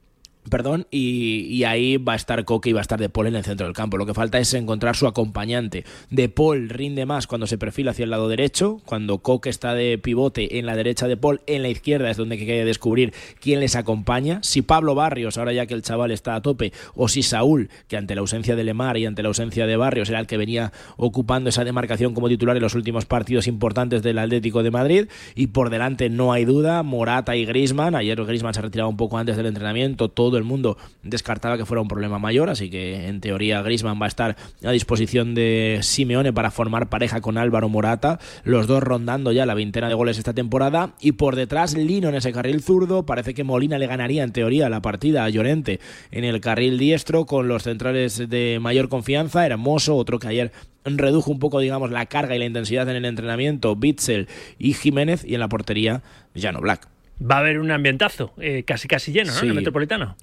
Perdón, 0.50 0.86
y, 0.90 1.64
ahí 1.64 1.96
va 1.96 2.12
a 2.12 2.16
estar 2.16 2.44
Coque 2.44 2.68
y 2.68 2.72
va 2.72 2.80
a 2.80 2.82
estar 2.82 3.00
De 3.00 3.08
Paul 3.08 3.28
en 3.28 3.36
el 3.36 3.44
centro 3.44 3.66
del 3.66 3.74
campo. 3.74 3.96
Lo 3.96 4.04
que 4.04 4.12
falta 4.12 4.38
es 4.38 4.52
encontrar 4.52 4.94
su 4.94 5.06
acompañante. 5.06 5.84
De 6.10 6.28
Paul 6.28 6.68
rinde 6.68 7.06
más 7.06 7.26
cuando 7.26 7.46
se 7.46 7.56
perfila 7.56 7.92
hacia 7.92 8.04
el 8.04 8.10
lado 8.10 8.28
derecho, 8.28 8.80
cuando 8.84 9.18
Coque 9.18 9.48
está 9.48 9.74
de 9.74 9.96
pivote 9.96 10.58
en 10.58 10.66
la 10.66 10.76
derecha 10.76 11.08
de 11.08 11.16
Paul, 11.16 11.40
en 11.46 11.62
la 11.62 11.70
izquierda 11.70 12.10
es 12.10 12.18
donde 12.18 12.34
hay 12.36 12.44
que 12.44 12.64
descubrir 12.64 13.14
quién 13.40 13.60
les 13.60 13.74
acompaña. 13.74 14.40
Si 14.42 14.60
Pablo 14.60 14.94
Barrios, 14.94 15.38
ahora 15.38 15.52
ya 15.52 15.66
que 15.66 15.74
el 15.74 15.82
chaval 15.82 16.10
está 16.10 16.34
a 16.34 16.42
tope, 16.42 16.72
o 16.94 17.08
si 17.08 17.22
Saúl, 17.22 17.70
que 17.88 17.96
ante 17.96 18.14
la 18.14 18.20
ausencia 18.20 18.54
de 18.54 18.64
Lemar 18.64 18.98
y 18.98 19.06
ante 19.06 19.22
la 19.22 19.28
ausencia 19.28 19.66
de 19.66 19.76
Barrios 19.76 20.10
era 20.10 20.20
el 20.20 20.26
que 20.26 20.36
venía 20.36 20.72
ocupando 20.96 21.48
esa 21.48 21.64
demarcación 21.64 22.12
como 22.12 22.28
titular 22.28 22.56
en 22.56 22.62
los 22.62 22.74
últimos 22.74 23.06
partidos 23.06 23.46
importantes 23.46 24.02
del 24.02 24.18
Atlético 24.18 24.62
de 24.62 24.70
Madrid. 24.70 25.08
Y 25.34 25.48
por 25.48 25.70
delante 25.70 26.10
no 26.10 26.32
hay 26.32 26.44
duda, 26.44 26.82
Morata 26.82 27.34
y 27.34 27.46
Grisman. 27.46 27.94
Ayer 27.94 28.22
Grisman 28.22 28.52
se 28.52 28.60
retiraba 28.60 28.88
un 28.88 28.96
poco 28.96 29.16
antes 29.16 29.36
del 29.36 29.46
entrenamiento, 29.46 30.10
todo 30.10 30.33
el 30.38 30.44
mundo 30.44 30.76
descartaba 31.02 31.56
que 31.56 31.64
fuera 31.64 31.80
un 31.80 31.88
problema 31.88 32.18
mayor, 32.18 32.50
así 32.50 32.70
que 32.70 33.08
en 33.08 33.20
teoría 33.20 33.62
Grisman 33.62 34.00
va 34.00 34.06
a 34.06 34.08
estar 34.08 34.36
a 34.64 34.70
disposición 34.70 35.34
de 35.34 35.80
Simeone 35.82 36.32
para 36.32 36.50
formar 36.50 36.88
pareja 36.88 37.20
con 37.20 37.38
Álvaro 37.38 37.68
Morata, 37.68 38.18
los 38.44 38.66
dos 38.66 38.82
rondando 38.82 39.32
ya 39.32 39.46
la 39.46 39.54
veintena 39.54 39.88
de 39.88 39.94
goles 39.94 40.18
esta 40.18 40.34
temporada 40.34 40.94
y 41.00 41.12
por 41.12 41.36
detrás 41.36 41.74
Lino 41.74 42.08
en 42.08 42.14
ese 42.14 42.32
carril 42.32 42.62
zurdo, 42.62 43.06
parece 43.06 43.34
que 43.34 43.44
Molina 43.44 43.78
le 43.78 43.86
ganaría 43.86 44.22
en 44.22 44.32
teoría 44.32 44.68
la 44.68 44.82
partida 44.82 45.24
a 45.24 45.28
Llorente 45.28 45.80
en 46.10 46.24
el 46.24 46.40
carril 46.40 46.78
diestro 46.78 47.26
con 47.26 47.48
los 47.48 47.64
centrales 47.64 48.28
de 48.28 48.58
mayor 48.60 48.88
confianza, 48.88 49.46
Hermoso, 49.46 49.96
otro 49.96 50.18
que 50.18 50.28
ayer 50.28 50.52
redujo 50.84 51.30
un 51.30 51.38
poco, 51.38 51.60
digamos, 51.60 51.90
la 51.90 52.06
carga 52.06 52.36
y 52.36 52.38
la 52.38 52.44
intensidad 52.44 52.88
en 52.88 52.96
el 52.96 53.04
entrenamiento, 53.04 53.74
Bitzel 53.76 54.28
y 54.58 54.74
Jiménez, 54.74 55.24
y 55.24 55.34
en 55.34 55.40
la 55.40 55.48
portería, 55.48 56.02
Jano 56.34 56.60
Black. 56.60 56.93
Va 57.22 57.36
a 57.36 57.38
haber 57.38 57.60
un 57.60 57.70
ambientazo, 57.70 58.32
eh, 58.40 58.64
casi 58.66 58.88
casi 58.88 59.12
lleno, 59.12 59.32
¿no? 59.32 59.40
En 59.40 59.48
el 59.48 59.54
metropolitano. 59.54 60.16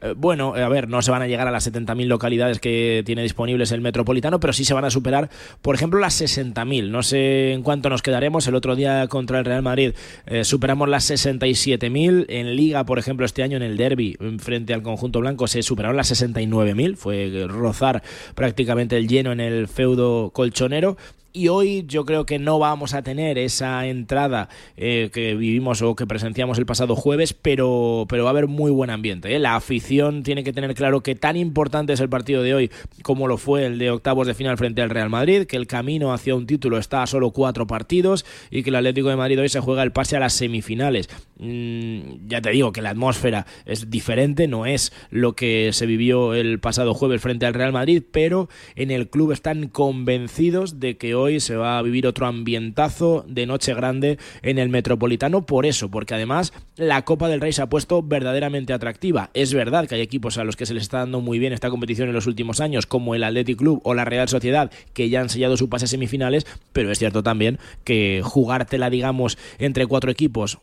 Eh, 0.00 0.14
bueno, 0.16 0.54
a 0.54 0.68
ver, 0.68 0.88
no 0.88 1.02
se 1.02 1.10
van 1.10 1.20
a 1.20 1.26
llegar 1.26 1.46
a 1.46 1.50
las 1.50 1.70
70.000 1.70 2.06
localidades 2.06 2.58
que 2.58 3.02
tiene 3.04 3.22
disponibles 3.22 3.70
el 3.70 3.82
metropolitano, 3.82 4.40
pero 4.40 4.54
sí 4.54 4.64
se 4.64 4.72
van 4.72 4.86
a 4.86 4.90
superar, 4.90 5.28
por 5.60 5.74
ejemplo, 5.74 6.00
las 6.00 6.20
60.000. 6.20 6.88
No 6.88 7.02
sé 7.02 7.52
en 7.52 7.62
cuánto 7.62 7.90
nos 7.90 8.00
quedaremos. 8.00 8.46
El 8.46 8.54
otro 8.54 8.76
día 8.76 9.06
contra 9.08 9.38
el 9.38 9.44
Real 9.44 9.62
Madrid 9.62 9.92
eh, 10.26 10.42
superamos 10.42 10.88
las 10.88 11.10
67.000. 11.10 12.24
En 12.28 12.56
Liga, 12.56 12.84
por 12.84 12.98
ejemplo, 12.98 13.26
este 13.26 13.42
año 13.42 13.58
en 13.58 13.62
el 13.62 13.76
Derby, 13.76 14.16
frente 14.38 14.72
al 14.72 14.82
conjunto 14.82 15.20
blanco, 15.20 15.46
se 15.48 15.62
superaron 15.62 15.96
las 15.98 16.10
69.000. 16.10 16.96
Fue 16.96 17.46
rozar 17.46 18.02
prácticamente 18.34 18.96
el 18.96 19.06
lleno 19.06 19.32
en 19.32 19.40
el 19.40 19.68
feudo 19.68 20.30
colchonero 20.30 20.96
y 21.32 21.48
hoy 21.48 21.84
yo 21.86 22.04
creo 22.04 22.26
que 22.26 22.38
no 22.38 22.58
vamos 22.58 22.94
a 22.94 23.02
tener 23.02 23.38
esa 23.38 23.86
entrada 23.86 24.48
eh, 24.76 25.10
que 25.12 25.34
vivimos 25.34 25.82
o 25.82 25.94
que 25.94 26.06
presenciamos 26.06 26.58
el 26.58 26.66
pasado 26.66 26.96
jueves, 26.96 27.34
pero, 27.34 28.06
pero 28.08 28.24
va 28.24 28.30
a 28.30 28.32
haber 28.32 28.46
muy 28.46 28.70
buen 28.70 28.90
ambiente. 28.90 29.34
¿eh? 29.34 29.38
La 29.38 29.56
afición 29.56 30.22
tiene 30.22 30.44
que 30.44 30.52
tener 30.52 30.74
claro 30.74 31.02
que 31.02 31.14
tan 31.14 31.36
importante 31.36 31.92
es 31.92 32.00
el 32.00 32.08
partido 32.08 32.42
de 32.42 32.54
hoy 32.54 32.70
como 33.02 33.28
lo 33.28 33.36
fue 33.36 33.66
el 33.66 33.78
de 33.78 33.90
octavos 33.90 34.26
de 34.26 34.34
final 34.34 34.56
frente 34.56 34.82
al 34.82 34.90
Real 34.90 35.10
Madrid, 35.10 35.44
que 35.44 35.56
el 35.56 35.66
camino 35.66 36.12
hacia 36.12 36.34
un 36.34 36.46
título 36.46 36.78
está 36.78 37.02
a 37.02 37.06
solo 37.06 37.30
cuatro 37.30 37.66
partidos 37.66 38.24
y 38.50 38.62
que 38.62 38.70
el 38.70 38.76
Atlético 38.76 39.08
de 39.08 39.16
Madrid 39.16 39.40
hoy 39.40 39.48
se 39.48 39.60
juega 39.60 39.82
el 39.82 39.92
pase 39.92 40.16
a 40.16 40.20
las 40.20 40.32
semifinales. 40.32 41.08
Mm, 41.38 42.26
ya 42.26 42.40
te 42.40 42.50
digo 42.50 42.72
que 42.72 42.82
la 42.82 42.90
atmósfera 42.90 43.46
es 43.64 43.90
diferente, 43.90 44.48
no 44.48 44.66
es 44.66 44.92
lo 45.10 45.34
que 45.34 45.70
se 45.72 45.86
vivió 45.86 46.34
el 46.34 46.58
pasado 46.58 46.94
jueves 46.94 47.20
frente 47.20 47.46
al 47.46 47.54
Real 47.54 47.72
Madrid, 47.72 48.02
pero 48.10 48.48
en 48.74 48.90
el 48.90 49.08
club 49.08 49.32
están 49.32 49.68
convencidos 49.68 50.80
de 50.80 50.96
que 50.96 51.14
hoy 51.20 51.40
se 51.40 51.56
va 51.56 51.78
a 51.78 51.82
vivir 51.82 52.06
otro 52.06 52.26
ambientazo 52.26 53.24
de 53.28 53.46
noche 53.46 53.74
grande 53.74 54.18
en 54.42 54.58
el 54.58 54.68
Metropolitano 54.68 55.46
por 55.46 55.66
eso, 55.66 55.90
porque 55.90 56.14
además 56.14 56.52
la 56.76 57.04
Copa 57.04 57.28
del 57.28 57.40
Rey 57.40 57.52
se 57.52 57.62
ha 57.62 57.68
puesto 57.68 58.02
verdaderamente 58.02 58.72
atractiva. 58.72 59.30
Es 59.34 59.54
verdad 59.54 59.88
que 59.88 59.96
hay 59.96 60.00
equipos 60.00 60.38
a 60.38 60.44
los 60.44 60.56
que 60.56 60.66
se 60.66 60.74
les 60.74 60.84
está 60.84 60.98
dando 60.98 61.20
muy 61.20 61.38
bien 61.38 61.52
esta 61.52 61.70
competición 61.70 62.08
en 62.08 62.14
los 62.14 62.26
últimos 62.26 62.60
años, 62.60 62.86
como 62.86 63.14
el 63.14 63.24
Athletic 63.24 63.58
Club 63.58 63.80
o 63.84 63.94
la 63.94 64.04
Real 64.04 64.28
Sociedad, 64.28 64.70
que 64.92 65.08
ya 65.08 65.20
han 65.20 65.28
sellado 65.28 65.56
su 65.56 65.68
pase 65.68 65.86
a 65.86 65.88
semifinales, 65.88 66.46
pero 66.72 66.90
es 66.90 66.98
cierto 66.98 67.22
también 67.22 67.58
que 67.84 68.20
jugártela, 68.22 68.90
digamos, 68.90 69.38
entre 69.58 69.86
cuatro 69.86 70.10
equipos 70.10 70.58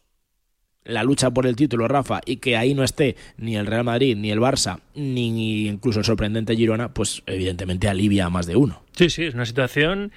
la 0.85 1.03
lucha 1.03 1.31
por 1.31 1.47
el 1.47 1.55
título, 1.55 1.87
Rafa, 1.87 2.21
y 2.25 2.37
que 2.37 2.55
ahí 2.55 2.73
no 2.73 2.83
esté 2.83 3.15
ni 3.37 3.55
el 3.55 3.65
Real 3.65 3.83
Madrid, 3.83 4.15
ni 4.15 4.31
el 4.31 4.39
Barça, 4.39 4.79
ni 4.93 5.67
incluso 5.67 5.99
el 5.99 6.05
sorprendente 6.05 6.55
Girona, 6.55 6.93
pues 6.93 7.23
evidentemente 7.25 7.89
alivia 7.89 8.25
a 8.27 8.29
más 8.29 8.45
de 8.45 8.55
uno. 8.55 8.81
Sí, 8.91 9.09
sí, 9.09 9.25
es 9.25 9.33
una 9.33 9.45
situación 9.45 10.11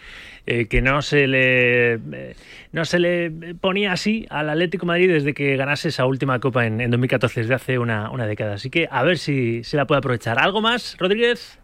eh, 0.46 0.66
que 0.66 0.82
no 0.82 1.02
se 1.02 1.26
le 1.26 1.94
eh, 1.94 2.36
no 2.70 2.84
se 2.84 2.98
le 3.00 3.30
ponía 3.60 3.92
así 3.92 4.26
al 4.30 4.50
Atlético 4.50 4.86
Madrid 4.86 5.10
desde 5.10 5.34
que 5.34 5.56
ganase 5.56 5.88
esa 5.88 6.06
última 6.06 6.38
copa 6.38 6.66
en, 6.66 6.80
en 6.80 6.90
2014, 6.90 7.40
desde 7.40 7.54
hace 7.54 7.78
una, 7.78 8.10
una, 8.10 8.26
década. 8.26 8.54
Así 8.54 8.70
que 8.70 8.86
a 8.90 9.02
ver 9.02 9.18
si 9.18 9.64
se 9.64 9.76
la 9.76 9.86
puede 9.86 9.98
aprovechar. 9.98 10.38
¿Algo 10.38 10.60
más, 10.60 10.96
Rodríguez? 10.98 11.58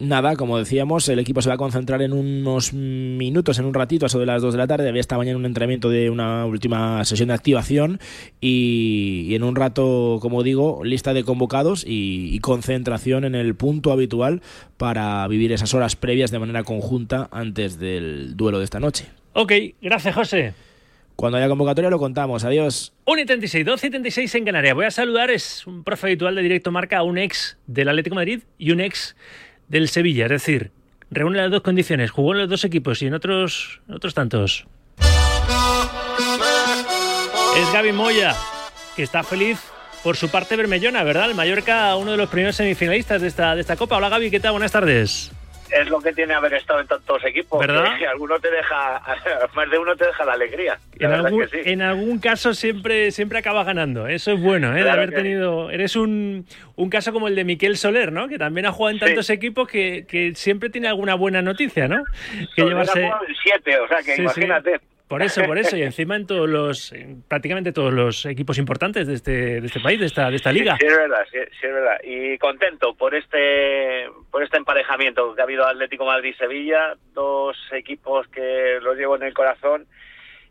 Nada, 0.00 0.34
como 0.34 0.58
decíamos, 0.58 1.08
el 1.08 1.18
equipo 1.18 1.42
se 1.42 1.48
va 1.48 1.54
a 1.54 1.58
concentrar 1.58 2.02
en 2.02 2.12
unos 2.12 2.72
minutos, 2.72 3.58
en 3.58 3.66
un 3.66 3.74
ratito, 3.74 4.06
a 4.06 4.08
eso 4.08 4.18
de 4.18 4.26
las 4.26 4.42
2 4.42 4.54
de 4.54 4.58
la 4.58 4.66
tarde. 4.66 4.88
Había 4.88 5.00
esta 5.00 5.16
mañana 5.16 5.36
un 5.36 5.46
entrenamiento 5.46 5.90
de 5.90 6.10
una 6.10 6.46
última 6.46 7.04
sesión 7.04 7.28
de 7.28 7.34
activación 7.34 8.00
y, 8.40 9.34
en 9.34 9.44
un 9.44 9.54
rato, 9.54 10.18
como 10.20 10.42
digo, 10.42 10.82
lista 10.84 11.12
de 11.14 11.22
convocados 11.22 11.84
y, 11.86 12.38
concentración 12.40 13.24
en 13.24 13.34
el 13.34 13.54
punto 13.54 13.92
habitual 13.92 14.40
para 14.78 15.28
vivir 15.28 15.52
esas 15.52 15.74
horas 15.74 15.94
previas 15.94 16.30
de 16.30 16.38
manera 16.38 16.64
conjunta 16.64 17.28
antes 17.30 17.78
del 17.78 18.34
duelo 18.34 18.58
de 18.58 18.64
esta 18.64 18.80
noche. 18.80 19.06
Ok, 19.34 19.52
gracias 19.82 20.14
José. 20.14 20.54
Cuando 21.16 21.36
haya 21.36 21.48
convocatoria 21.48 21.90
lo 21.90 21.98
contamos. 21.98 22.44
Adiós. 22.44 22.94
1.76, 23.04 23.64
2.76 23.66 24.34
en 24.36 24.44
Canarias. 24.46 24.74
Voy 24.74 24.86
a 24.86 24.90
saludar, 24.90 25.30
es 25.30 25.66
un 25.66 25.84
profe 25.84 26.06
habitual 26.06 26.34
de 26.34 26.40
Directo 26.40 26.72
Marca, 26.72 27.02
un 27.02 27.18
ex 27.18 27.58
del 27.66 27.90
Atlético 27.90 28.14
de 28.14 28.20
Madrid 28.20 28.40
y 28.56 28.70
un 28.70 28.80
ex 28.80 29.14
del 29.70 29.88
Sevilla. 29.88 30.26
Es 30.26 30.30
decir, 30.30 30.72
reúne 31.10 31.38
las 31.38 31.50
dos 31.50 31.62
condiciones. 31.62 32.10
Jugó 32.10 32.32
en 32.32 32.40
los 32.40 32.50
dos 32.50 32.64
equipos 32.64 33.00
y 33.00 33.06
en 33.06 33.14
otros, 33.14 33.80
otros 33.88 34.12
tantos. 34.12 34.66
Es 37.56 37.72
Gaby 37.72 37.92
Moya, 37.92 38.36
que 38.94 39.02
está 39.02 39.22
feliz 39.22 39.58
por 40.02 40.16
su 40.16 40.28
parte 40.28 40.56
bermellona, 40.56 41.02
¿verdad? 41.04 41.30
El 41.30 41.34
Mallorca, 41.34 41.96
uno 41.96 42.10
de 42.12 42.16
los 42.16 42.28
primeros 42.28 42.56
semifinalistas 42.56 43.22
de 43.22 43.28
esta, 43.28 43.54
de 43.54 43.62
esta 43.62 43.76
Copa. 43.76 43.96
Hola 43.96 44.08
Gaby, 44.08 44.30
¿qué 44.30 44.40
tal? 44.40 44.52
Buenas 44.52 44.72
tardes 44.72 45.30
es 45.72 45.88
lo 45.88 46.00
que 46.00 46.12
tiene 46.12 46.34
haber 46.34 46.54
estado 46.54 46.80
en 46.80 46.86
tantos 46.86 47.24
equipos. 47.24 47.60
¿Verdad? 47.60 47.98
Que 47.98 48.06
alguno 48.08 48.38
te 48.38 48.50
deja, 48.50 49.02
más 49.54 49.70
de 49.70 49.78
uno 49.78 49.96
te 49.96 50.06
deja 50.06 50.24
la 50.24 50.32
alegría. 50.32 50.78
en, 50.98 51.82
algún, 51.82 52.18
caso 52.18 52.54
siempre, 52.54 53.10
siempre 53.10 53.38
acaba 53.38 53.64
ganando. 53.64 54.06
Eso 54.06 54.32
es 54.32 54.40
bueno, 54.40 54.76
¿eh? 54.76 54.82
de 54.82 54.90
haber 54.90 55.12
tenido. 55.12 55.70
Eres 55.70 55.96
un, 55.96 56.46
un, 56.76 56.90
caso 56.90 57.12
como 57.12 57.28
el 57.28 57.34
de 57.34 57.44
Miquel 57.44 57.76
Soler, 57.76 58.12
¿no? 58.12 58.28
Que 58.28 58.38
también 58.38 58.66
ha 58.66 58.72
jugado 58.72 58.94
en 58.94 59.00
tantos 59.00 59.30
equipos 59.30 59.68
que, 59.68 60.06
que, 60.08 60.34
siempre 60.34 60.70
tiene 60.70 60.88
alguna 60.88 61.14
buena 61.14 61.42
noticia, 61.42 61.88
¿no? 61.88 62.04
Que 62.54 62.62
llevarse. 62.62 63.10
siete, 63.42 63.78
o 63.78 63.88
sea 63.88 63.98
que 64.02 64.16
imagínate. 64.20 64.80
Por 65.10 65.24
eso, 65.24 65.42
por 65.42 65.58
eso, 65.58 65.76
y 65.76 65.82
encima 65.82 66.14
en 66.14 66.24
todos 66.24 66.48
los, 66.48 66.94
prácticamente 67.26 67.72
todos 67.72 67.92
los 67.92 68.24
equipos 68.26 68.58
importantes 68.58 69.08
de 69.08 69.14
este, 69.14 69.60
de 69.60 69.66
este 69.66 69.80
país, 69.80 69.98
de 69.98 70.06
esta, 70.06 70.30
de 70.30 70.36
esta 70.36 70.52
liga. 70.52 70.76
Sí, 70.78 70.86
es 70.86 70.96
verdad, 70.96 71.26
sí, 71.32 71.38
es 71.38 71.74
verdad. 71.74 71.96
Y 72.04 72.38
contento 72.38 72.94
por 72.94 73.16
este, 73.16 74.08
por 74.30 74.44
este 74.44 74.56
emparejamiento 74.58 75.34
que 75.34 75.40
ha 75.40 75.44
habido 75.44 75.66
Atlético 75.66 76.04
Madrid-Sevilla, 76.04 76.94
dos 77.12 77.56
equipos 77.72 78.28
que 78.28 78.78
los 78.82 78.96
llevo 78.96 79.16
en 79.16 79.24
el 79.24 79.34
corazón 79.34 79.88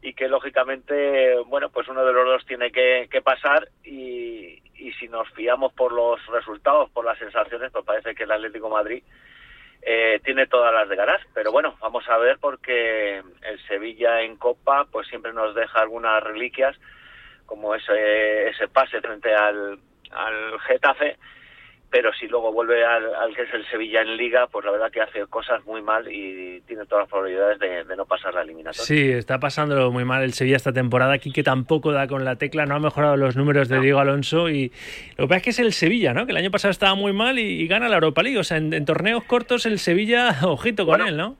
y 0.02 0.12
que 0.12 0.28
lógicamente, 0.28 1.38
bueno, 1.46 1.70
pues 1.70 1.88
uno 1.88 2.04
de 2.04 2.12
los 2.12 2.26
dos 2.26 2.46
tiene 2.46 2.70
que, 2.70 3.08
que 3.10 3.22
pasar 3.22 3.70
y, 3.86 4.62
y 4.76 4.92
si 5.00 5.08
nos 5.08 5.30
fiamos 5.30 5.72
por 5.72 5.94
los 5.94 6.20
resultados, 6.34 6.90
por 6.90 7.06
las 7.06 7.18
sensaciones, 7.18 7.72
pues 7.72 7.86
parece 7.86 8.14
que 8.14 8.24
el 8.24 8.32
Atlético 8.32 8.70
Madrid 8.70 9.04
eh, 9.82 10.20
tiene 10.24 10.48
todas 10.48 10.74
las 10.74 10.90
de 10.90 10.96
ganar. 10.96 11.20
Pero 11.34 11.52
bueno, 11.52 11.76
vamos 11.80 12.08
a 12.10 12.18
ver 12.18 12.38
porque 12.40 13.22
el 13.42 13.68
Sevilla 13.68 14.22
en 14.22 14.38
Copa 14.38 14.86
pues 14.92 15.08
siempre 15.08 15.34
nos 15.34 15.56
deja 15.56 15.82
algunas 15.82 16.24
reliquias, 16.24 16.76
como 17.46 17.76
ese, 17.76 18.50
ese 18.50 18.68
pase 18.68 19.02
frente 19.02 19.34
al, 19.34 19.80
al 20.12 20.60
Getafe 20.62 21.18
pero 21.90 22.14
si 22.14 22.28
luego 22.28 22.52
vuelve 22.52 22.86
al, 22.86 23.36
que 23.36 23.44
es 23.44 23.54
el 23.54 23.66
Sevilla 23.68 24.02
en 24.02 24.16
Liga, 24.16 24.48
pues 24.48 24.64
la 24.66 24.72
verdad 24.72 24.92
que 24.92 25.02
hace 25.02 25.26
cosas 25.28 25.66
muy 25.66 25.82
mal 25.82 26.08
y 26.12 26.62
tiene 26.68 26.86
todas 26.86 27.04
las 27.04 27.10
probabilidades 27.10 27.60
de, 27.60 27.96
no 27.96 28.06
pasar 28.06 28.34
la 28.34 28.42
eliminatoria. 28.42 28.84
Sí, 28.84 29.12
está 29.12 29.40
pasándolo 29.40 29.92
muy 29.92 30.06
mal 30.06 30.24
el 30.24 30.34
Sevilla 30.34 30.58
esta 30.58 30.72
temporada, 30.72 31.14
aquí 31.14 31.32
que 31.32 31.44
tampoco 31.44 31.92
da 31.92 32.08
con 32.08 32.26
la 32.26 32.36
tecla, 32.36 32.66
no 32.66 32.76
ha 32.76 32.80
mejorado 32.80 33.18
los 33.18 33.36
números 33.36 33.70
de 33.70 33.80
Diego 33.80 34.00
Alonso 34.00 34.50
y 34.50 34.72
lo 35.18 35.26
que 35.26 35.28
pasa 35.30 35.38
es 35.38 35.44
que 35.44 35.50
es 35.50 35.60
el 35.60 35.74
Sevilla, 35.74 36.14
¿no? 36.14 36.26
Que 36.26 36.32
el 36.32 36.38
año 36.38 36.52
pasado 36.52 36.72
estaba 36.72 36.94
muy 36.96 37.14
mal 37.14 37.40
y, 37.40 37.68
gana 37.68 37.90
la 37.90 37.96
Europa 37.96 38.24
League, 38.24 38.38
o 38.38 38.44
sea, 38.44 38.58
en, 38.58 38.86
torneos 38.86 39.24
cortos 39.24 39.66
el 39.66 39.80
Sevilla, 39.80 40.36
ojito 40.44 40.86
con 40.86 41.02
él, 41.02 41.18
¿no? 41.18 41.38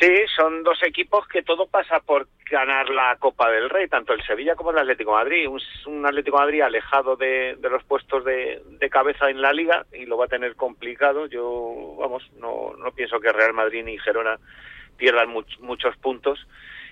Sí, 0.00 0.12
son 0.34 0.62
dos 0.62 0.82
equipos 0.82 1.26
que 1.28 1.42
todo 1.42 1.66
pasa 1.66 2.00
por 2.00 2.26
ganar 2.50 2.88
la 2.90 3.16
Copa 3.16 3.50
del 3.50 3.70
Rey, 3.70 3.88
tanto 3.88 4.12
el 4.12 4.22
Sevilla 4.24 4.54
como 4.54 4.70
el 4.70 4.78
Atlético 4.78 5.12
Madrid. 5.12 5.48
Un, 5.86 6.06
Atlético 6.06 6.38
Madrid 6.38 6.62
alejado 6.62 7.16
de, 7.16 7.56
los 7.60 7.84
puestos 7.84 8.24
de, 8.24 8.60
cabeza 8.90 9.30
en 9.30 9.40
la 9.40 9.52
liga 9.52 9.86
y 9.92 10.06
lo 10.06 10.16
va 10.16 10.24
a 10.24 10.28
tener 10.28 10.56
complicado. 10.56 11.26
Yo, 11.26 11.96
vamos, 11.98 12.28
no, 12.38 12.72
no 12.76 12.92
pienso 12.92 13.20
que 13.20 13.32
Real 13.32 13.52
Madrid 13.52 13.84
ni 13.84 13.98
Gerona 13.98 14.38
pierdan 14.96 15.30
muchos 15.30 15.96
puntos. 15.98 16.46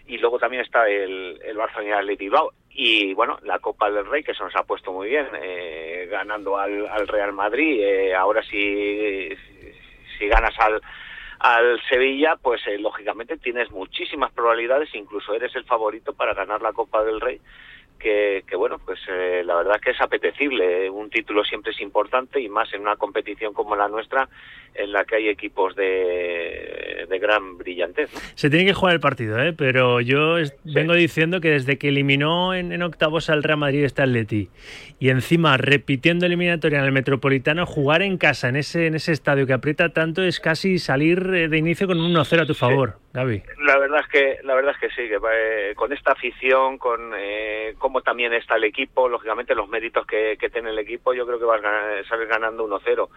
Y 0.07 0.18
luego 0.18 0.38
también 0.38 0.62
está 0.62 0.88
el, 0.88 1.40
el 1.45 1.57
Barça 1.57 1.82
y 1.82 1.86
el 1.86 1.95
Atlético 1.95 2.53
Y 2.70 3.14
bueno, 3.14 3.38
la 3.43 3.59
Copa 3.59 3.90
del 3.90 4.07
Rey, 4.07 4.22
que 4.22 4.34
se 4.34 4.43
nos 4.43 4.55
ha 4.57 4.64
puesto 4.64 4.93
muy 4.93 5.09
bien, 5.09 5.28
eh, 5.40 6.09
ganando 6.11 6.59
al, 6.59 6.86
al, 6.88 7.07
Real 7.09 7.32
Madrid. 7.32 7.80
Eh, 7.82 8.14
ahora 8.14 8.43
si, 8.43 9.28
si 10.18 10.26
ganas 10.26 10.59
al 10.59 10.80
al 11.43 11.80
Sevilla, 11.88 12.36
pues 12.40 12.64
eh, 12.68 12.78
lógicamente 12.78 13.36
tienes 13.36 13.68
muchísimas 13.72 14.32
probabilidades, 14.32 14.95
incluso 14.95 15.34
eres 15.34 15.55
el 15.57 15.64
favorito 15.64 16.12
para 16.12 16.34
ganar 16.34 16.62
la 16.62 16.72
Copa 16.72 17.03
del 17.03 17.20
Rey, 17.20 17.40
que, 18.03 18.57
bueno, 18.57 18.78
pues 18.84 18.98
eh, 19.09 19.42
la 19.44 19.55
verdad 19.57 19.80
que 19.80 19.90
es 19.90 20.00
apetecible. 20.00 20.90
Un 20.90 21.11
título 21.11 21.44
siempre 21.44 21.72
es 21.72 21.80
importante 21.80 22.40
y 22.40 22.48
más 22.48 22.72
en 22.74 22.82
una 22.82 22.96
competición 22.96 23.55
como 23.55 23.76
la 23.76 23.88
nuestra, 23.88 24.28
en 24.74 24.92
la 24.92 25.05
que 25.05 25.16
hay 25.16 25.28
equipos 25.28 25.76
de, 25.76 27.07
de 27.09 27.18
gran 27.18 27.59
brillantez. 27.59 28.11
Se 28.34 28.50
tiene 28.50 28.64
que 28.64 28.74
jugar 28.74 28.94
el 28.94 29.00
partido, 29.00 29.38
¿eh? 29.38 29.53
pero 29.53 30.00
yo 30.00 30.36
vengo 30.64 30.94
diciendo 30.94 31.40
que 31.40 31.50
desde 31.50 31.78
que 31.78 31.88
eliminó 31.88 32.55
en, 32.55 32.72
en, 32.72 32.82
octavos 32.82 33.30
al 33.30 33.42
Real 33.42 33.59
Madrid 33.59 33.84
este 33.84 34.03
Atleti 34.03 34.48
y 34.98 35.11
encima 35.11 35.57
repitiendo 35.57 36.26
eliminatoria 36.26 36.78
en 36.78 36.84
el 36.84 36.92
Metropolitano, 36.92 37.66
jugar 37.66 38.03
en 38.03 38.18
casa 38.18 38.48
en 38.48 38.57
ese, 38.57 38.86
en 38.86 38.94
ese 38.94 39.12
estadio 39.12 39.46
que 39.46 39.53
aprieta 39.53 39.90
tanto 39.90 40.22
es 40.22 40.40
casi 40.40 40.78
salir 40.78 41.18
eh, 41.34 41.48
de 41.48 41.59
inicio 41.59 41.86
con 41.86 42.00
un 42.00 42.14
1-0 42.14 42.42
a 42.42 42.46
tu 42.46 42.55
favor, 42.55 42.98
Gaby. 43.12 43.42
La 43.66 43.78
verdad 43.78 44.00
es 44.00 44.07
que, 44.09 44.38
la 44.44 44.55
verdad 44.55 44.72
es 44.72 44.78
que 44.80 44.88
sí, 44.90 45.09
que 45.09 45.16
eh, 45.16 45.74
con 45.74 45.92
esta 45.92 46.12
afición, 46.12 46.78
con 46.78 47.12
eh, 47.16 47.74
cómo 47.78 47.91
también 48.01 48.32
está 48.32 48.57
el 48.57 48.64
equipo, 48.64 49.09
lógicamente 49.09 49.55
los 49.55 49.68
méritos 49.68 50.07
que, 50.07 50.36
que 50.38 50.51
tiene 50.51 50.70
el 50.70 50.78
equipo, 50.78 51.12
yo 51.12 51.26
creo 51.26 51.38
que 51.38 51.45
vas 51.45 51.62
a 51.62 52.05
salir 52.09 52.26
ganando 52.26 52.66
1-0 52.66 53.09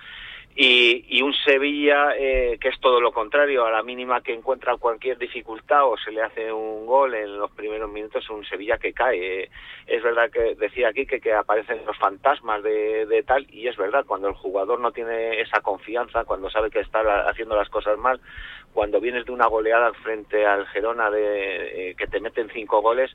y, 0.58 1.22
un 1.22 1.34
Sevilla 1.34 2.16
eh, 2.18 2.58
que 2.62 2.70
es 2.70 2.80
todo 2.80 3.02
lo 3.02 3.12
contrario, 3.12 3.66
a 3.66 3.72
la 3.72 3.84
mínima 3.84 4.22
que 4.22 4.34
encuentra 4.34 4.78
cualquier 4.78 5.18
dificultad 5.18 5.86
o 5.86 5.98
se 5.98 6.12
le 6.12 6.22
hace 6.22 6.52
un 6.52 6.86
gol 6.86 7.14
en 7.14 7.38
los 7.38 7.52
primeros 7.52 7.92
minutos, 7.92 8.30
un 8.30 8.46
Sevilla 8.46 8.78
que 8.78 8.94
cae. 8.94 9.50
Es 9.86 10.02
verdad 10.02 10.32
que 10.32 10.56
decía 10.56 10.90
aquí 10.90 11.06
que, 11.06 11.20
que 11.20 11.34
aparecen 11.34 11.86
los 11.86 11.98
fantasmas 11.98 12.64
de, 12.64 13.06
de, 13.06 13.24
tal, 13.24 13.46
y 13.50 13.68
es 13.68 13.76
verdad, 13.76 14.06
cuando 14.08 14.30
el 14.30 14.34
jugador 14.34 14.80
no 14.80 14.92
tiene 14.92 15.42
esa 15.42 15.60
confianza, 15.60 16.24
cuando 16.24 16.50
sabe 16.50 16.70
que 16.70 16.80
está 16.80 17.02
haciendo 17.30 17.58
las 17.58 17.70
cosas 17.70 17.98
mal, 17.98 18.22
cuando 18.74 19.02
vienes 19.02 19.26
de 19.26 19.34
una 19.34 19.48
goleada 19.48 19.92
frente 20.04 20.46
al 20.46 20.68
Gerona 20.68 21.10
de, 21.10 21.90
eh, 21.90 21.96
que 21.96 22.08
te 22.08 22.22
meten 22.22 22.50
cinco 22.54 22.82
goles, 22.82 23.14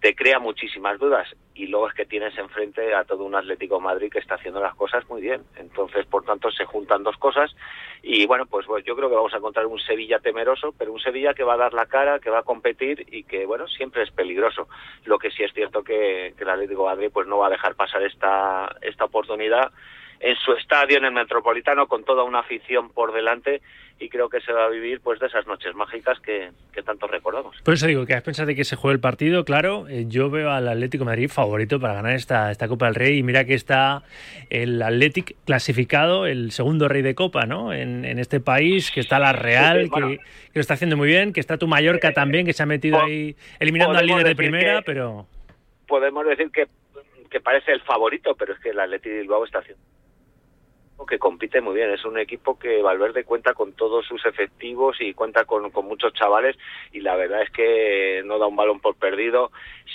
te 0.00 0.14
crea 0.14 0.38
muchísimas 0.38 0.98
dudas 0.98 1.28
y 1.54 1.66
luego 1.68 1.88
es 1.88 1.94
que 1.94 2.04
tienes 2.04 2.36
enfrente 2.36 2.94
a 2.94 3.04
todo 3.04 3.24
un 3.24 3.34
Atlético 3.34 3.80
Madrid 3.80 4.10
que 4.10 4.18
está 4.18 4.34
haciendo 4.34 4.60
las 4.60 4.74
cosas 4.74 5.08
muy 5.08 5.22
bien. 5.22 5.42
Entonces, 5.56 6.04
por 6.06 6.24
tanto, 6.24 6.50
se 6.50 6.66
juntan 6.66 7.02
dos 7.02 7.16
cosas 7.16 7.54
y 8.02 8.26
bueno, 8.26 8.44
pues, 8.46 8.66
yo 8.84 8.94
creo 8.94 9.08
que 9.08 9.16
vamos 9.16 9.32
a 9.32 9.38
encontrar 9.38 9.66
un 9.66 9.80
Sevilla 9.80 10.18
temeroso, 10.18 10.74
pero 10.78 10.92
un 10.92 11.00
Sevilla 11.00 11.34
que 11.34 11.44
va 11.44 11.54
a 11.54 11.58
dar 11.58 11.72
la 11.72 11.86
cara, 11.86 12.18
que 12.18 12.30
va 12.30 12.40
a 12.40 12.44
competir 12.44 13.06
y 13.10 13.24
que, 13.24 13.46
bueno, 13.46 13.66
siempre 13.68 14.02
es 14.02 14.10
peligroso. 14.10 14.68
Lo 15.04 15.18
que 15.18 15.30
sí 15.30 15.42
es 15.42 15.52
cierto 15.54 15.82
que, 15.82 16.34
que 16.36 16.44
el 16.44 16.50
Atlético 16.50 16.84
Madrid 16.84 17.10
pues 17.12 17.26
no 17.26 17.38
va 17.38 17.46
a 17.46 17.50
dejar 17.50 17.74
pasar 17.74 18.02
esta, 18.02 18.76
esta 18.82 19.06
oportunidad 19.06 19.72
en 20.20 20.36
su 20.36 20.52
estadio, 20.52 20.98
en 20.98 21.04
el 21.04 21.12
Metropolitano, 21.12 21.86
con 21.86 22.04
toda 22.04 22.22
una 22.22 22.40
afición 22.40 22.90
por 22.90 23.12
delante 23.12 23.60
y 23.98 24.08
creo 24.10 24.28
que 24.28 24.40
se 24.40 24.52
va 24.52 24.66
a 24.66 24.68
vivir 24.68 25.00
pues 25.00 25.18
de 25.20 25.26
esas 25.26 25.46
noches 25.46 25.74
mágicas 25.74 26.20
que, 26.20 26.50
tanto 26.84 27.06
recordamos. 27.06 27.56
Por 27.62 27.74
eso 27.74 27.86
digo 27.86 28.04
que 28.04 28.14
a 28.14 28.20
pensar 28.20 28.46
de 28.46 28.54
que 28.54 28.64
se 28.64 28.76
juegue 28.76 28.94
el 28.94 29.00
partido, 29.00 29.44
claro, 29.44 29.88
eh, 29.88 30.04
yo 30.06 30.30
veo 30.30 30.50
al 30.50 30.68
Atlético 30.68 31.04
de 31.04 31.10
Madrid 31.10 31.30
favorito 31.30 31.80
para 31.80 31.94
ganar 31.94 32.12
esta, 32.12 32.50
esta 32.50 32.68
Copa 32.68 32.86
del 32.86 32.94
Rey 32.94 33.18
y 33.18 33.22
mira 33.22 33.44
que 33.44 33.54
está 33.54 34.02
el 34.50 34.82
Atlético 34.82 35.32
clasificado, 35.46 36.26
el 36.26 36.52
segundo 36.52 36.88
rey 36.88 37.02
de 37.02 37.14
Copa, 37.14 37.46
¿no? 37.46 37.72
En, 37.72 38.06
este 38.18 38.40
país, 38.40 38.90
que 38.90 39.00
está 39.00 39.18
la 39.18 39.32
Real, 39.32 39.90
que, 39.90 40.00
lo 40.00 40.60
está 40.60 40.74
haciendo 40.74 40.96
muy 40.96 41.08
bien, 41.08 41.32
que 41.32 41.40
está 41.40 41.58
tu 41.58 41.66
Mallorca 41.66 42.12
también, 42.12 42.46
que 42.46 42.52
se 42.52 42.62
ha 42.62 42.66
metido 42.66 43.00
ahí 43.00 43.36
eliminando 43.58 43.98
al 43.98 44.06
líder 44.06 44.24
de 44.24 44.36
primera, 44.36 44.82
pero... 44.82 45.26
Podemos 45.86 46.24
decir 46.26 46.50
que, 46.50 46.66
que 47.30 47.40
parece 47.40 47.72
el 47.72 47.82
favorito, 47.82 48.34
pero 48.36 48.54
es 48.54 48.60
que 48.60 48.70
el 48.70 48.80
Atlético 48.80 49.14
de 49.14 49.20
Bilbao 49.20 49.44
está 49.44 49.58
haciendo 49.58 49.82
que 51.04 51.18
compite 51.18 51.60
muy 51.60 51.74
bien. 51.74 51.90
Es 51.90 52.04
un 52.04 52.18
equipo 52.18 52.58
que 52.58 52.80
Valverde 52.80 53.24
cuenta 53.24 53.54
con 53.54 53.72
todos 53.72 54.06
sus 54.06 54.24
efectivos 54.24 54.96
y 55.00 55.12
cuenta 55.14 55.44
con, 55.44 55.70
muchos 55.84 56.12
chavales 56.14 56.56
y 56.92 57.00
la 57.00 57.16
verdad 57.16 57.42
es 57.42 57.50
que 57.50 58.22
no 58.24 58.38
da 58.38 58.46
un 58.46 58.56
balón 58.56 58.80
por 58.80 58.96
perdido. 58.96 59.50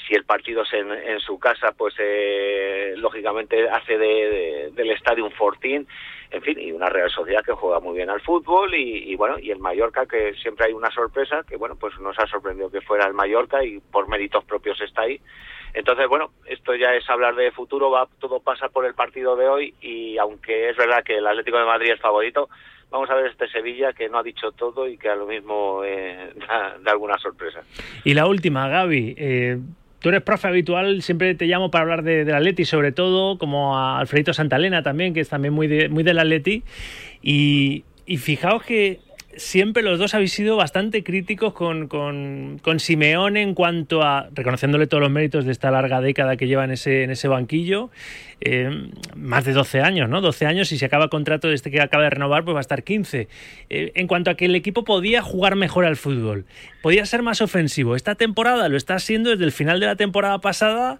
Si 0.08 0.14
el 0.14 0.26
partido 0.26 0.64
es 0.64 0.74
en, 0.74 1.20
su 1.20 1.40
casa, 1.40 1.72
pues 1.72 1.96
eh, 2.00 2.94
lógicamente 2.98 3.70
hace 3.70 3.98
del 3.98 4.92
estadio 4.92 5.26
un 5.26 5.32
fortín. 5.32 5.88
En 6.32 6.42
fin, 6.42 6.58
y 6.60 6.72
una 6.72 6.88
Real 6.88 7.10
Sociedad 7.10 7.44
que 7.44 7.52
juega 7.52 7.82
muy 7.82 7.96
bien 7.96 8.10
al 8.10 8.22
fútbol 8.22 8.74
y, 8.74 9.14
bueno, 9.16 9.38
y 9.38 9.52
el 9.52 9.60
Mallorca 9.60 10.06
que 10.06 10.34
siempre 10.36 10.68
hay 10.68 10.74
una 10.74 10.90
sorpresa, 10.90 11.44
que 11.48 11.58
bueno, 11.58 11.76
pues 11.76 12.00
nos 12.00 12.18
ha 12.20 12.26
sorprendido 12.28 12.72
que 12.72 12.82
fuera 12.82 13.06
el 13.06 13.14
Mallorca 13.14 13.64
y 13.64 13.80
por 13.80 14.08
méritos 14.08 14.44
propios 14.46 14.80
está 14.82 15.02
ahí. 15.02 15.20
Entonces, 15.74 16.08
bueno, 16.08 16.32
esto 16.46 16.74
ya 16.76 16.94
es 16.96 17.10
hablar 17.10 17.36
de 17.36 17.52
futuro, 17.52 17.92
va, 17.92 18.08
todo 18.20 18.40
pasa 18.40 18.70
por 18.70 18.86
el 18.86 18.94
partido 18.94 19.36
de 19.36 19.48
hoy 19.48 19.74
y 19.82 20.18
aunque 20.18 20.70
es 20.70 20.78
verdad 20.78 21.04
que 21.04 21.18
el 21.18 21.28
Atlético 21.28 21.58
de 21.58 21.66
Madrid 21.66 21.92
es 21.92 22.00
favorito, 22.00 22.50
vamos 22.90 23.10
a 23.10 23.16
ver 23.16 23.28
este 23.28 23.50
Sevilla 23.50 23.92
que 23.92 24.08
no 24.08 24.20
ha 24.20 24.24
dicho 24.24 24.52
todo 24.52 24.88
y 24.88 24.98
que 24.98 25.10
a 25.10 25.16
lo 25.16 25.26
mismo 25.26 25.84
eh, 25.84 26.34
da, 26.48 26.92
alguna 26.92 27.18
sorpresa. 27.18 27.64
Y 28.06 28.14
la 28.14 28.26
última, 28.26 28.70
Gaby. 28.70 29.16
Eh, 29.18 29.58
tú 30.02 30.10
eres 30.10 30.22
profe 30.24 30.48
habitual, 30.48 31.02
siempre 31.02 31.36
te 31.36 31.46
llamo 31.46 31.72
para 31.72 31.84
hablar 31.84 32.04
de, 32.04 32.26
del 32.26 32.36
Atleti, 32.36 32.66
sobre 32.66 32.92
todo, 32.92 33.38
como 33.38 33.78
a 33.78 34.00
Alfredito 34.00 34.34
Santalena 34.34 34.84
también, 34.84 35.14
que 35.14 35.22
es 35.22 35.30
también 35.30 35.54
muy, 35.54 35.68
de, 35.68 35.90
muy 35.90 36.04
del 36.04 36.20
Atleti. 36.20 36.64
Y, 37.22 37.86
y 38.06 38.18
fijaos 38.18 38.64
que 38.64 39.00
siempre 39.38 39.84
los 39.84 40.00
dos 40.00 40.14
habéis 40.14 40.34
sido 40.34 40.56
bastante 40.58 41.04
críticos 41.04 41.54
con, 41.54 41.88
con, 41.88 42.60
con, 42.62 42.80
Simeone 42.80 43.42
en 43.42 43.54
cuanto 43.54 44.02
a, 44.02 44.30
reconociéndole 44.34 44.88
todos 44.88 45.02
los 45.02 45.12
méritos 45.12 45.46
de 45.46 45.52
esta 45.52 45.72
larga 45.72 46.02
década 46.02 46.36
que 46.38 46.48
lleva 46.48 46.64
en 46.64 46.72
ese, 46.72 47.04
en 47.04 47.12
ese 47.12 47.28
banquillo, 47.28 47.90
eh, 48.42 48.90
más 49.16 49.46
de 49.46 49.54
12 49.54 49.82
años, 49.82 50.10
¿no? 50.10 50.22
12 50.22 50.46
años 50.46 50.72
y 50.72 50.78
si 50.78 50.86
acaba 50.86 51.10
contrato 51.10 51.48
de 51.48 51.56
este 51.56 51.72
que 51.72 51.82
acaba 51.82 52.04
de 52.04 52.10
renovar, 52.10 52.44
pues 52.44 52.56
va 52.56 52.60
a 52.60 52.62
estar 52.62 52.84
15. 52.84 53.28
Eh, 53.70 53.92
en 53.96 54.08
cuanto 54.08 54.32
a 54.32 54.36
que 54.36 54.46
el 54.46 54.56
equipo 54.56 54.84
podía 54.84 55.22
jugar 55.22 55.56
mejor 55.56 55.86
al 55.86 55.96
fútbol, 55.96 56.46
podía 56.82 57.06
ser 57.06 57.22
más 57.22 57.42
ofensivo. 57.42 57.96
Esta 57.96 58.16
temporada 58.16 58.70
lo 58.70 58.78
está 58.78 58.96
haciendo 58.96 59.30
desde 59.30 59.46
el 59.46 59.52
final 59.52 59.80
de 59.80 59.86
la 59.86 59.96
temporada 59.96 60.40
pasada 60.40 61.00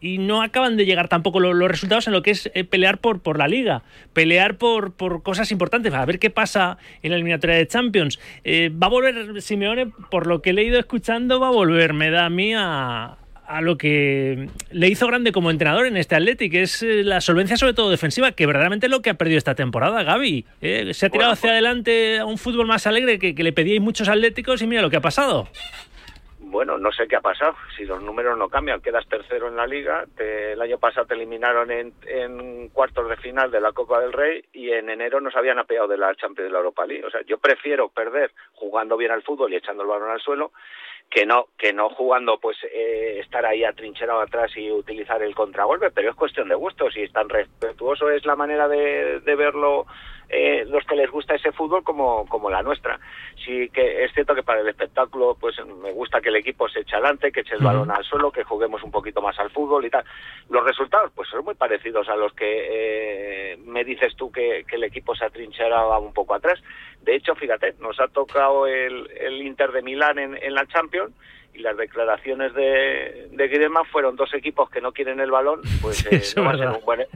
y 0.00 0.18
no 0.18 0.42
acaban 0.42 0.76
de 0.76 0.86
llegar 0.86 1.08
tampoco 1.08 1.40
los, 1.40 1.56
resultados 1.68 2.06
en 2.06 2.12
lo 2.12 2.22
que 2.22 2.30
es 2.30 2.50
eh, 2.54 2.64
pelear 2.64 2.98
por, 2.98 3.20
por 3.20 3.38
la 3.38 3.48
liga, 3.48 3.82
pelear 4.12 4.56
por, 4.56 4.92
por 4.92 5.22
cosas 5.22 5.50
importantes, 5.50 5.92
a 5.92 6.04
ver 6.04 6.18
qué 6.18 6.30
pasa 6.30 6.78
en 7.02 7.10
la 7.10 7.16
eliminatoria 7.16 7.56
de 7.56 7.66
Champions. 7.66 8.18
va 8.46 8.86
a 8.86 8.90
volver 8.90 9.42
Simeone, 9.42 9.86
por 10.10 10.26
lo 10.26 10.40
que 10.40 10.50
he 10.50 10.52
leído 10.52 10.78
escuchando, 10.78 11.40
va 11.40 11.48
a 11.48 11.52
volver, 11.52 11.92
me 11.92 12.10
da 12.10 12.26
a 12.26 12.30
mí 12.30 12.54
a 12.54 13.16
a 13.48 13.62
lo 13.62 13.78
que 13.78 14.48
le 14.70 14.88
hizo 14.88 15.06
grande 15.06 15.32
como 15.32 15.50
entrenador 15.50 15.86
en 15.86 15.96
este 15.96 16.14
Atleti, 16.14 16.50
que 16.50 16.62
es 16.62 16.82
eh, 16.82 17.02
la 17.02 17.20
solvencia 17.22 17.56
sobre 17.56 17.72
todo 17.72 17.90
defensiva, 17.90 18.32
que 18.32 18.46
verdaderamente 18.46 18.86
es 18.86 18.90
lo 18.90 19.00
que 19.00 19.10
ha 19.10 19.14
perdido 19.14 19.38
esta 19.38 19.54
temporada, 19.54 20.02
Gaby. 20.02 20.44
Eh, 20.60 20.92
se 20.92 21.06
ha 21.06 21.10
tirado 21.10 21.32
hacia 21.32 21.50
adelante 21.50 22.18
a 22.18 22.26
un 22.26 22.36
fútbol 22.36 22.66
más 22.66 22.86
alegre 22.86 23.18
que, 23.18 23.32
le 23.32 23.52
pedíais 23.52 23.80
muchos 23.80 24.08
atléticos 24.08 24.60
y 24.60 24.66
mira 24.66 24.82
lo 24.82 24.90
que 24.90 24.98
ha 24.98 25.00
pasado. 25.00 25.48
Bueno, 26.40 26.76
no 26.76 26.92
sé 26.92 27.08
qué 27.08 27.16
ha 27.16 27.20
pasado. 27.20 27.54
Si 27.76 27.84
los 27.84 28.02
números 28.02 28.36
no 28.36 28.48
cambian, 28.48 28.80
quedas 28.80 29.06
tercero 29.08 29.48
en 29.48 29.56
la 29.56 29.66
liga. 29.66 30.04
el 30.18 30.60
año 30.60 30.78
pasado 30.78 31.06
te 31.06 31.14
eliminaron 31.14 31.70
en, 31.70 31.92
en, 32.06 32.68
cuartos 32.68 33.08
de 33.08 33.16
final 33.16 33.50
de 33.50 33.60
la 33.60 33.72
Copa 33.72 34.00
del 34.00 34.12
Rey 34.12 34.44
y 34.52 34.70
en 34.70 34.90
enero 34.90 35.20
nos 35.20 35.36
habían 35.36 35.58
apeado 35.58 35.88
de 35.88 35.98
la 35.98 36.14
Champions 36.14 36.48
de 36.48 36.52
la 36.52 36.58
Europa 36.58 36.86
League. 36.86 37.04
O 37.04 37.10
sea, 37.10 37.22
yo 37.22 37.38
prefiero 37.38 37.88
perder 37.88 38.32
jugando 38.52 38.96
bien 38.96 39.10
al 39.10 39.22
fútbol 39.22 39.52
y 39.52 39.56
echando 39.56 39.82
el 39.82 39.88
balón 39.88 40.10
al 40.10 40.20
suelo 40.20 40.52
que 41.10 41.24
no 41.24 41.46
que 41.56 41.72
no 41.72 41.88
jugando 41.90 42.38
pues 42.38 42.56
eh, 42.64 43.18
estar 43.20 43.44
ahí 43.46 43.64
atrincherado 43.64 44.20
atrás 44.20 44.50
y 44.56 44.70
utilizar 44.70 45.22
el 45.22 45.34
contragolpe 45.34 45.90
pero 45.90 46.10
es 46.10 46.16
cuestión 46.16 46.48
de 46.48 46.54
gusto 46.54 46.90
si 46.90 47.02
es 47.02 47.12
tan 47.12 47.28
respetuoso 47.28 48.10
es 48.10 48.26
la 48.26 48.36
manera 48.36 48.68
de, 48.68 49.20
de 49.20 49.34
verlo 49.34 49.86
eh, 50.28 50.64
los 50.66 50.84
que 50.84 50.96
les 50.96 51.10
gusta 51.10 51.34
ese 51.34 51.52
fútbol 51.52 51.82
como, 51.82 52.26
como 52.26 52.50
la 52.50 52.62
nuestra. 52.62 53.00
Sí 53.44 53.70
que 53.70 54.04
es 54.04 54.12
cierto 54.12 54.34
que 54.34 54.42
para 54.42 54.60
el 54.60 54.68
espectáculo 54.68 55.36
pues 55.40 55.56
me 55.64 55.92
gusta 55.92 56.20
que 56.20 56.28
el 56.28 56.36
equipo 56.36 56.68
se 56.68 56.80
eche 56.80 56.96
adelante, 56.96 57.32
que 57.32 57.40
eche 57.40 57.54
el 57.54 57.64
balón 57.64 57.90
al 57.90 58.04
suelo, 58.04 58.30
que 58.30 58.44
juguemos 58.44 58.82
un 58.82 58.90
poquito 58.90 59.22
más 59.22 59.38
al 59.38 59.50
fútbol 59.50 59.86
y 59.86 59.90
tal. 59.90 60.04
Los 60.50 60.64
resultados 60.64 61.12
pues 61.14 61.28
son 61.28 61.44
muy 61.44 61.54
parecidos 61.54 62.08
a 62.08 62.16
los 62.16 62.32
que 62.34 63.52
eh, 63.52 63.56
me 63.64 63.84
dices 63.84 64.14
tú 64.16 64.30
que, 64.30 64.64
el 64.68 64.84
equipo 64.84 65.14
se 65.16 65.24
atrincheraba 65.24 65.98
un 65.98 66.12
poco 66.12 66.34
atrás. 66.34 66.62
De 67.00 67.14
hecho, 67.16 67.34
fíjate, 67.34 67.74
nos 67.80 67.98
ha 67.98 68.08
tocado 68.08 68.66
el, 68.66 69.10
el 69.18 69.42
Inter 69.42 69.72
de 69.72 69.82
Milán 69.82 70.18
en, 70.18 70.36
en 70.40 70.54
la 70.54 70.66
Champions 70.66 71.12
y 71.58 71.62
las 71.62 71.76
declaraciones 71.76 72.54
de, 72.54 73.28
de 73.32 73.48
Griezmann 73.48 73.84
fueron 73.86 74.14
dos 74.14 74.32
equipos 74.32 74.70
que 74.70 74.80
no 74.80 74.92
quieren 74.92 75.18
el 75.18 75.30
balón, 75.30 75.60
pues 75.82 76.06
eh, 76.10 76.22
no, 76.36 76.44
va 76.44 76.52
a, 76.52 76.56
ser 76.56 76.68
un 76.68 76.84
buen, 76.84 77.06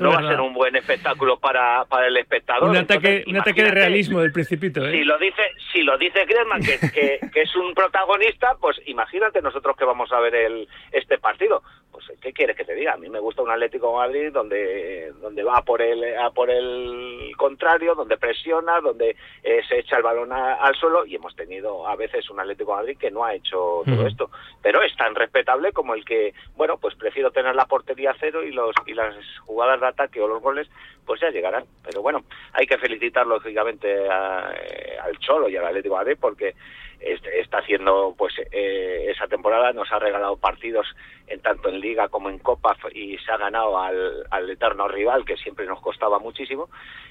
no 0.00 0.10
va 0.10 0.18
a 0.18 0.28
ser 0.28 0.40
un 0.40 0.52
buen 0.52 0.76
espectáculo 0.76 1.38
para, 1.38 1.84
para 1.86 2.06
el 2.06 2.16
espectador. 2.18 2.68
Un 2.68 2.76
ataque, 2.76 3.24
un 3.26 3.38
ataque 3.38 3.64
de 3.64 3.70
realismo 3.70 4.20
del 4.20 4.32
principito. 4.32 4.86
¿eh? 4.86 4.92
Si 4.92 5.04
lo 5.04 5.18
dice, 5.18 5.42
si 5.72 5.82
lo 5.82 5.96
dice 5.96 6.26
Griezmann, 6.26 6.62
que, 6.62 6.78
que, 6.90 7.20
que, 7.32 7.40
es 7.40 7.56
un 7.56 7.72
protagonista, 7.72 8.54
pues 8.60 8.76
imagínate 8.84 9.40
nosotros 9.40 9.74
que 9.76 9.86
vamos 9.86 10.12
a 10.12 10.20
ver 10.20 10.34
el, 10.34 10.68
este 10.92 11.18
partido 11.18 11.62
pues 11.96 12.18
¿qué 12.20 12.32
quieres 12.34 12.56
que 12.56 12.64
te 12.64 12.74
diga? 12.74 12.92
A 12.92 12.96
mí 12.98 13.08
me 13.08 13.20
gusta 13.20 13.40
un 13.40 13.50
Atlético 13.50 13.88
de 13.88 13.96
Madrid 13.96 14.30
donde, 14.30 15.12
donde 15.22 15.42
va 15.42 15.62
por 15.62 15.80
el, 15.80 16.04
a 16.18 16.30
por 16.30 16.50
el 16.50 17.32
contrario, 17.38 17.94
donde 17.94 18.18
presiona, 18.18 18.80
donde 18.82 19.16
eh, 19.42 19.62
se 19.66 19.78
echa 19.78 19.96
el 19.96 20.02
balón 20.02 20.30
al 20.30 20.74
suelo 20.74 21.06
y 21.06 21.14
hemos 21.14 21.34
tenido 21.34 21.88
a 21.88 21.96
veces 21.96 22.28
un 22.28 22.40
Atlético 22.40 22.72
de 22.72 22.76
Madrid 22.76 22.98
que 22.98 23.10
no 23.10 23.24
ha 23.24 23.34
hecho 23.34 23.82
todo 23.86 24.06
esto. 24.06 24.30
Pero 24.60 24.82
es 24.82 24.94
tan 24.96 25.14
respetable 25.14 25.72
como 25.72 25.94
el 25.94 26.04
que, 26.04 26.34
bueno, 26.54 26.76
pues 26.76 26.94
prefiero 26.96 27.30
tener 27.30 27.54
la 27.54 27.64
portería 27.64 28.14
cero 28.20 28.42
y, 28.42 28.52
los, 28.52 28.74
y 28.86 28.92
las 28.92 29.14
jugadas 29.40 29.80
de 29.80 29.86
ataque 29.86 30.20
o 30.20 30.28
los 30.28 30.42
goles, 30.42 30.68
pues 31.06 31.18
ya 31.20 31.30
llegarán. 31.30 31.64
Pero 31.82 32.02
bueno, 32.02 32.24
hay 32.52 32.66
que 32.66 32.76
felicitar 32.76 33.26
lógicamente 33.26 34.04
eh, 34.04 34.98
al 35.02 35.18
Cholo 35.18 35.48
y 35.48 35.56
al 35.56 35.64
Atlético 35.64 35.94
de 35.94 36.00
Madrid 36.04 36.18
porque 36.20 36.54
está 37.00 37.58
haciendo 37.58 38.14
pues 38.16 38.34
eh, 38.52 39.06
esa 39.10 39.26
temporada. 39.26 39.72
Nos 39.72 39.90
ha 39.92 39.98
regalado 39.98 40.36
partidos 40.36 40.86
en 41.26 41.40
tanto 41.40 41.68
en 41.68 41.80
liga 41.80 42.08
como 42.08 42.30
en 42.30 42.38
copa 42.38 42.76
y 42.94 43.16
se 43.18 43.32
ha 43.32 43.36
ganado 43.36 43.78
al, 43.78 44.26
al 44.30 44.50
eterno 44.50 44.88
rival 44.88 45.24
que 45.24 45.36
siempre 45.36 45.66
nos 45.66 45.80
costaba 45.80 46.18
muchísimo. 46.18 46.68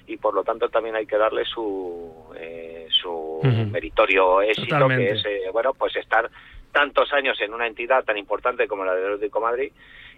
Y 0.07 0.17
por 0.17 0.33
lo 0.33 0.43
tanto 0.43 0.69
también 0.69 0.95
hay 0.95 1.05
que 1.05 1.17
darle 1.17 1.45
su 1.45 2.33
eh, 2.37 2.87
su 2.89 3.41
meritorio 3.71 4.41
éxito 4.41 4.87
que 4.87 5.09
es 5.11 5.25
eh, 5.25 5.49
bueno 5.51 5.73
pues 5.73 5.95
estar 5.95 6.29
tantos 6.71 7.11
años 7.13 7.39
en 7.41 7.53
una 7.53 7.67
entidad 7.67 8.03
tan 8.03 8.17
importante 8.17 8.67
como 8.67 8.85
la 8.85 8.93
del 8.93 9.13
Atlético 9.13 9.41
Madrid. 9.41 9.71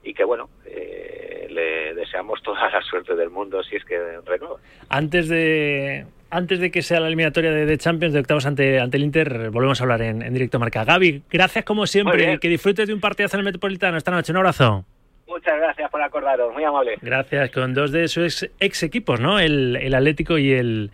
Y 0.04 0.14
que 0.14 0.24
bueno 0.24 0.50
le 0.66 1.94
deseamos 1.96 2.42
toda 2.44 2.70
la 2.70 2.82
suerte 2.82 3.16
del 3.16 3.30
mundo 3.30 3.64
si 3.64 3.76
es 3.76 3.84
que 3.84 4.20
renueva. 4.26 4.58
Antes 4.90 5.28
de 5.28 6.06
antes 6.30 6.60
de 6.60 6.72
que 6.72 6.82
sea 6.82 7.00
la 7.00 7.08
eliminatoria 7.08 7.52
de, 7.52 7.78
Champions 7.78 8.14
de 8.14 8.20
octavos 8.20 8.46
ante, 8.46 8.80
ante 8.80 8.98
el 8.98 9.04
Inter, 9.04 9.50
volvemos 9.50 9.80
a 9.80 9.84
hablar 9.84 10.02
en, 10.02 10.34
directo 10.34 10.60
marca. 10.60 10.84
Gaby, 10.84 11.24
gracias 11.30 11.66
como 11.66 11.88
siempre. 11.88 12.40
Que 12.40 12.50
disfrutes 12.50 12.88
de 12.88 12.94
un 12.94 13.00
partido 13.00 13.30
en 13.32 13.40
el 13.40 13.46
Metropolitano 13.46 13.98
esta 13.98 14.12
noche. 14.12 14.32
Un 14.32 14.38
abrazo. 14.38 14.86
Muchas 15.28 15.58
gracias 15.58 15.92
por 15.92 16.02
acordaros, 16.02 16.54
muy 16.54 16.64
amable. 16.64 16.98
Gracias, 17.02 17.52
con 17.52 17.74
dos 17.74 17.92
de 17.92 18.08
sus 18.08 18.50
ex, 18.60 18.84
equipos, 18.84 19.20
¿no? 19.20 19.40
El, 19.40 19.76
el, 19.76 19.94
Atlético 19.94 20.38
y 20.38 20.54
el, 20.54 20.92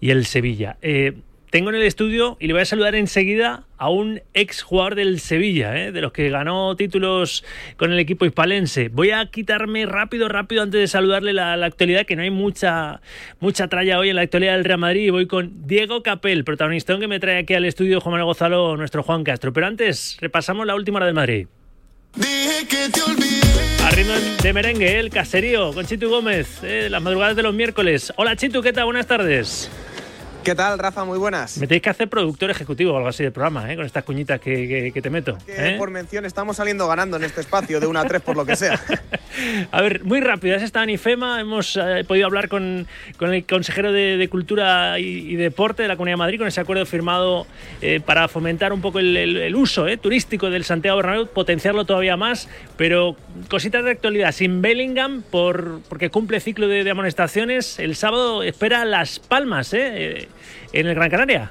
y 0.00 0.10
el 0.10 0.26
Sevilla. 0.26 0.76
Eh, 0.82 1.14
tengo 1.50 1.70
en 1.70 1.76
el 1.76 1.82
estudio 1.82 2.36
y 2.40 2.46
le 2.46 2.52
voy 2.52 2.62
a 2.62 2.64
saludar 2.64 2.94
enseguida 2.94 3.64
a 3.78 3.88
un 3.88 4.22
ex 4.34 4.62
jugador 4.62 4.94
del 4.94 5.20
Sevilla, 5.20 5.76
¿eh? 5.76 5.92
de 5.92 6.00
los 6.00 6.12
que 6.12 6.28
ganó 6.30 6.74
títulos 6.76 7.44
con 7.76 7.92
el 7.92 7.98
equipo 7.98 8.24
hispalense. 8.24 8.88
Voy 8.88 9.10
a 9.10 9.26
quitarme 9.26 9.86
rápido, 9.86 10.28
rápido, 10.28 10.62
antes 10.62 10.80
de 10.80 10.88
saludarle 10.88 11.32
la, 11.32 11.52
actualidad, 11.52 12.06
que 12.06 12.16
no 12.16 12.22
hay 12.22 12.30
mucha, 12.30 13.00
mucha 13.40 13.68
tralla 13.68 13.98
hoy 13.98 14.10
en 14.10 14.16
la 14.16 14.22
actualidad 14.22 14.54
del 14.54 14.64
Real 14.64 14.78
Madrid. 14.78 15.06
Y 15.06 15.10
voy 15.10 15.26
con 15.26 15.66
Diego 15.66 16.02
Capel, 16.02 16.44
protagonista 16.44 16.98
que 16.98 17.08
me 17.08 17.20
trae 17.20 17.38
aquí 17.38 17.54
al 17.54 17.64
estudio 17.64 18.00
Juan 18.00 18.12
Manuel 18.12 18.26
Gozalo, 18.26 18.76
nuestro 18.76 19.02
Juan 19.02 19.24
Castro. 19.24 19.52
Pero 19.52 19.66
antes, 19.66 20.16
repasamos 20.20 20.66
la 20.66 20.74
última 20.74 20.96
hora 20.96 21.06
del 21.06 21.14
Madrid. 21.14 21.46
A 23.84 23.90
ritmo 23.90 24.14
de 24.42 24.52
merengue, 24.52 24.98
el 24.98 25.10
caserío 25.10 25.72
con 25.72 25.86
Chitu 25.86 26.08
Gómez, 26.08 26.62
¿eh? 26.62 26.88
las 26.90 27.02
madrugadas 27.02 27.36
de 27.36 27.42
los 27.42 27.54
miércoles. 27.54 28.12
Hola 28.16 28.34
Chitu, 28.36 28.62
¿qué 28.62 28.72
tal? 28.72 28.86
Buenas 28.86 29.06
tardes. 29.06 29.70
¿Qué 30.46 30.54
tal, 30.54 30.78
Rafa? 30.78 31.04
Muy 31.04 31.18
buenas. 31.18 31.58
Me 31.58 31.66
tenéis 31.66 31.82
que 31.82 31.90
hacer 31.90 32.08
productor 32.08 32.50
ejecutivo 32.50 32.92
o 32.92 32.96
algo 32.96 33.08
así 33.08 33.24
de 33.24 33.32
programa, 33.32 33.72
¿eh? 33.72 33.74
con 33.74 33.84
estas 33.84 34.04
cuñitas 34.04 34.38
que, 34.40 34.92
te 34.94 35.10
meto. 35.10 35.36
¿eh? 35.48 35.74
Por 35.76 35.90
mención, 35.90 36.24
estamos 36.24 36.58
saliendo 36.58 36.86
ganando 36.86 37.16
en 37.16 37.24
este 37.24 37.40
espacio 37.40 37.80
de 37.80 37.88
1 37.88 37.98
a 37.98 38.04
3 38.04 38.22
por 38.22 38.36
lo 38.36 38.46
que 38.46 38.54
sea. 38.54 38.80
a 39.72 39.82
ver, 39.82 40.04
muy 40.04 40.20
rápido, 40.20 40.54
has 40.54 40.62
estado 40.62 40.84
en 40.84 40.90
IFEMA, 40.90 41.40
hemos 41.40 41.76
eh, 41.76 42.04
podido 42.06 42.26
hablar 42.26 42.48
con, 42.48 42.86
el 43.18 43.44
consejero 43.44 43.90
de, 43.90 44.28
Cultura 44.30 45.00
y, 45.00 45.34
Deporte 45.34 45.82
de 45.82 45.88
la 45.88 45.96
Comunidad 45.96 46.12
de 46.12 46.18
Madrid, 46.18 46.38
con 46.38 46.46
ese 46.46 46.60
acuerdo 46.60 46.86
firmado 46.86 47.48
eh, 47.82 47.98
para 47.98 48.28
fomentar 48.28 48.72
un 48.72 48.80
poco 48.80 49.00
el, 49.00 49.52
uso 49.56 49.86
turístico 49.98 50.48
del 50.48 50.62
Santiago 50.62 50.98
Bernabéu, 50.98 51.26
potenciarlo 51.26 51.86
todavía 51.86 52.16
más, 52.16 52.48
pero 52.76 53.16
cositas 53.48 53.82
de 53.82 53.90
actualidad. 53.90 54.30
Sin 54.30 54.62
Bellingham, 54.62 55.22
por, 55.22 55.80
porque 55.88 56.08
cumple 56.10 56.38
ciclo 56.38 56.68
de, 56.68 56.84
de 56.84 56.90
amonestaciones, 56.92 57.80
el 57.80 57.96
sábado 57.96 58.44
espera 58.44 58.84
Las 58.84 59.18
Palmas, 59.18 59.74
¿eh? 59.74 60.28
En 60.72 60.86
el 60.86 60.94
Gran 60.94 61.10
Canaria. 61.10 61.50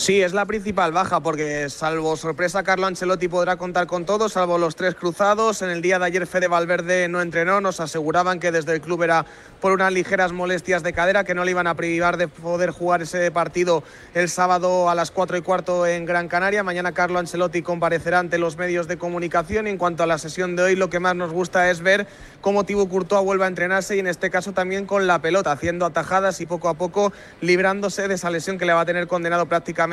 Sí, 0.00 0.22
es 0.22 0.32
la 0.32 0.46
principal 0.46 0.92
baja 0.92 1.20
porque 1.20 1.68
salvo 1.68 2.16
sorpresa 2.16 2.62
Carlo 2.62 2.86
Ancelotti 2.86 3.28
podrá 3.28 3.58
contar 3.58 3.86
con 3.86 4.06
todo, 4.06 4.30
salvo 4.30 4.56
los 4.56 4.74
tres 4.74 4.94
cruzados. 4.94 5.60
En 5.60 5.68
el 5.68 5.82
día 5.82 5.98
de 5.98 6.06
ayer 6.06 6.26
Fede 6.26 6.48
Valverde 6.48 7.06
no 7.06 7.20
entrenó, 7.20 7.60
nos 7.60 7.80
aseguraban 7.80 8.40
que 8.40 8.50
desde 8.50 8.72
el 8.72 8.80
club 8.80 9.02
era 9.02 9.26
por 9.60 9.72
unas 9.72 9.92
ligeras 9.92 10.32
molestias 10.32 10.82
de 10.82 10.94
cadera 10.94 11.24
que 11.24 11.34
no 11.34 11.44
le 11.44 11.50
iban 11.50 11.66
a 11.66 11.74
privar 11.74 12.16
de 12.16 12.28
poder 12.28 12.70
jugar 12.70 13.02
ese 13.02 13.30
partido 13.30 13.84
el 14.14 14.30
sábado 14.30 14.88
a 14.88 14.94
las 14.94 15.10
4 15.10 15.36
y 15.36 15.42
cuarto 15.42 15.86
en 15.86 16.06
Gran 16.06 16.28
Canaria. 16.28 16.62
Mañana 16.62 16.92
Carlo 16.92 17.18
Ancelotti 17.18 17.60
comparecerá 17.60 18.20
ante 18.20 18.38
los 18.38 18.56
medios 18.56 18.88
de 18.88 18.96
comunicación. 18.96 19.66
En 19.66 19.76
cuanto 19.76 20.02
a 20.02 20.06
la 20.06 20.16
sesión 20.16 20.56
de 20.56 20.62
hoy, 20.62 20.76
lo 20.76 20.88
que 20.88 20.98
más 20.98 21.14
nos 21.14 21.30
gusta 21.30 21.70
es 21.70 21.82
ver 21.82 22.06
cómo 22.40 22.64
Thibaut 22.64 22.88
Courtois 22.88 23.22
vuelve 23.22 23.44
a 23.44 23.48
entrenarse 23.48 23.96
y 23.96 23.98
en 23.98 24.06
este 24.06 24.30
caso 24.30 24.52
también 24.52 24.86
con 24.86 25.06
la 25.06 25.20
pelota, 25.20 25.52
haciendo 25.52 25.84
atajadas 25.84 26.40
y 26.40 26.46
poco 26.46 26.70
a 26.70 26.74
poco 26.74 27.12
librándose 27.42 28.08
de 28.08 28.14
esa 28.14 28.30
lesión 28.30 28.56
que 28.56 28.64
le 28.64 28.72
va 28.72 28.80
a 28.80 28.86
tener 28.86 29.06
condenado 29.06 29.44
prácticamente 29.44 29.89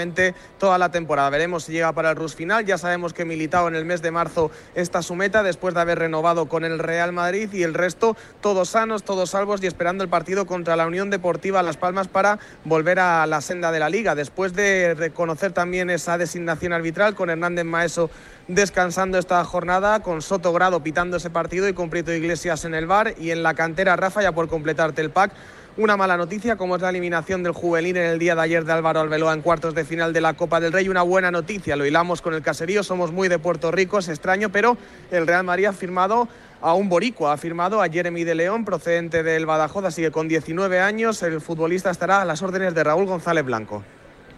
toda 0.59 0.77
la 0.77 0.91
temporada. 0.91 1.29
Veremos 1.29 1.63
si 1.63 1.71
llega 1.71 1.91
para 1.93 2.11
el 2.11 2.15
RUS 2.15 2.35
final. 2.35 2.65
Ya 2.65 2.77
sabemos 2.77 3.13
que 3.13 3.25
Militao 3.25 3.67
en 3.67 3.75
el 3.75 3.85
mes 3.85 4.01
de 4.01 4.11
marzo 4.11 4.51
está 4.75 5.01
su 5.01 5.15
meta 5.15 5.43
después 5.43 5.73
de 5.73 5.81
haber 5.81 5.99
renovado 5.99 6.47
con 6.47 6.63
el 6.63 6.79
Real 6.79 7.11
Madrid 7.13 7.51
y 7.53 7.63
el 7.63 7.73
resto 7.73 8.15
todos 8.41 8.69
sanos, 8.69 9.03
todos 9.03 9.31
salvos 9.31 9.61
y 9.63 9.67
esperando 9.67 10.03
el 10.03 10.09
partido 10.09 10.45
contra 10.45 10.75
la 10.75 10.85
Unión 10.85 11.09
Deportiva 11.09 11.63
Las 11.63 11.77
Palmas 11.77 12.07
para 12.07 12.39
volver 12.63 12.99
a 12.99 13.25
la 13.25 13.41
senda 13.41 13.71
de 13.71 13.79
la 13.79 13.89
liga. 13.89 14.15
Después 14.15 14.53
de 14.53 14.93
reconocer 14.93 15.51
también 15.51 15.89
esa 15.89 16.17
designación 16.17 16.73
arbitral 16.73 17.15
con 17.15 17.29
Hernández 17.29 17.65
Maeso 17.65 18.09
descansando 18.47 19.17
esta 19.17 19.43
jornada, 19.43 20.01
con 20.01 20.21
Soto 20.21 20.53
Grado 20.53 20.81
pitando 20.81 21.17
ese 21.17 21.29
partido 21.29 21.67
y 21.67 21.73
con 21.73 21.89
Prieto 21.89 22.13
Iglesias 22.13 22.63
en 22.65 22.73
el 22.75 22.87
bar 22.87 23.15
y 23.19 23.31
en 23.31 23.43
la 23.43 23.53
cantera 23.53 23.95
Rafa 23.95 24.21
ya 24.21 24.31
por 24.31 24.47
completarte 24.47 25.01
el 25.01 25.09
pack 25.09 25.31
una 25.77 25.95
mala 25.95 26.17
noticia, 26.17 26.55
como 26.55 26.75
es 26.75 26.81
la 26.81 26.89
eliminación 26.89 27.43
del 27.43 27.53
juvenil 27.53 27.97
en 27.97 28.07
el 28.07 28.19
día 28.19 28.35
de 28.35 28.41
ayer 28.41 28.65
de 28.65 28.73
Álvaro 28.73 28.99
Albeloa 28.99 29.33
en 29.33 29.41
cuartos 29.41 29.75
de 29.75 29.85
final 29.85 30.11
de 30.11 30.21
la 30.21 30.33
Copa 30.33 30.59
del 30.59 30.73
Rey. 30.73 30.89
Una 30.89 31.03
buena 31.03 31.29
noticia, 31.29 31.75
lo 31.75 31.85
hilamos 31.85 32.21
con 32.21 32.33
el 32.33 32.41
caserío, 32.41 32.83
somos 32.83 33.11
muy 33.11 33.27
de 33.27 33.37
Puerto 33.37 33.71
Rico, 33.71 33.99
es 33.99 34.09
extraño, 34.09 34.49
pero 34.49 34.77
el 35.11 35.27
Real 35.27 35.43
Madrid 35.43 35.65
ha 35.65 35.73
firmado 35.73 36.27
a 36.61 36.73
un 36.73 36.89
boricua, 36.89 37.33
ha 37.33 37.37
firmado 37.37 37.81
a 37.81 37.89
Jeremy 37.89 38.23
de 38.23 38.33
León, 38.33 38.65
procedente 38.65 39.21
del 39.21 39.45
Badajoz, 39.45 39.85
así 39.85 40.01
que 40.01 40.09
con 40.09 40.27
19 40.27 40.79
años 40.79 41.21
el 41.21 41.39
futbolista 41.41 41.91
estará 41.91 42.21
a 42.21 42.25
las 42.25 42.41
órdenes 42.41 42.73
de 42.73 42.83
Raúl 42.83 43.05
González 43.05 43.45
Blanco. 43.45 43.83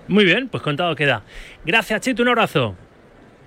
Muy 0.09 0.25
bien, 0.25 0.49
pues 0.49 0.61
contado 0.61 0.95
queda. 0.95 1.23
Gracias, 1.65 2.01
Chito, 2.01 2.21
un 2.21 2.29
abrazo. 2.29 2.75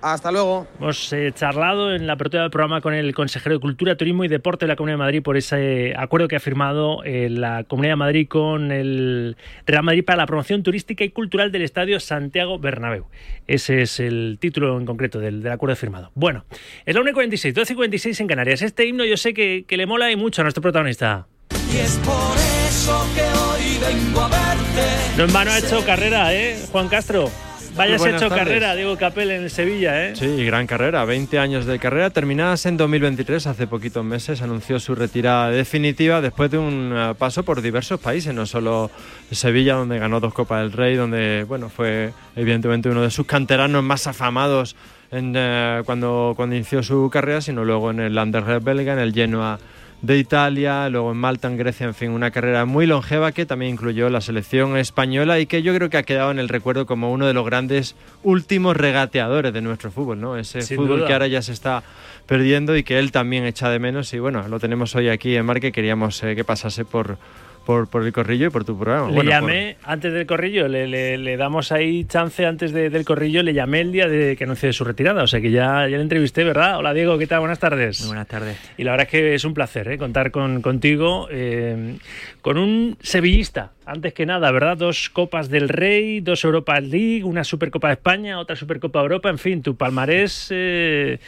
Hasta 0.03 0.33
luego. 0.33 0.67
Hemos 0.81 1.13
eh, 1.13 1.31
charlado 1.33 1.95
en 1.95 2.07
la 2.07 2.13
apertura 2.13 2.41
del 2.41 2.51
programa 2.51 2.81
con 2.81 2.93
el 2.93 3.15
consejero 3.15 3.55
de 3.55 3.61
Cultura, 3.61 3.95
Turismo 3.95 4.25
y 4.25 4.27
Deporte 4.27 4.65
de 4.65 4.67
la 4.67 4.75
Comunidad 4.75 4.95
de 4.95 5.03
Madrid 5.03 5.23
por 5.23 5.37
ese 5.37 5.93
acuerdo 5.97 6.27
que 6.27 6.35
ha 6.35 6.41
firmado 6.41 7.05
eh, 7.05 7.29
la 7.29 7.63
Comunidad 7.63 7.93
de 7.93 7.95
Madrid 7.95 8.27
con 8.27 8.73
el 8.73 9.37
Real 9.65 9.83
Madrid 9.83 10.03
para 10.03 10.17
la 10.17 10.25
promoción 10.25 10.61
turística 10.61 11.05
y 11.05 11.09
cultural 11.11 11.53
del 11.53 11.61
Estadio 11.61 12.01
Santiago 12.01 12.59
Bernabéu. 12.59 13.05
Ese 13.47 13.81
es 13.81 14.01
el 14.01 14.39
título 14.41 14.77
en 14.77 14.85
concreto 14.85 15.19
del, 15.19 15.47
acuerdo 15.47 15.77
firmado. 15.77 16.11
Bueno, 16.15 16.43
es 16.85 16.93
la 16.93 16.99
1.46, 16.99 17.53
12.46 17.53 18.19
en 18.19 18.27
Canarias. 18.27 18.61
Este 18.61 18.85
himno 18.85 19.05
yo 19.05 19.15
sé 19.15 19.33
que, 19.33 19.63
que 19.65 19.77
le 19.77 19.85
mola 19.85 20.11
y 20.11 20.17
mucho 20.17 20.41
a 20.41 20.43
nuestro 20.43 20.61
protagonista. 20.61 21.27
Y 21.73 21.77
es 21.77 21.97
por 22.03 22.37
eso 22.67 23.07
que 23.15 23.21
hoy 23.21 23.77
vengo 23.79 24.19
a 24.19 24.27
verte. 24.27 25.17
No 25.17 25.23
en 25.23 25.31
vano 25.31 25.51
ha 25.51 25.59
hecho 25.59 25.85
carrera, 25.85 26.33
¿eh? 26.33 26.57
Juan 26.73 26.89
Castro. 26.89 27.31
Vayas 27.75 28.05
hecho 28.05 28.29
carrera, 28.29 28.75
Diego 28.75 28.97
Capel, 28.97 29.31
en 29.31 29.49
Sevilla, 29.49 30.07
¿eh? 30.07 30.15
Sí, 30.15 30.45
gran 30.45 30.67
carrera, 30.67 31.05
20 31.05 31.39
años 31.39 31.65
de 31.65 31.79
carrera, 31.79 32.09
terminadas 32.11 32.65
en 32.65 32.77
2023, 32.77 33.47
hace 33.47 33.67
poquitos 33.67 34.05
meses, 34.05 34.41
anunció 34.41 34.79
su 34.79 34.93
retirada 34.93 35.49
definitiva 35.49 36.21
después 36.21 36.51
de 36.51 36.59
un 36.59 36.93
eh, 36.95 37.13
paso 37.17 37.43
por 37.43 37.61
diversos 37.61 37.99
países, 37.99 38.33
no 38.33 38.45
solo 38.45 38.91
Sevilla, 39.31 39.75
donde 39.75 39.97
ganó 39.97 40.19
dos 40.19 40.33
Copas 40.33 40.61
del 40.61 40.71
Rey, 40.71 40.95
donde, 40.95 41.45
bueno, 41.47 41.69
fue 41.69 42.11
evidentemente 42.35 42.89
uno 42.89 43.01
de 43.01 43.09
sus 43.09 43.25
canteranos 43.25 43.83
más 43.83 44.05
afamados 44.05 44.75
en, 45.11 45.33
eh, 45.35 45.81
cuando, 45.85 46.33
cuando 46.35 46.55
inició 46.55 46.83
su 46.83 47.09
carrera, 47.11 47.41
sino 47.41 47.65
luego 47.65 47.91
en 47.91 47.99
el 47.99 48.17
Anderlecht 48.17 48.63
belga, 48.63 48.93
en 48.93 48.99
el 48.99 49.13
Genoa 49.13 49.59
de 50.03 50.17
Italia, 50.17 50.89
luego 50.89 51.13
en 51.13 51.17
Malta, 51.17 51.47
en 51.47 51.55
Grecia, 51.55 51.85
en 51.85 51.93
fin, 51.93 52.09
una 52.09 52.29
carrera 52.29 52.65
muy 52.65 52.85
longeva 52.85 53.31
que 53.31 53.45
también 53.45 53.71
incluyó 53.71 54.09
la 54.09 54.19
selección 54.19 54.75
española 54.75 55.39
y 55.39 55.45
que 55.45 55.63
yo 55.63 55.73
creo 55.73 55.89
que 55.89 55.95
ha 55.95 56.03
quedado 56.03 56.29
en 56.29 56.39
el 56.39 56.49
recuerdo 56.49 56.85
como 56.85 57.13
uno 57.13 57.25
de 57.25 57.33
los 57.33 57.45
grandes 57.45 57.95
últimos 58.21 58.75
regateadores 58.75 59.53
de 59.53 59.61
nuestro 59.61 59.91
fútbol, 59.91 60.19
¿no? 60.19 60.35
Ese 60.35 60.61
fútbol 60.75 61.05
que 61.07 61.13
ahora 61.13 61.27
ya 61.27 61.41
se 61.41 61.53
está 61.53 61.83
perdiendo 62.25 62.75
y 62.75 62.83
que 62.83 62.99
él 62.99 63.13
también 63.13 63.45
echa 63.45 63.69
de 63.69 63.79
menos 63.79 64.13
y 64.13 64.19
bueno, 64.19 64.45
lo 64.49 64.59
tenemos 64.59 64.93
hoy 64.95 65.07
aquí 65.07 65.37
en 65.37 65.45
Marque, 65.45 65.71
queríamos 65.71 66.21
eh, 66.23 66.35
que 66.35 66.43
pasase 66.43 66.83
por 66.83 67.17
por, 67.65 67.87
por, 67.87 68.03
el 68.05 68.11
corrillo 68.11 68.47
y 68.47 68.49
por 68.49 68.65
tu 68.65 68.77
programa. 68.77 69.09
Le 69.09 69.23
llamé 69.23 69.77
antes 69.83 70.13
del 70.13 70.25
corrillo, 70.25 70.67
le, 70.67 70.87
le, 70.87 71.37
damos 71.37 71.71
ahí 71.71 72.05
chance 72.05 72.45
antes 72.45 72.73
del 72.73 73.05
corrillo, 73.05 73.41
le 73.43 73.53
llamé 73.53 73.81
el 73.81 73.91
día 73.91 74.07
de 74.07 74.35
que 74.35 74.43
anuncie 74.43 74.73
su 74.73 74.83
retirada, 74.83 75.23
o 75.23 75.27
sea 75.27 75.41
que 75.41 75.51
ya, 75.51 75.87
ya 75.87 75.97
le 75.97 76.01
entrevisté, 76.01 76.43
¿verdad? 76.43 76.77
Hola 76.77 76.93
Diego, 76.93 77.17
¿qué 77.17 77.27
tal? 77.27 77.39
Buenas 77.39 77.59
tardes. 77.59 78.05
buenas 78.07 78.27
tardes. 78.27 78.57
Y 78.77 78.83
la 78.83 78.91
verdad 78.91 79.05
es 79.05 79.11
que 79.11 79.35
es 79.35 79.45
un 79.45 79.53
placer 79.53 79.87
¿eh? 79.89 79.97
contar 79.97 80.31
con, 80.31 80.61
contigo, 80.61 81.27
eh, 81.31 81.97
con 82.41 82.57
un 82.57 82.97
sevillista, 83.01 83.71
antes 83.85 84.13
que 84.13 84.25
nada, 84.25 84.51
¿verdad? 84.51 84.77
Dos 84.77 85.09
Copas 85.09 85.49
del 85.49 85.69
Rey, 85.69 86.19
dos 86.19 86.43
Europa 86.43 86.79
League, 86.79 87.23
una 87.23 87.43
Supercopa 87.43 87.87
de 87.87 87.93
España, 87.93 88.39
otra 88.39 88.55
Supercopa 88.55 88.99
de 88.99 89.03
Europa, 89.03 89.29
en 89.29 89.37
fin, 89.37 89.61
tu 89.61 89.75
palmarés, 89.75 90.47
eh, 90.51 91.19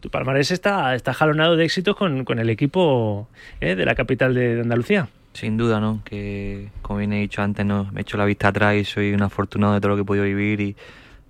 tu 0.00 0.10
palmarés 0.10 0.50
está, 0.50 0.94
está 0.94 1.14
jalonado 1.14 1.56
de 1.56 1.64
éxitos 1.64 1.96
con, 1.96 2.24
con 2.24 2.38
el 2.38 2.50
equipo 2.50 3.28
de 3.60 3.84
la 3.84 3.94
capital 3.94 4.34
de 4.34 4.60
Andalucía. 4.60 5.08
Sin 5.34 5.56
duda, 5.56 5.80
¿no? 5.80 6.00
Que, 6.04 6.70
como 6.80 7.00
bien 7.00 7.12
he 7.12 7.20
dicho 7.20 7.42
antes, 7.42 7.66
¿no? 7.66 7.90
me 7.92 8.00
he 8.00 8.02
hecho 8.02 8.16
la 8.16 8.24
vista 8.24 8.48
atrás 8.48 8.76
y 8.76 8.84
soy 8.84 9.12
un 9.12 9.22
afortunado 9.22 9.74
de 9.74 9.80
todo 9.80 9.90
lo 9.90 9.96
que 9.96 10.02
he 10.02 10.04
podido 10.04 10.24
vivir 10.24 10.60
y, 10.60 10.76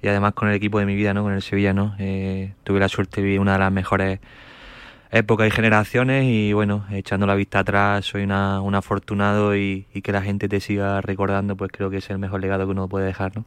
y 0.03 0.09
además 0.09 0.35
con 0.35 0.49
el 0.49 0.55
equipo 0.55 0.79
de 0.79 0.85
mi 0.85 0.95
vida, 0.95 1.15
¿no? 1.15 1.23
Con 1.23 1.33
el 1.33 1.41
Sevilla, 1.41 1.73
¿no? 1.73 1.97
Eh, 1.99 2.53
tuve 2.65 2.79
la 2.81 2.89
suerte 2.89 3.23
de 3.23 3.25
vivir 3.25 3.41
una 3.41 3.55
de 3.55 3.59
las 3.61 3.73
mejores 3.73 4.21
épocas 5.11 5.49
y 5.49 5.51
generaciones 5.51 6.25
y 6.27 6.53
bueno, 6.53 6.85
echando 6.91 7.27
la 7.27 7.35
vista 7.35 7.61
atrás 7.61 8.05
soy 8.05 8.25
una, 8.25 8.61
un 8.61 8.75
afortunado 8.75 9.57
y, 9.57 9.87
y 9.95 10.03
que 10.03 10.13
la 10.13 10.21
gente 10.21 10.49
te 10.49 10.61
siga 10.61 11.01
recordando, 11.01 11.57
pues 11.57 11.71
creo 11.73 11.89
que 11.89 11.99
es 11.99 12.11
el 12.11 12.19
mejor 12.19 12.43
legado 12.43 12.67
que 12.67 12.73
uno 12.73 12.89
puede 12.89 13.07
dejar, 13.07 13.35
¿no? 13.35 13.45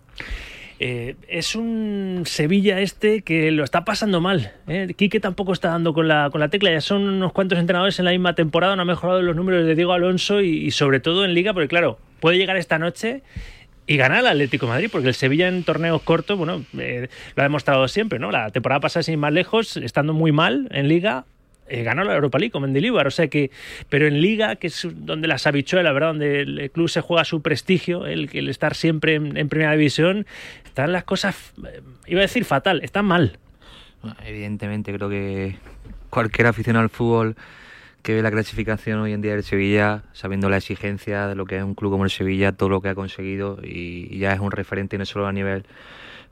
Eh, 0.79 1.15
es 1.27 1.55
un 1.55 2.23
Sevilla 2.25 2.79
este 2.79 3.21
que 3.21 3.51
lo 3.51 3.63
está 3.63 3.83
pasando 3.83 4.21
mal. 4.21 4.53
¿eh? 4.67 4.93
Quique 4.95 5.19
tampoco 5.19 5.53
está 5.53 5.69
dando 5.69 5.93
con 5.93 6.07
la, 6.07 6.29
con 6.31 6.39
la 6.39 6.49
tecla. 6.49 6.71
Ya 6.71 6.81
son 6.81 7.07
unos 7.07 7.33
cuantos 7.33 7.57
entrenadores 7.57 7.97
en 7.99 8.05
la 8.05 8.11
misma 8.11 8.35
temporada. 8.35 8.75
No 8.75 8.83
ha 8.83 8.85
mejorado 8.85 9.21
los 9.21 9.35
números 9.35 9.65
de 9.65 9.75
Diego 9.75 9.93
Alonso 9.93 10.41
y, 10.41 10.69
sobre 10.71 10.99
todo 10.99 11.25
en 11.25 11.33
Liga, 11.33 11.53
porque 11.53 11.67
claro, 11.67 11.99
puede 12.19 12.37
llegar 12.37 12.57
esta 12.57 12.77
noche 12.77 13.23
y 13.87 13.97
ganar 13.97 14.19
al 14.19 14.27
Atlético 14.27 14.67
Madrid, 14.67 14.89
porque 14.91 15.07
el 15.07 15.13
Sevilla 15.13 15.47
en 15.47 15.63
torneos 15.63 16.01
cortos, 16.01 16.37
bueno, 16.37 16.63
eh, 16.77 17.07
lo 17.35 17.41
ha 17.41 17.45
demostrado 17.45 17.87
siempre, 17.87 18.19
¿no? 18.19 18.31
La 18.31 18.51
temporada 18.51 18.81
pasada 18.81 19.03
sin 19.03 19.17
más 19.17 19.31
lejos, 19.31 19.77
estando 19.77 20.13
muy 20.13 20.33
mal 20.33 20.67
en 20.71 20.89
Liga, 20.89 21.25
eh, 21.69 21.83
ganó 21.83 22.03
la 22.03 22.15
Europa 22.15 22.37
League 22.37 22.51
con 22.51 22.61
Mendilibar, 22.61 23.07
o 23.07 23.11
sea 23.11 23.27
que, 23.27 23.51
pero 23.89 24.07
en 24.07 24.21
Liga, 24.21 24.55
que 24.55 24.67
es 24.67 24.87
donde 24.93 25.27
las 25.27 25.45
la 25.45 25.91
¿verdad? 25.91 26.07
Donde 26.09 26.41
el 26.41 26.71
club 26.71 26.89
se 26.89 27.01
juega 27.01 27.25
su 27.25 27.41
prestigio, 27.41 28.05
el, 28.05 28.29
el 28.33 28.49
estar 28.49 28.75
siempre 28.75 29.15
en, 29.15 29.49
primera 29.49 29.71
división, 29.73 30.25
están 30.65 30.91
las 30.91 31.03
cosas, 31.03 31.53
eh, 31.65 31.81
iba 32.07 32.19
a 32.19 32.23
decir 32.23 32.45
fatal, 32.45 32.81
están 32.83 33.05
mal. 33.05 33.37
Evidentemente, 34.25 34.93
creo 34.93 35.09
que 35.09 35.55
cualquier 36.09 36.47
aficionado 36.47 36.83
al 36.83 36.89
fútbol 36.89 37.35
que 38.03 38.13
ve 38.13 38.21
la 38.21 38.31
clasificación 38.31 38.99
hoy 38.99 39.11
en 39.11 39.21
día 39.21 39.33
del 39.33 39.43
Sevilla, 39.43 40.03
sabiendo 40.13 40.49
la 40.49 40.57
exigencia 40.57 41.27
de 41.27 41.35
lo 41.35 41.45
que 41.45 41.57
es 41.57 41.63
un 41.63 41.75
club 41.75 41.91
como 41.91 42.05
el 42.05 42.09
Sevilla, 42.09 42.53
todo 42.53 42.69
lo 42.69 42.81
que 42.81 42.89
ha 42.89 42.95
conseguido 42.95 43.59
y 43.61 44.17
ya 44.17 44.31
es 44.31 44.39
un 44.39 44.51
referente 44.51 44.97
no 44.97 45.05
solo 45.05 45.27
a 45.27 45.33
nivel 45.33 45.65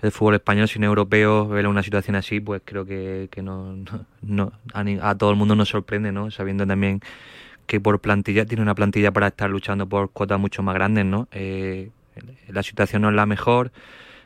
el 0.02 0.12
fútbol 0.12 0.36
español, 0.36 0.68
sino 0.68 0.86
europeo, 0.86 1.48
ver 1.48 1.68
una 1.68 1.84
situación 1.84 2.16
así, 2.16 2.40
pues 2.40 2.62
creo 2.64 2.86
que, 2.86 3.28
que 3.32 3.42
no, 3.42 3.76
no, 4.22 4.52
a, 4.74 5.16
todo 5.16 5.32
el 5.32 5.36
mundo 5.36 5.56
nos 5.56 5.70
sorprende, 5.70 6.12
¿no? 6.12 6.32
Sabiendo 6.32 6.66
también 6.66 7.02
que 7.68 7.80
por 7.80 8.00
plantilla 8.00 8.46
tiene 8.46 8.62
una 8.62 8.76
plantilla 8.76 9.12
para 9.12 9.28
estar 9.28 9.50
luchando 9.50 9.88
por 9.88 10.12
cuotas 10.12 10.40
mucho 10.40 10.62
más 10.64 10.76
grandes, 10.76 11.06
¿no? 11.06 11.28
Eh, 11.32 11.90
la 12.48 12.64
situación 12.64 13.02
no 13.02 13.10
es 13.10 13.16
la 13.16 13.26
mejor. 13.26 13.72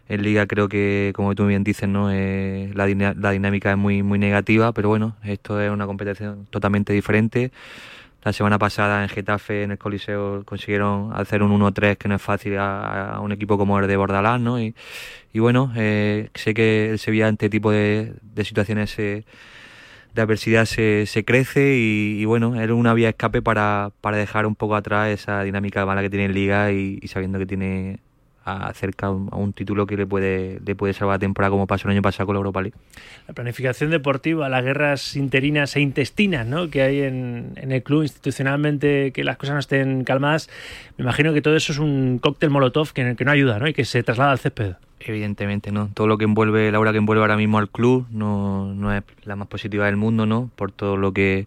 En 0.08 0.24
Liga 0.24 0.48
creo 0.48 0.68
que, 0.68 1.14
como 1.16 1.36
tú 1.36 1.46
bien 1.46 1.64
dices, 1.64 1.88
¿no? 1.88 2.12
Eh, 2.12 2.72
la, 2.74 2.88
la 3.16 3.32
dinámica 3.32 3.72
es 3.72 3.78
muy, 3.78 4.02
muy 4.02 4.18
negativa, 4.18 4.74
pero 4.74 4.90
bueno, 4.90 5.16
esto 5.24 5.62
es 5.62 5.72
una 5.72 5.86
competición 5.86 6.48
totalmente 6.50 6.94
diferente. 6.94 7.52
La 8.24 8.34
semana 8.34 8.60
pasada 8.60 9.02
en 9.04 9.10
Getafe, 9.10 9.64
en 9.64 9.72
el 9.72 9.78
Coliseo, 9.78 10.44
consiguieron 10.44 11.12
hacer 11.14 11.42
un 11.42 11.58
1-3 11.58 11.98
que 11.98 12.10
no 12.10 12.16
es 12.16 12.22
fácil 12.22 12.58
a, 12.58 13.20
un 13.22 13.32
equipo 13.32 13.58
como 13.58 13.80
el 13.80 13.88
de 13.88 13.96
Bordalás, 13.96 14.42
¿no? 14.42 14.60
Y, 14.60 14.74
bueno, 15.36 15.72
eh, 15.78 16.30
sé 16.36 16.54
que 16.54 16.90
el 16.92 17.00
Sevilla 17.00 17.28
ante 17.28 17.46
este 17.46 17.58
tipo 17.58 17.72
de, 17.72 18.14
situaciones 18.44 18.96
de 18.98 19.24
adversidad 20.22 20.66
se, 20.66 21.06
se 21.06 21.24
crece 21.24 21.76
y, 21.78 22.26
bueno, 22.26 22.60
era 22.60 22.74
una 22.74 22.94
vía 22.94 23.08
de 23.08 23.12
escape 23.12 23.42
para, 23.42 23.92
para 24.02 24.18
dejar 24.18 24.46
un 24.46 24.56
poco 24.56 24.76
atrás 24.76 25.10
esa 25.10 25.44
dinámica 25.44 25.86
mala 25.86 26.02
que 26.02 26.10
tiene 26.10 26.26
en 26.26 26.34
Liga 26.34 26.72
y, 26.72 27.00
sabiendo 27.08 27.40
que 27.40 27.46
tiene 27.46 28.00
acerca 28.58 29.08
a 29.08 29.12
un 29.12 29.54
título 29.54 29.86
que 29.86 29.98
le 29.98 30.06
puede, 30.06 30.60
le 30.66 30.76
puede 30.76 30.94
salvar 30.94 31.16
la 31.16 31.20
temporada 31.20 31.52
como 31.52 31.68
pasó 31.68 31.88
el 31.88 31.94
año 31.94 32.02
pasado 32.02 32.28
con 32.28 32.36
la 32.36 32.40
Europa 32.40 32.62
League. 32.62 32.78
La 33.28 33.34
planificación 33.34 33.90
deportiva, 33.90 34.50
las 34.50 34.64
guerras 34.64 35.16
interinas 35.16 35.76
e 35.76 35.82
intestinas 35.82 36.46
¿no? 36.46 36.70
que 36.70 36.82
hay 36.82 37.02
en, 37.02 37.54
en, 37.56 37.72
el 37.72 37.84
club 37.84 38.04
institucionalmente, 38.04 39.12
que 39.12 39.24
las 39.24 39.38
cosas 39.38 39.54
no 39.54 39.60
estén 39.60 40.04
calmadas, 40.04 40.50
me 40.98 41.04
imagino 41.04 41.34
que 41.34 41.42
todo 41.42 41.56
eso 41.56 41.72
es 41.72 41.80
un 41.80 42.20
cóctel 42.20 42.50
molotov 42.50 42.92
que, 42.94 43.16
que 43.16 43.26
no 43.26 43.32
ayuda 43.32 43.60
¿no? 43.60 43.68
y 43.68 43.74
que 43.74 43.86
se 43.86 44.04
traslada 44.04 44.32
al 44.32 44.40
césped. 44.40 44.74
Evidentemente, 45.00 45.72
¿no? 45.72 45.90
Todo 45.94 46.08
lo 46.08 46.18
que 46.18 46.26
envuelve, 46.26 46.72
la 46.72 46.80
hora 46.80 46.92
que 46.92 46.98
envuelve 46.98 47.22
ahora 47.22 47.38
mismo 47.38 47.58
al 47.58 47.70
club 47.70 48.06
no, 48.12 48.74
no 48.74 48.94
es 48.94 49.04
la 49.24 49.38
más 49.38 49.48
positiva 49.48 49.86
del 49.86 49.96
mundo, 49.96 50.26
¿no? 50.26 50.50
Por 50.58 50.74
todo 50.74 50.98
lo 50.98 51.14
que 51.14 51.46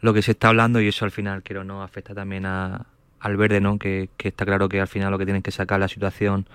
lo 0.00 0.12
que 0.12 0.22
se 0.22 0.32
está 0.32 0.48
hablando 0.48 0.80
y 0.80 0.88
eso 0.88 1.04
al 1.04 1.12
final 1.12 1.42
creo 1.42 1.64
no 1.64 1.82
afecta 1.82 2.14
también 2.14 2.44
a, 2.44 2.84
al 3.24 3.36
verde, 3.38 3.60
¿no? 3.60 3.78
Que, 3.78 4.10
que, 4.18 4.28
está 4.28 4.44
claro 4.44 4.68
que 4.68 4.80
al 4.80 4.86
final 4.86 5.10
lo 5.10 5.18
que 5.18 5.24
tienen 5.24 5.42
que 5.42 5.50
sacar 5.50 5.80
la 5.80 5.88
situación 5.88 6.46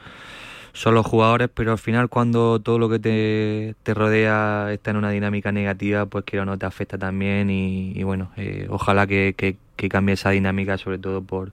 son 0.71 0.93
los 0.93 1.05
jugadores, 1.05 1.49
pero 1.51 1.71
al 1.71 1.79
final 1.79 2.09
cuando 2.09 2.59
todo 2.59 2.77
lo 2.77 2.89
que 2.89 2.99
te, 2.99 3.75
te 3.81 3.93
rodea 3.95 4.71
está 4.71 4.91
en 4.91 4.97
una 4.97 5.09
dinámica 5.09 5.51
negativa, 5.51 6.05
pues 6.05 6.25
creo 6.27 6.45
no 6.45 6.57
te 6.59 6.67
afecta 6.67 6.97
también 6.99 7.49
y, 7.49 7.91
y 7.95 8.03
bueno, 8.03 8.31
eh, 8.37 8.67
ojalá 8.69 9.07
que, 9.07 9.33
que, 9.35 9.57
que, 9.75 9.89
cambie 9.89 10.13
esa 10.13 10.29
dinámica, 10.29 10.77
sobre 10.77 10.99
todo 10.99 11.23
por 11.23 11.51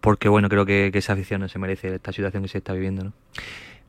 porque 0.00 0.28
bueno, 0.28 0.48
creo 0.48 0.64
que, 0.64 0.90
que 0.92 0.98
esa 0.98 1.14
afición 1.14 1.40
no 1.40 1.48
se 1.48 1.58
merece 1.58 1.96
esta 1.96 2.12
situación 2.12 2.44
que 2.44 2.48
se 2.48 2.58
está 2.58 2.72
viviendo, 2.72 3.04
¿no? 3.04 3.12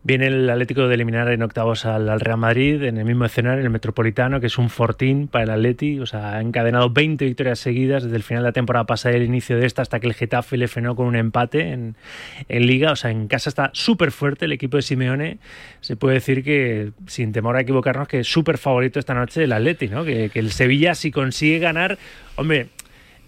Viene 0.04 0.28
el 0.28 0.50
Atlético 0.50 0.88
de 0.88 0.96
eliminar 0.96 1.32
en 1.32 1.44
octavos 1.44 1.86
al, 1.86 2.10
al, 2.10 2.20
Real 2.20 2.38
Madrid 2.38 2.82
en 2.82 2.98
el 2.98 3.06
mismo 3.06 3.24
escenario, 3.24 3.60
en 3.60 3.66
el 3.66 3.72
Metropolitano, 3.72 4.40
que 4.40 4.48
es 4.48 4.58
un 4.58 4.72
fortín 4.72 5.28
para 5.28 5.44
el 5.44 5.50
Atleti. 5.52 6.00
O 6.00 6.08
sea, 6.08 6.38
ha 6.38 6.42
encadenado 6.42 6.90
20 6.90 7.24
victorias 7.24 7.60
seguidas 7.60 8.04
desde 8.04 8.16
el 8.16 8.24
final 8.24 8.42
de 8.42 8.50
la 8.50 8.52
temporada 8.54 8.86
pasada 8.86 9.14
y 9.14 9.18
el 9.20 9.26
inicio 9.26 9.58
de 9.58 9.68
esta 9.68 9.84
hasta 9.84 10.00
que 10.00 10.08
el 10.08 10.16
Getafe 10.16 10.58
le 10.58 10.68
frenó 10.68 10.96
con 10.96 11.06
un 11.06 11.16
empate 11.16 11.72
en, 11.72 11.96
Liga. 12.50 12.94
O 12.94 12.96
sea, 12.96 13.12
en 13.12 13.28
casa 13.28 13.50
está 13.50 13.70
súper 13.74 14.12
fuerte 14.12 14.46
el 14.46 14.54
equipo 14.54 14.78
de 14.78 14.82
Simeone. 14.82 15.38
Se 15.82 15.96
puede 15.96 16.16
decir 16.16 16.44
que, 16.44 16.94
sin 17.06 17.32
temor 17.32 17.56
a 17.56 17.62
equivocarnos, 17.62 18.08
que 18.08 18.22
es 18.22 18.28
súper 18.28 18.58
favorito 18.58 18.98
esta 18.98 19.14
noche 19.14 19.44
el 19.44 19.54
Atleti, 19.54 19.88
¿no? 19.88 20.04
Que, 20.04 20.32
que 20.32 20.40
el 20.40 20.52
Sevilla, 20.52 20.96
si 20.96 21.12
consigue 21.12 21.60
ganar, 21.60 22.00
hombre, 22.38 22.70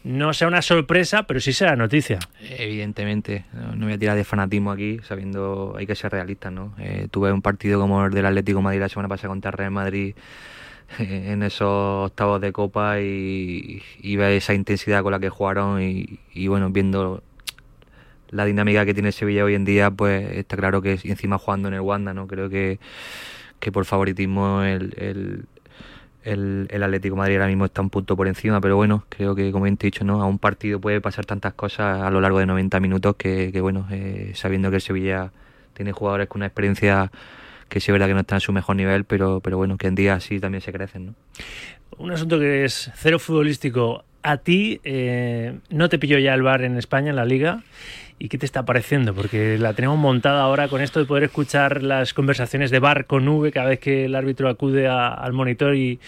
no 0.03 0.33
sea 0.33 0.47
una 0.47 0.61
sorpresa, 0.61 1.23
pero 1.23 1.39
sí 1.39 1.53
sea 1.53 1.75
noticia. 1.75 2.19
Evidentemente, 2.41 3.45
no 3.75 3.85
voy 3.85 3.93
a 3.93 3.97
tirar 3.97 4.17
de 4.17 4.23
fanatismo 4.23 4.71
aquí, 4.71 4.99
sabiendo 5.03 5.75
hay 5.77 5.87
que 5.87 5.95
ser 5.95 6.11
realistas, 6.11 6.51
¿no? 6.51 6.73
Eh, 6.77 7.07
tuve 7.09 7.31
un 7.31 7.41
partido 7.41 7.79
como 7.79 8.05
el 8.05 8.11
del 8.11 8.25
Atlético 8.25 8.61
Madrid 8.61 8.81
la 8.81 8.89
semana 8.89 9.07
pasada 9.07 9.29
contra 9.29 9.51
Real 9.51 9.71
Madrid 9.71 10.15
eh, 10.99 11.29
en 11.31 11.43
esos 11.43 12.11
octavos 12.11 12.41
de 12.41 12.51
Copa 12.51 12.99
y, 12.99 13.81
y 13.99 14.15
ver 14.17 14.33
esa 14.33 14.53
intensidad 14.53 15.03
con 15.03 15.11
la 15.11 15.19
que 15.19 15.29
jugaron 15.29 15.81
y, 15.81 16.19
y, 16.33 16.47
bueno, 16.47 16.69
viendo 16.69 17.23
la 18.29 18.45
dinámica 18.45 18.85
que 18.85 18.93
tiene 18.93 19.11
Sevilla 19.11 19.45
hoy 19.45 19.55
en 19.55 19.63
día, 19.63 19.89
pues 19.91 20.37
está 20.37 20.57
claro 20.57 20.81
que 20.81 20.99
encima 21.03 21.37
jugando 21.37 21.69
en 21.69 21.75
el 21.75 21.81
Wanda, 21.81 22.13
¿no? 22.13 22.27
Creo 22.27 22.49
que, 22.49 22.79
que 23.59 23.71
por 23.71 23.85
favoritismo 23.85 24.63
el, 24.63 24.93
el 24.97 25.45
el, 26.23 26.67
el, 26.69 26.83
Atlético 26.83 27.15
Madrid 27.15 27.35
ahora 27.35 27.47
mismo 27.47 27.65
está 27.65 27.81
un 27.81 27.89
punto 27.89 28.15
por 28.15 28.27
encima, 28.27 28.61
pero 28.61 28.75
bueno, 28.75 29.05
creo 29.09 29.35
que 29.35 29.51
como 29.51 29.67
he 29.67 29.71
dicho, 29.71 30.03
¿no? 30.03 30.21
a 30.21 30.25
un 30.25 30.39
partido 30.39 30.79
puede 30.79 31.01
pasar 31.01 31.25
tantas 31.25 31.53
cosas 31.53 32.01
a 32.01 32.09
lo 32.09 32.21
largo 32.21 32.39
de 32.39 32.45
90 32.45 32.79
minutos 32.79 33.15
que, 33.15 33.51
que 33.51 33.61
bueno, 33.61 33.87
eh, 33.91 34.31
sabiendo 34.35 34.69
que 34.69 34.77
el 34.77 34.81
Sevilla 34.81 35.31
tiene 35.73 35.91
jugadores 35.91 36.27
con 36.27 36.39
una 36.39 36.47
experiencia 36.47 37.11
que 37.69 37.79
sí 37.79 37.89
es 37.89 37.93
verdad 37.93 38.07
que 38.07 38.13
no 38.13 38.19
están 38.19 38.37
en 38.37 38.41
su 38.41 38.53
mejor 38.53 38.75
nivel, 38.75 39.03
pero, 39.03 39.39
pero 39.39 39.57
bueno, 39.57 39.77
que 39.77 39.87
en 39.87 39.95
día 39.95 40.19
sí 40.19 40.39
también 40.39 40.61
se 40.61 40.71
crecen. 40.71 41.07
¿no? 41.07 41.15
Un 41.97 42.11
asunto 42.11 42.39
que 42.39 42.65
es 42.65 42.91
cero 42.95 43.19
futbolístico. 43.19 44.03
A 44.21 44.37
ti 44.37 44.79
eh, 44.83 45.57
no 45.69 45.89
te 45.89 45.99
pilló 45.99 46.17
ya 46.19 46.33
el 46.33 46.43
bar 46.43 46.61
en 46.61 46.77
España, 46.77 47.09
en 47.09 47.15
la 47.15 47.25
liga. 47.25 47.63
¿Y 48.23 48.29
qué 48.29 48.37
te 48.37 48.45
está 48.45 48.63
pareciendo? 48.63 49.13
Porque 49.13 49.57
la 49.57 49.73
tenemos 49.73 49.97
montada 49.97 50.43
ahora 50.43 50.69
con 50.69 50.79
esto 50.79 51.01
de 51.01 51.05
poder 51.05 51.25
escuchar 51.25 51.83
las 51.83 52.13
conversaciones 52.13 52.71
de 52.71 52.79
bar 52.79 53.05
con 53.05 53.27
V 53.27 53.51
cada 53.51 53.67
vez 53.67 53.81
que 53.81 54.05
el 54.05 54.15
árbitro 54.15 54.47
acude 54.47 54.87
a, 54.87 55.09
al 55.09 55.33
monitor 55.33 55.75
y, 55.75 55.99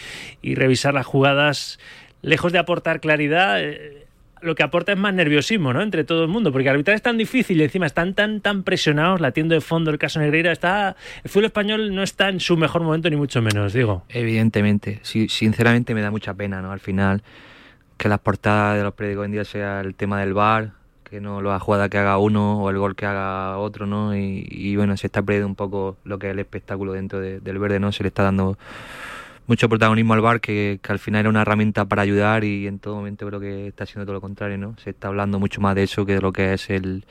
y, 0.41 0.55
revisar 0.55 0.93
las 0.93 1.05
jugadas. 1.05 1.77
Lejos 2.21 2.53
de 2.53 2.59
aportar 2.59 3.01
claridad, 3.01 3.61
eh, 3.61 4.07
lo 4.39 4.55
que 4.55 4.63
aporta 4.63 4.93
es 4.93 4.97
más 4.97 5.13
nerviosismo, 5.13 5.73
¿no? 5.73 5.81
Entre 5.81 6.05
todo 6.05 6.23
el 6.23 6.29
mundo, 6.29 6.53
porque 6.53 6.69
arbitrar 6.69 6.95
es 6.95 7.01
tan 7.01 7.17
difícil 7.17 7.59
y 7.59 7.65
encima 7.65 7.85
están 7.85 8.13
tan 8.13 8.39
tan 8.39 8.63
presionados, 8.63 9.19
latiendo 9.19 9.53
de 9.53 9.59
fondo 9.59 9.91
el 9.91 9.97
caso 9.97 10.21
Negreira, 10.21 10.53
está 10.53 10.95
el 11.21 11.29
fútbol 11.29 11.47
español 11.47 11.93
no 11.93 12.01
está 12.01 12.29
en 12.29 12.39
su 12.39 12.55
mejor 12.55 12.81
momento 12.81 13.09
ni 13.09 13.17
mucho 13.17 13.41
menos, 13.41 13.73
digo. 13.73 14.05
Evidentemente, 14.07 14.99
sí, 15.01 15.27
sinceramente 15.27 15.93
me 15.93 16.01
da 16.01 16.11
mucha 16.11 16.33
pena, 16.33 16.61
¿no? 16.61 16.71
Al 16.71 16.79
final 16.79 17.23
que 17.97 18.07
las 18.07 18.19
portadas 18.19 18.77
de 18.77 18.83
los 18.83 18.93
periódicos 18.93 19.25
en 19.25 19.31
día 19.33 19.43
sea 19.43 19.81
el 19.81 19.95
tema 19.95 20.21
del 20.21 20.33
bar, 20.33 20.84
que 21.15 21.21
no 21.21 21.41
la 21.41 21.61
jugada 21.61 21.87
que 21.87 21.97
haga 21.97 22.17
uno 22.17 22.61
o 22.61 22.69
el 22.69 22.77
gol 22.77 22.93
que 22.93 23.05
haga 23.05 23.57
otro, 23.57 23.85
¿no? 23.85 24.13
Y, 24.13 24.75
bueno, 24.75 24.97
se 24.97 25.07
está 25.07 25.21
perdiendo 25.21 25.47
un 25.47 25.55
poco 25.55 25.95
lo 26.03 26.19
que 26.19 26.27
es 26.27 26.33
el 26.33 26.39
espectáculo 26.39 26.91
dentro 26.91 27.21
de, 27.21 27.39
del 27.39 27.57
verde, 27.57 27.79
¿no? 27.79 27.93
Se 27.93 28.03
le 28.03 28.09
está 28.09 28.23
dando 28.23 28.57
mucho 29.47 29.69
protagonismo 29.69 30.13
al 30.13 30.19
bar 30.19 30.41
que, 30.41 30.77
al 30.89 30.99
final 30.99 31.21
era 31.21 31.29
una 31.29 31.43
herramienta 31.43 31.85
para 31.85 32.01
ayudar 32.01 32.43
y 32.43 32.67
en 32.67 32.79
todo 32.79 32.95
momento 32.95 33.25
creo 33.27 33.39
que 33.39 33.67
está 33.67 33.85
haciendo 33.85 34.05
todo 34.05 34.15
lo 34.15 34.19
contrario, 34.19 34.57
¿no? 34.57 34.75
Se 34.83 34.89
está 34.89 35.07
hablando 35.07 35.39
mucho 35.39 35.61
más 35.61 35.73
de 35.75 35.83
eso 35.83 36.05
que 36.05 36.15
de 36.15 36.21
lo 36.21 36.33
que 36.33 36.51
es 36.51 36.69
el, 36.69 37.05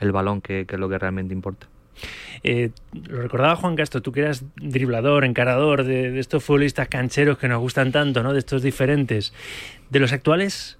balón, 0.00 0.40
que, 0.40 0.64
que 0.64 0.76
es 0.76 0.80
lo 0.80 0.88
que 0.88 0.98
realmente 0.98 1.34
importa. 1.34 1.66
Eh, 2.44 2.70
lo 3.08 3.20
recordaba 3.20 3.56
Juan 3.56 3.74
Castro, 3.74 4.00
tú 4.00 4.12
que 4.12 4.20
eras 4.20 4.44
driblador, 4.54 5.24
encarador 5.24 5.82
de, 5.82 6.12
de, 6.12 6.20
estos 6.20 6.44
futbolistas 6.44 6.86
cancheros 6.86 7.36
que 7.36 7.48
nos 7.48 7.58
gustan 7.58 7.90
tanto, 7.90 8.22
¿no? 8.22 8.32
De 8.32 8.38
estos 8.38 8.62
diferentes. 8.62 9.32
De 9.90 9.98
los 9.98 10.12
actuales, 10.12 10.78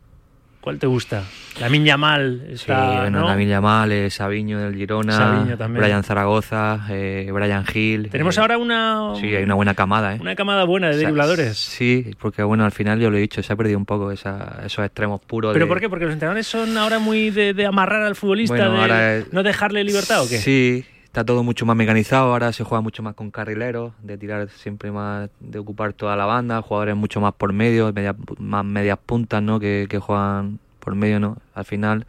¿Cuál 0.61 0.78
te 0.78 0.86
gusta? 0.86 1.24
La 1.58 1.70
Miña 1.70 1.96
Mal 1.96 2.42
está. 2.50 2.90
Sí, 2.90 2.96
bueno, 2.98 3.20
¿no? 3.20 3.28
la 3.28 3.34
Miña 3.34 3.62
Mal, 3.62 3.90
eh, 3.92 4.11
Sabiño 4.11 4.58
del 4.58 4.74
Girona, 4.74 5.12
Sabiño. 5.12 5.56
Brian 5.56 6.04
Zaragoza, 6.04 6.86
eh, 6.90 7.30
Brian 7.32 7.64
Hill. 7.72 8.11
Tenemos 8.11 8.36
eh, 8.36 8.40
ahora 8.40 8.58
una. 8.58 9.14
Sí, 9.18 9.34
hay 9.34 9.42
una 9.42 9.54
buena 9.54 9.74
camada, 9.74 10.14
¿eh? 10.14 10.18
Una 10.20 10.34
camada 10.34 10.64
buena 10.64 10.90
de 10.90 10.98
dribladores. 10.98 11.56
Sí, 11.56 12.11
porque 12.20 12.42
bueno, 12.42 12.66
al 12.66 12.72
final 12.72 13.00
yo 13.00 13.11
lo 13.11 13.16
he 13.16 13.20
dicho, 13.20 13.42
se 13.42 13.52
ha 13.52 13.56
perdido 13.56 13.78
un 13.78 13.86
poco 13.86 14.12
esa, 14.12 14.61
esos 14.64 14.84
extremos 14.84 15.22
puros. 15.26 15.54
¿Pero 15.54 15.64
de... 15.64 15.68
por 15.68 15.80
qué? 15.80 15.88
Porque 15.88 16.04
los 16.04 16.12
entrenadores 16.12 16.46
son 16.46 16.76
ahora 16.76 16.98
muy 16.98 17.30
de, 17.30 17.54
de 17.54 17.64
amarrar 17.64 18.02
al 18.02 18.14
futbolista, 18.14 18.68
bueno, 18.68 18.94
de 18.94 19.20
es... 19.20 19.32
no 19.32 19.42
dejarle 19.42 19.82
libertad 19.82 20.22
o 20.22 20.28
qué? 20.28 20.38
Sí, 20.38 20.84
está 21.11 21.24
todo 21.24 21.42
mucho 21.42 21.66
más 21.66 21.76
mecanizado, 21.76 22.30
ahora 22.30 22.52
se 22.52 22.62
juega 22.62 22.82
mucho 22.82 23.02
más 23.02 23.14
con 23.16 23.32
carrileros, 23.32 23.92
de 24.00 24.16
tirar 24.16 24.48
siempre 24.48 24.92
más, 24.92 25.28
de 25.40 25.58
ocupar 25.58 25.92
toda 25.92 26.14
la 26.14 26.24
banda, 26.24 26.62
jugadores 26.62 26.94
mucho 26.94 27.20
más 27.20 27.34
por 27.34 27.52
medio, 27.52 27.92
media, 27.92 28.14
más 28.38 28.64
medias 28.64 28.96
puntas, 28.96 29.42
¿no? 29.42 29.58
Que, 29.58 29.88
que 29.90 29.98
juegan 29.98 30.61
por 30.78 30.94
medio, 30.94 31.18
¿no? 31.18 31.38
Al 31.52 31.64
final 31.64 32.06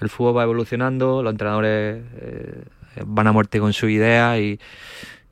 el 0.00 0.10
fútbol 0.10 0.36
va 0.36 0.42
evolucionando, 0.42 1.22
los 1.22 1.30
entrenadores 1.32 2.04
eh, 2.20 2.64
van 3.06 3.26
a 3.26 3.32
muerte 3.32 3.58
con 3.58 3.72
su 3.72 3.88
idea 3.88 4.38
y, 4.38 4.60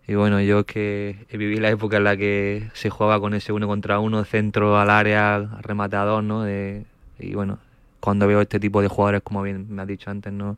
y, 0.08 0.14
bueno, 0.14 0.40
yo 0.40 0.64
que 0.64 1.26
viví 1.30 1.56
la 1.58 1.68
época 1.68 1.98
en 1.98 2.04
la 2.04 2.16
que 2.16 2.70
se 2.72 2.88
jugaba 2.88 3.20
con 3.20 3.34
ese 3.34 3.52
uno 3.52 3.66
contra 3.68 3.98
uno, 3.98 4.24
centro 4.24 4.78
al 4.78 4.88
área, 4.88 5.46
rematador, 5.60 6.24
¿no? 6.24 6.42
De, 6.42 6.86
y 7.18 7.34
bueno, 7.34 7.58
cuando 8.00 8.26
veo 8.26 8.40
este 8.40 8.58
tipo 8.60 8.82
de 8.82 8.88
jugadores, 8.88 9.22
como 9.22 9.42
bien 9.42 9.66
me 9.70 9.82
has 9.82 9.88
dicho 9.88 10.10
antes, 10.10 10.32
¿no? 10.32 10.56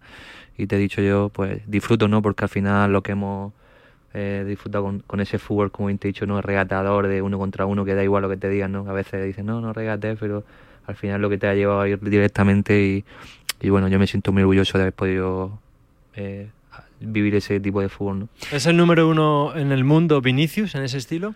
Y 0.56 0.66
te 0.66 0.76
he 0.76 0.78
dicho 0.78 1.02
yo, 1.02 1.28
pues 1.30 1.62
disfruto, 1.66 2.08
¿no? 2.08 2.22
Porque 2.22 2.44
al 2.44 2.48
final 2.48 2.92
lo 2.92 3.02
que 3.02 3.12
hemos 3.12 3.52
eh, 4.14 4.44
disfrutado 4.46 5.00
con, 5.06 5.20
ese 5.20 5.38
fútbol, 5.38 5.70
como 5.70 5.88
bien 5.88 5.98
te 5.98 6.08
he 6.08 6.12
dicho, 6.12 6.26
¿no? 6.26 6.40
Regatador 6.42 7.08
de 7.08 7.22
uno 7.22 7.38
contra 7.38 7.66
uno, 7.66 7.84
que 7.84 7.94
da 7.94 8.04
igual 8.04 8.22
lo 8.22 8.28
que 8.28 8.36
te 8.36 8.48
digan, 8.48 8.72
¿no? 8.72 8.88
A 8.88 8.92
veces 8.92 9.24
dicen, 9.24 9.46
no, 9.46 9.60
no 9.60 9.72
regate, 9.72 10.16
pero 10.16 10.44
al 10.86 10.96
final 10.96 11.20
lo 11.22 11.30
que 11.30 11.38
te 11.38 11.46
ha 11.46 11.54
llevado 11.54 11.80
a 11.80 11.88
ir 11.88 12.00
directamente 12.00 12.82
y, 12.82 13.04
y 13.60 13.70
bueno, 13.70 13.88
yo 13.88 13.98
me 13.98 14.06
siento 14.06 14.32
muy 14.32 14.42
orgulloso 14.42 14.78
de 14.78 14.84
haber 14.84 14.94
podido 14.94 15.58
eh, 16.14 16.50
vivir 17.04 17.34
ese 17.34 17.60
tipo 17.60 17.80
de 17.80 17.88
fútbol. 17.88 18.20
¿no? 18.20 18.28
¿Es 18.50 18.66
el 18.66 18.76
número 18.76 19.08
uno 19.08 19.52
en 19.56 19.72
el 19.72 19.84
mundo 19.84 20.20
Vinicius 20.20 20.74
en 20.74 20.82
ese 20.82 20.98
estilo? 20.98 21.34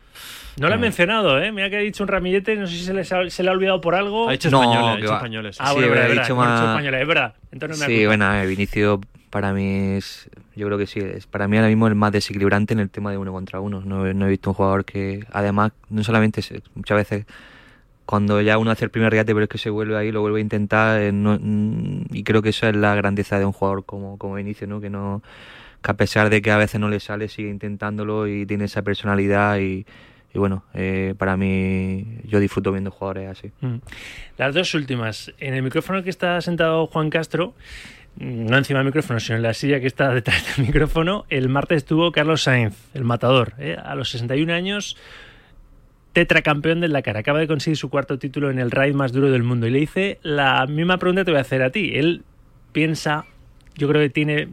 No 0.58 0.68
lo 0.68 0.74
he 0.74 0.78
mencionado, 0.78 1.40
¿eh? 1.40 1.52
Mira 1.52 1.68
que 1.68 1.76
ha 1.76 1.80
dicho 1.80 2.02
un 2.02 2.08
ramillete, 2.08 2.56
no 2.56 2.66
sé 2.66 2.76
si 2.76 2.84
se, 2.84 2.94
les 2.94 3.12
ha, 3.12 3.28
se 3.28 3.42
le 3.42 3.50
ha 3.50 3.52
olvidado 3.52 3.80
por 3.80 3.94
algo. 3.94 4.28
Ha 4.28 4.32
dicho 4.32 4.48
españoles, 4.48 4.80
no, 4.80 4.88
ha 4.88 4.96
dicho 4.96 5.14
españoles. 5.14 5.56
Ah, 5.60 5.72
bueno, 5.72 5.86
sí, 5.86 5.90
verdad, 5.90 6.04
he 6.06 6.08
verdad, 6.08 6.22
dicho 6.22 6.36
más... 6.36 6.60
españoles, 6.62 7.02
es 7.02 7.08
verdad. 7.08 7.34
Entonces 7.52 7.78
no 7.78 7.86
me 7.88 7.94
sí, 7.94 8.06
bueno, 8.06 8.34
eh, 8.34 8.46
Vinicius 8.46 9.00
para 9.30 9.52
mí 9.52 9.96
es, 9.96 10.30
yo 10.54 10.66
creo 10.66 10.78
que 10.78 10.86
sí, 10.86 11.00
es 11.00 11.26
para 11.26 11.46
mí 11.46 11.58
ahora 11.58 11.68
mismo 11.68 11.86
el 11.88 11.94
más 11.94 12.10
desequilibrante 12.10 12.72
en 12.72 12.80
el 12.80 12.88
tema 12.88 13.10
de 13.10 13.18
uno 13.18 13.32
contra 13.32 13.60
uno. 13.60 13.82
No, 13.84 14.12
no 14.14 14.26
he 14.26 14.30
visto 14.30 14.50
un 14.50 14.54
jugador 14.54 14.86
que, 14.86 15.26
además, 15.30 15.72
no 15.90 16.02
solamente 16.02 16.40
muchas 16.74 16.96
veces 16.96 17.26
cuando 18.06 18.40
ya 18.40 18.56
uno 18.56 18.70
hace 18.70 18.84
el 18.84 18.90
primer 18.90 19.10
regate 19.10 19.34
pero 19.34 19.44
es 19.44 19.50
que 19.50 19.58
se 19.58 19.68
vuelve 19.68 19.96
ahí, 19.96 20.12
lo 20.12 20.20
vuelve 20.20 20.38
a 20.38 20.42
intentar 20.42 21.00
eh, 21.02 21.12
no, 21.12 21.38
y 22.10 22.22
creo 22.22 22.40
que 22.40 22.50
eso 22.50 22.68
es 22.68 22.76
la 22.76 22.94
grandeza 22.94 23.38
de 23.38 23.44
un 23.44 23.52
jugador 23.52 23.84
como, 23.84 24.16
como 24.16 24.36
Vinicius, 24.36 24.70
¿no? 24.70 24.80
que 24.80 24.88
no 24.88 25.22
que 25.82 25.90
a 25.90 25.94
pesar 25.94 26.30
de 26.30 26.40
que 26.40 26.50
a 26.50 26.56
veces 26.56 26.80
no 26.80 26.88
le 26.88 27.00
sale 27.00 27.28
sigue 27.28 27.50
intentándolo 27.50 28.26
y 28.26 28.46
tiene 28.46 28.64
esa 28.64 28.82
personalidad 28.82 29.58
y, 29.58 29.84
y 30.32 30.38
bueno, 30.38 30.64
eh, 30.74 31.14
para 31.18 31.36
mí 31.36 32.20
yo 32.24 32.40
disfruto 32.40 32.72
viendo 32.72 32.90
jugadores 32.90 33.30
así. 33.30 33.52
Mm. 33.60 33.76
Las 34.38 34.54
dos 34.54 34.74
últimas, 34.74 35.32
en 35.38 35.54
el 35.54 35.62
micrófono 35.62 36.02
que 36.02 36.10
está 36.10 36.40
sentado 36.40 36.86
Juan 36.86 37.10
Castro, 37.10 37.54
no 38.18 38.56
encima 38.56 38.80
del 38.80 38.86
micrófono, 38.86 39.20
sino 39.20 39.36
en 39.36 39.42
la 39.42 39.54
silla 39.54 39.80
que 39.80 39.86
está 39.86 40.12
detrás 40.12 40.56
del 40.56 40.66
micrófono, 40.68 41.24
el 41.28 41.48
martes 41.48 41.78
estuvo 41.78 42.12
Carlos 42.12 42.42
Sainz, 42.42 42.74
el 42.94 43.04
matador, 43.04 43.54
¿eh? 43.58 43.76
a 43.82 43.94
los 43.94 44.10
61 44.10 44.52
años 44.52 44.96
tetracampeón 46.16 46.80
del 46.80 46.92
Dakar. 46.92 47.18
Acaba 47.18 47.40
de 47.40 47.46
conseguir 47.46 47.76
su 47.76 47.90
cuarto 47.90 48.18
título 48.18 48.50
en 48.50 48.58
el 48.58 48.70
raid 48.70 48.94
más 48.94 49.12
duro 49.12 49.30
del 49.30 49.42
mundo. 49.42 49.66
Y 49.66 49.70
le 49.70 49.80
hice 49.80 50.18
la 50.22 50.66
misma 50.66 50.96
pregunta 50.96 51.20
que 51.20 51.24
te 51.26 51.30
voy 51.32 51.38
a 51.40 51.42
hacer 51.42 51.62
a 51.62 51.68
ti. 51.68 51.90
Él 51.92 52.22
piensa 52.72 53.26
yo 53.76 53.86
creo 53.86 54.00
que 54.00 54.08
tiene 54.08 54.48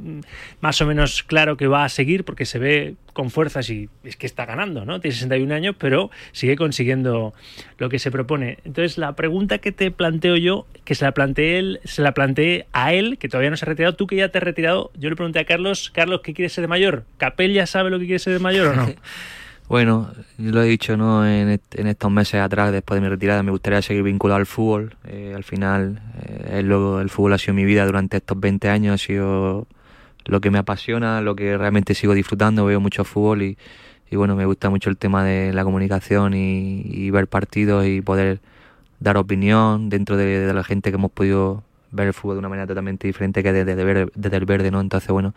más 0.59 0.81
o 0.81 0.85
menos 0.85 1.23
claro 1.23 1.55
que 1.55 1.67
va 1.67 1.85
a 1.85 1.89
seguir 1.89 2.25
porque 2.25 2.45
se 2.45 2.59
ve 2.59 2.95
con 3.13 3.29
fuerzas 3.29 3.69
y 3.69 3.87
es 4.03 4.17
que 4.17 4.25
está 4.25 4.45
ganando, 4.45 4.83
¿no? 4.83 4.99
Tiene 4.99 5.15
61 5.15 5.55
años, 5.55 5.77
pero 5.79 6.11
sigue 6.33 6.57
consiguiendo 6.57 7.33
lo 7.77 7.87
que 7.87 7.97
se 7.97 8.11
propone. 8.11 8.57
Entonces, 8.65 8.97
la 8.97 9.15
pregunta 9.15 9.59
que 9.59 9.71
te 9.71 9.89
planteo 9.89 10.35
yo, 10.35 10.67
que 10.83 10.95
se 10.95 11.05
la 11.05 11.13
planteé 11.13 11.59
él, 11.59 11.79
se 11.85 12.01
la 12.01 12.13
planteé 12.13 12.65
a 12.73 12.91
él, 12.93 13.17
que 13.17 13.29
todavía 13.29 13.51
no 13.51 13.55
se 13.55 13.63
ha 13.63 13.69
retirado, 13.69 13.95
tú 13.95 14.05
que 14.05 14.17
ya 14.17 14.27
te 14.27 14.39
has 14.39 14.43
retirado, 14.43 14.91
yo 14.95 15.09
le 15.09 15.15
pregunté 15.15 15.39
a 15.39 15.45
Carlos, 15.45 15.89
Carlos, 15.95 16.19
¿qué 16.21 16.33
quieres 16.33 16.51
ser 16.51 16.63
de 16.63 16.67
mayor? 16.67 17.05
¿Capel 17.17 17.53
ya 17.53 17.65
sabe 17.65 17.89
lo 17.89 17.99
que 17.99 18.05
quiere 18.07 18.19
ser 18.19 18.33
de 18.33 18.39
mayor 18.39 18.67
o 18.67 18.75
no? 18.75 18.93
Bueno, 19.69 20.11
lo 20.37 20.61
he 20.61 20.67
dicho 20.67 20.97
¿no? 20.97 21.25
en, 21.25 21.49
en, 21.49 21.87
estos 21.87 22.11
meses 22.11 22.41
atrás, 22.41 22.71
después 22.71 22.97
de 22.97 23.01
mi 23.01 23.09
retirada, 23.09 23.43
me 23.43 23.51
gustaría 23.51 23.81
seguir 23.81 24.03
vinculado 24.03 24.39
al 24.39 24.45
fútbol. 24.45 24.95
Eh, 25.05 25.33
al 25.35 25.43
final, 25.43 26.01
eh, 26.21 26.59
el, 26.59 26.71
el 26.71 27.09
fútbol 27.09 27.33
ha 27.33 27.37
sido 27.37 27.53
mi 27.53 27.65
vida 27.65 27.85
durante 27.85 28.17
estos 28.17 28.39
20 28.39 28.69
años, 28.69 28.93
ha 28.95 29.03
sido 29.03 29.67
lo 30.25 30.41
que 30.41 30.51
me 30.51 30.59
apasiona, 30.59 31.21
lo 31.21 31.35
que 31.35 31.57
realmente 31.57 31.95
sigo 31.95 32.13
disfrutando, 32.13 32.65
veo 32.65 32.79
mucho 32.79 33.03
fútbol 33.03 33.41
y, 33.41 33.57
y 34.09 34.15
bueno, 34.15 34.35
me 34.35 34.45
gusta 34.45 34.69
mucho 34.69 34.89
el 34.89 34.97
tema 34.97 35.23
de 35.23 35.53
la 35.53 35.63
comunicación 35.63 36.33
y, 36.33 36.83
y 36.85 37.09
ver 37.09 37.27
partidos 37.27 37.85
y 37.85 38.01
poder 38.01 38.39
dar 38.99 39.17
opinión 39.17 39.89
dentro 39.89 40.17
de, 40.17 40.39
de, 40.39 40.53
la 40.53 40.63
gente 40.63 40.91
que 40.91 40.95
hemos 40.97 41.11
podido 41.11 41.63
ver 41.93 42.07
el 42.07 42.13
fútbol 42.13 42.35
de 42.35 42.39
una 42.39 42.49
manera 42.49 42.67
totalmente 42.67 43.07
diferente 43.07 43.41
que 43.41 43.53
desde, 43.53 43.75
desde, 43.75 44.07
desde 44.13 44.37
el 44.37 44.45
verde, 44.45 44.71
¿no? 44.71 44.81
Entonces, 44.81 45.09
bueno, 45.09 45.33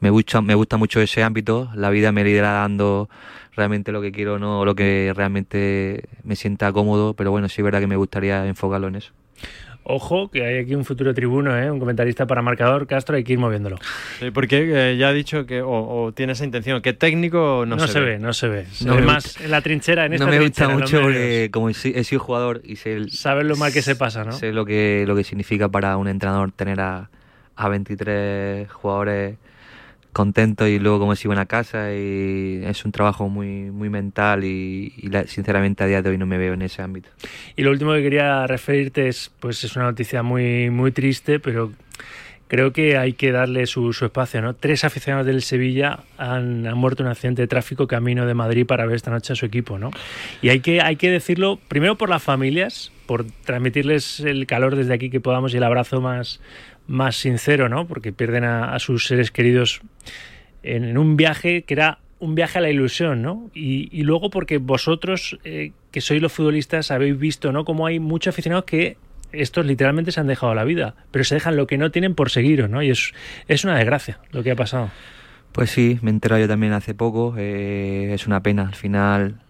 me 0.00 0.10
gusta, 0.10 0.40
me 0.40 0.54
gusta 0.54 0.76
mucho 0.76 1.00
ese 1.00 1.22
ámbito, 1.22 1.70
la 1.74 1.90
vida 1.90 2.10
me 2.10 2.28
irá 2.28 2.52
dando 2.52 3.08
realmente 3.54 3.92
lo 3.92 4.00
que 4.00 4.12
quiero, 4.12 4.38
no 4.38 4.64
lo 4.64 4.74
que 4.74 5.12
realmente 5.14 6.04
me 6.24 6.36
sienta 6.36 6.72
cómodo, 6.72 7.14
pero 7.14 7.30
bueno, 7.30 7.48
sí 7.48 7.60
es 7.60 7.64
verdad 7.64 7.80
que 7.80 7.86
me 7.86 7.96
gustaría 7.96 8.46
enfocarlo 8.46 8.88
en 8.88 8.96
eso. 8.96 9.12
Ojo, 9.90 10.30
que 10.30 10.44
hay 10.44 10.58
aquí 10.58 10.74
un 10.74 10.84
futuro 10.84 11.14
tribuno, 11.14 11.56
¿eh? 11.58 11.70
un 11.70 11.78
comentarista 11.78 12.26
para 12.26 12.42
marcador, 12.42 12.86
Castro, 12.86 13.16
hay 13.16 13.24
que 13.24 13.32
ir 13.32 13.38
moviéndolo. 13.38 13.78
Sí, 14.20 14.30
porque 14.30 14.90
eh, 14.92 14.96
ya 14.98 15.08
ha 15.08 15.12
dicho 15.14 15.46
que, 15.46 15.62
o, 15.62 15.70
o, 15.70 16.12
tiene 16.12 16.34
esa 16.34 16.44
intención, 16.44 16.82
que 16.82 16.92
técnico 16.92 17.64
no, 17.66 17.76
no 17.76 17.86
se, 17.86 17.94
se 17.94 18.00
ve. 18.00 18.06
ve. 18.06 18.18
No 18.18 18.34
se 18.34 18.48
ve, 18.48 18.66
se 18.66 18.90
ve 18.90 19.00
más 19.00 19.24
gusta. 19.24 19.44
en 19.44 19.50
la 19.50 19.62
trinchera, 19.62 20.04
en 20.04 20.12
esta 20.12 20.26
No 20.26 20.30
me 20.30 20.40
gusta 20.40 20.68
mucho 20.68 21.00
porque 21.00 21.48
como 21.50 21.70
he 21.70 21.74
sido 21.74 22.20
jugador 22.20 22.60
y 22.64 22.76
sé... 22.76 22.92
El, 22.92 23.10
Sabes 23.10 23.46
lo 23.46 23.56
mal 23.56 23.72
que 23.72 23.80
se 23.80 23.96
pasa, 23.96 24.24
¿no? 24.24 24.32
Sé 24.32 24.52
lo 24.52 24.66
que, 24.66 25.04
lo 25.06 25.16
que 25.16 25.24
significa 25.24 25.70
para 25.70 25.96
un 25.96 26.06
entrenador 26.06 26.52
tener 26.52 26.80
a, 26.80 27.08
a 27.56 27.68
23 27.70 28.70
jugadores 28.70 29.38
contento 30.18 30.66
y 30.66 30.80
luego 30.80 30.98
como 30.98 31.14
si 31.14 31.28
iban 31.28 31.38
a 31.38 31.46
casa 31.46 31.94
y 31.94 32.60
es 32.64 32.84
un 32.84 32.90
trabajo 32.90 33.28
muy 33.28 33.70
muy 33.70 33.88
mental 33.88 34.42
y, 34.42 34.92
sinceramente 35.26 35.84
a 35.84 35.86
día 35.86 36.02
de 36.02 36.10
hoy 36.10 36.18
no 36.18 36.26
me 36.26 36.38
veo 36.38 36.54
en 36.54 36.62
ese 36.62 36.82
ámbito. 36.82 37.08
Y 37.54 37.62
lo 37.62 37.70
último 37.70 37.92
que 37.92 38.02
quería 38.02 38.44
referirte 38.48 39.06
es 39.06 39.30
pues 39.38 39.62
es 39.62 39.76
una 39.76 39.84
noticia 39.84 40.24
muy 40.24 40.70
muy 40.70 40.90
triste, 40.90 41.38
pero 41.38 41.72
creo 42.48 42.72
que 42.72 42.96
hay 42.96 43.12
que 43.12 43.30
darle 43.30 43.66
su, 43.66 43.92
su 43.92 44.06
espacio, 44.06 44.42
¿no? 44.42 44.54
Tres 44.54 44.82
aficionados 44.82 45.24
del 45.24 45.40
Sevilla 45.40 46.00
han, 46.16 46.66
han, 46.66 46.76
muerto 46.76 47.04
en 47.04 47.06
un 47.06 47.12
accidente 47.12 47.42
de 47.42 47.46
tráfico 47.46 47.86
camino 47.86 48.26
de 48.26 48.34
Madrid 48.34 48.66
para 48.66 48.86
ver 48.86 48.96
esta 48.96 49.12
noche 49.12 49.34
a 49.34 49.36
su 49.36 49.46
equipo, 49.46 49.78
¿no? 49.78 49.92
Y 50.42 50.48
hay 50.48 50.58
que 50.58 50.80
hay 50.80 50.96
que 50.96 51.10
decirlo 51.10 51.60
primero 51.68 51.96
por 51.96 52.08
las 52.08 52.24
familias, 52.24 52.90
por 53.06 53.24
transmitirles 53.44 54.18
el 54.18 54.46
calor 54.46 54.74
desde 54.74 54.94
aquí 54.94 55.10
que 55.10 55.20
podamos 55.20 55.54
y 55.54 55.58
el 55.58 55.64
abrazo 55.64 56.00
más 56.00 56.40
más 56.88 57.16
sincero, 57.16 57.68
¿no? 57.68 57.86
Porque 57.86 58.12
pierden 58.12 58.44
a, 58.44 58.76
sus 58.80 59.06
seres 59.06 59.30
queridos 59.30 59.82
en, 60.64 60.98
un 60.98 61.16
viaje 61.16 61.62
que 61.62 61.74
era 61.74 61.98
un 62.18 62.34
viaje 62.34 62.58
a 62.58 62.60
la 62.60 62.70
ilusión, 62.70 63.22
¿no? 63.22 63.50
Y, 63.54 63.88
y 63.92 64.02
luego 64.02 64.30
porque 64.30 64.58
vosotros, 64.58 65.38
eh, 65.44 65.70
que 65.92 66.00
sois 66.00 66.20
los 66.20 66.32
futbolistas, 66.32 66.90
habéis 66.90 67.16
visto, 67.16 67.52
¿no? 67.52 67.64
Como 67.64 67.86
hay 67.86 68.00
muchos 68.00 68.34
aficionados 68.34 68.64
que 68.64 68.96
estos 69.30 69.66
literalmente 69.66 70.10
se 70.10 70.18
han 70.18 70.26
dejado 70.26 70.54
la 70.54 70.64
vida, 70.64 70.96
pero 71.12 71.24
se 71.24 71.36
dejan 71.36 71.56
lo 71.56 71.66
que 71.66 71.78
no 71.78 71.90
tienen 71.90 72.14
por 72.14 72.30
seguiros, 72.30 72.68
¿no? 72.68 72.82
Y 72.82 72.90
es, 72.90 73.12
es 73.46 73.64
una 73.64 73.76
desgracia 73.76 74.18
lo 74.32 74.42
que 74.42 74.50
ha 74.50 74.56
pasado. 74.56 74.90
Pues 75.52 75.70
sí, 75.70 75.98
me 76.02 76.10
he 76.10 76.14
enterado 76.14 76.40
yo 76.40 76.48
también 76.48 76.72
hace 76.72 76.94
poco, 76.94 77.34
eh, 77.36 78.10
es 78.12 78.26
una 78.26 78.42
pena, 78.42 78.66
al 78.68 78.74
final 78.74 79.40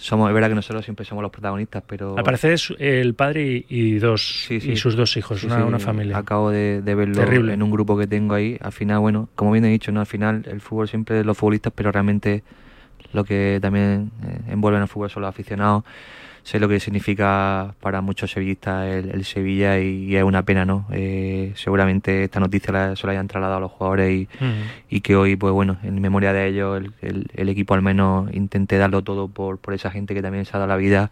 somos, 0.00 0.28
es 0.28 0.34
verdad 0.34 0.48
que 0.48 0.54
nosotros 0.54 0.84
siempre 0.84 1.04
somos 1.04 1.22
los 1.22 1.30
protagonistas, 1.30 1.82
pero... 1.86 2.16
Al 2.16 2.24
parecer 2.24 2.52
es 2.52 2.72
el 2.78 3.14
padre 3.14 3.42
y, 3.46 3.66
y 3.68 3.98
dos 3.98 4.44
sí, 4.46 4.60
sí. 4.60 4.72
y 4.72 4.76
sus 4.76 4.96
dos 4.96 5.16
hijos, 5.16 5.40
sí, 5.40 5.46
una, 5.46 5.64
una, 5.64 5.78
familia. 5.78 6.16
Acabo 6.16 6.50
de, 6.50 6.82
de 6.82 6.94
verlo 6.94 7.14
Terrible. 7.14 7.52
en 7.52 7.62
un 7.62 7.70
grupo 7.70 7.98
que 7.98 8.06
tengo 8.06 8.34
ahí. 8.34 8.56
Al 8.60 8.72
final, 8.72 9.00
bueno, 9.00 9.28
como 9.34 9.52
bien 9.52 9.64
he 9.64 9.68
dicho, 9.68 9.92
¿no? 9.92 10.00
Al 10.00 10.06
final 10.06 10.44
el 10.46 10.60
fútbol 10.60 10.88
siempre 10.88 11.20
es 11.20 11.26
los 11.26 11.36
futbolistas, 11.36 11.72
pero 11.74 11.90
realmente 11.92 12.42
lo 13.12 13.24
que 13.24 13.58
también 13.60 14.10
eh, 14.24 14.52
envuelve 14.52 14.76
en 14.76 14.82
el 14.82 14.88
fútbol 14.88 15.10
son 15.10 15.22
los 15.22 15.28
aficionados. 15.28 15.84
Sé 16.48 16.58
lo 16.58 16.66
que 16.66 16.80
significa 16.80 17.74
para 17.78 18.00
muchos 18.00 18.30
sevillistas 18.30 18.86
el, 18.86 19.10
el 19.10 19.26
Sevilla 19.26 19.78
y, 19.80 20.06
y, 20.06 20.16
es 20.16 20.22
una 20.22 20.44
pena, 20.44 20.64
¿no? 20.64 20.86
Eh, 20.90 21.52
seguramente 21.56 22.24
esta 22.24 22.40
noticia 22.40 22.72
la, 22.72 22.96
se 22.96 23.06
la 23.06 23.12
hayan 23.12 23.28
trasladado 23.28 23.58
a 23.58 23.60
los 23.60 23.70
jugadores 23.70 24.10
y, 24.10 24.28
uh 24.42 24.46
-huh. 24.46 24.54
y 24.88 25.02
que 25.02 25.14
hoy, 25.14 25.36
pues 25.36 25.52
bueno, 25.52 25.76
en 25.82 26.00
memoria 26.00 26.32
de 26.32 26.46
ellos, 26.46 26.78
el, 26.78 26.92
el, 27.02 27.26
el, 27.34 27.48
equipo 27.50 27.74
al 27.74 27.82
menos 27.82 28.32
intente 28.32 28.78
darlo 28.78 29.02
todo 29.02 29.28
por, 29.28 29.58
por 29.58 29.74
esa 29.74 29.90
gente 29.90 30.14
que 30.14 30.22
también 30.22 30.46
se 30.46 30.56
ha 30.56 30.58
dado 30.58 30.68
la 30.68 30.78
vida 30.78 31.10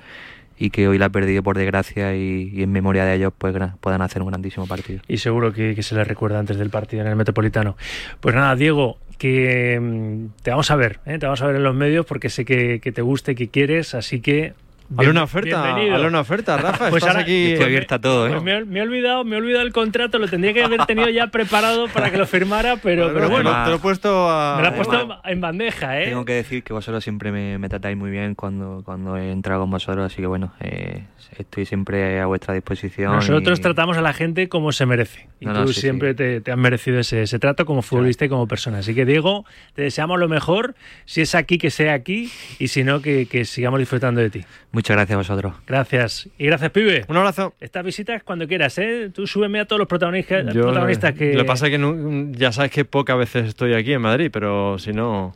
y 0.58 0.70
que 0.70 0.88
hoy 0.88 0.96
la 0.96 1.04
ha 1.04 1.10
perdido 1.10 1.42
por 1.42 1.58
desgracia 1.58 2.16
y, 2.16 2.50
y, 2.54 2.62
en 2.62 2.72
memoria 2.72 3.04
de 3.04 3.16
ellos 3.16 3.34
pues 3.36 3.54
puedan 3.82 4.00
hacer 4.00 4.22
un 4.22 4.28
grandísimo 4.28 4.66
partido. 4.66 5.02
Y 5.06 5.18
seguro 5.18 5.52
que, 5.52 5.74
que, 5.74 5.82
se 5.82 5.94
les 5.96 6.08
recuerda 6.08 6.38
antes 6.38 6.56
del 6.56 6.70
partido 6.70 7.02
en 7.02 7.08
el 7.08 7.16
Metropolitano. 7.16 7.76
Pues 8.20 8.34
nada, 8.34 8.56
Diego, 8.56 8.96
que 9.18 9.78
mm, 9.78 10.42
te 10.42 10.50
vamos 10.50 10.70
a 10.70 10.76
ver, 10.76 11.00
¿eh? 11.04 11.18
te 11.18 11.26
vamos 11.26 11.42
a 11.42 11.46
ver 11.46 11.56
en 11.56 11.62
los 11.62 11.74
medios 11.74 12.06
porque 12.06 12.30
sé 12.30 12.46
que, 12.46 12.80
que 12.80 12.90
te 12.90 13.02
gusta 13.02 13.32
y 13.32 13.34
que 13.34 13.48
quieres, 13.48 13.94
así 13.94 14.20
que 14.20 14.54
Hazle 14.96 15.10
una 15.10 15.24
oferta, 15.24 15.74
hazle 15.74 16.06
una 16.06 16.20
oferta, 16.20 16.56
Rafa. 16.56 16.90
pues 16.90 17.02
estás 17.02 17.16
ahora, 17.16 17.22
aquí. 17.22 17.52
Estoy 17.52 17.66
abierta 17.66 17.96
a 17.96 18.00
todo, 18.00 18.26
¿eh? 18.26 18.30
Pues 18.30 18.42
me, 18.42 18.64
me, 18.64 18.78
he 18.78 18.82
olvidado, 18.82 19.24
me 19.24 19.36
he 19.36 19.38
olvidado 19.38 19.64
el 19.64 19.72
contrato, 19.72 20.18
lo 20.18 20.28
tendría 20.28 20.52
que 20.52 20.62
haber 20.62 20.84
tenido 20.86 21.08
ya 21.08 21.28
preparado 21.28 21.88
para 21.88 22.10
que 22.10 22.18
lo 22.18 22.26
firmara, 22.26 22.76
pero, 22.76 23.12
pero 23.12 23.28
bueno. 23.28 23.50
Te 23.64 23.70
lo 23.70 23.76
he 23.76 23.78
puesto 23.78 24.28
a... 24.30 24.56
Me 24.56 24.62
lo 24.62 24.68
he 24.68 24.72
puesto 24.72 25.20
en 25.24 25.40
bandeja, 25.40 26.00
¿eh? 26.00 26.06
Tengo 26.06 26.24
que 26.24 26.34
decir 26.34 26.62
que 26.62 26.72
vosotros 26.72 27.02
siempre 27.02 27.32
me, 27.32 27.58
me 27.58 27.68
tratáis 27.68 27.96
muy 27.96 28.10
bien 28.10 28.34
cuando, 28.34 28.82
cuando 28.84 29.16
he 29.16 29.32
entrado 29.32 29.62
con 29.62 29.70
vosotros, 29.70 30.06
así 30.06 30.20
que 30.20 30.26
bueno, 30.26 30.52
eh, 30.60 31.04
estoy 31.38 31.66
siempre 31.66 32.20
a 32.20 32.26
vuestra 32.26 32.54
disposición. 32.54 33.12
Nosotros 33.12 33.58
y... 33.58 33.62
tratamos 33.62 33.96
a 33.96 34.02
la 34.02 34.12
gente 34.12 34.48
como 34.48 34.72
se 34.72 34.86
merece. 34.86 35.28
Y 35.40 35.46
no, 35.46 35.52
tú 35.52 35.60
no, 35.60 35.68
sí, 35.68 35.80
siempre 35.80 36.10
sí. 36.10 36.16
Te, 36.16 36.40
te, 36.40 36.52
has 36.52 36.58
merecido 36.58 36.98
ese, 36.98 37.22
ese, 37.22 37.38
trato 37.38 37.66
como 37.66 37.82
futbolista 37.82 38.20
claro. 38.20 38.26
y 38.26 38.30
como 38.36 38.48
persona. 38.48 38.78
Así 38.78 38.94
que, 38.94 39.04
Diego, 39.04 39.44
te 39.74 39.82
deseamos 39.82 40.18
lo 40.18 40.28
mejor. 40.28 40.74
Si 41.04 41.20
es 41.20 41.34
aquí, 41.34 41.58
que 41.58 41.70
sea 41.70 41.94
aquí. 41.94 42.30
Y 42.58 42.68
si 42.68 42.84
no, 42.84 43.00
que, 43.02 43.26
que 43.26 43.44
sigamos 43.44 43.80
disfrutando 43.80 44.20
de 44.20 44.30
ti. 44.30 44.44
Muchas 44.76 44.94
gracias 44.94 45.14
a 45.14 45.16
vosotros. 45.16 45.54
Gracias. 45.66 46.28
Y 46.36 46.44
gracias, 46.44 46.70
pibe. 46.70 47.06
Un 47.08 47.16
abrazo. 47.16 47.54
Estas 47.60 47.82
visitas 47.82 48.22
cuando 48.22 48.46
quieras, 48.46 48.76
¿eh? 48.76 49.10
Tú 49.10 49.26
súbeme 49.26 49.58
a 49.58 49.64
todos 49.64 49.78
los 49.78 49.88
protagonistas, 49.88 50.52
Yo, 50.52 50.64
protagonistas 50.64 51.14
que. 51.14 51.32
Lo 51.32 51.40
que 51.40 51.44
pasa 51.46 51.64
es 51.64 51.70
que 51.70 51.78
no, 51.78 52.30
ya 52.32 52.52
sabes 52.52 52.72
que 52.72 52.84
pocas 52.84 53.16
veces 53.16 53.46
estoy 53.46 53.72
aquí 53.72 53.94
en 53.94 54.02
Madrid, 54.02 54.28
pero 54.30 54.78
si 54.78 54.92
no. 54.92 55.34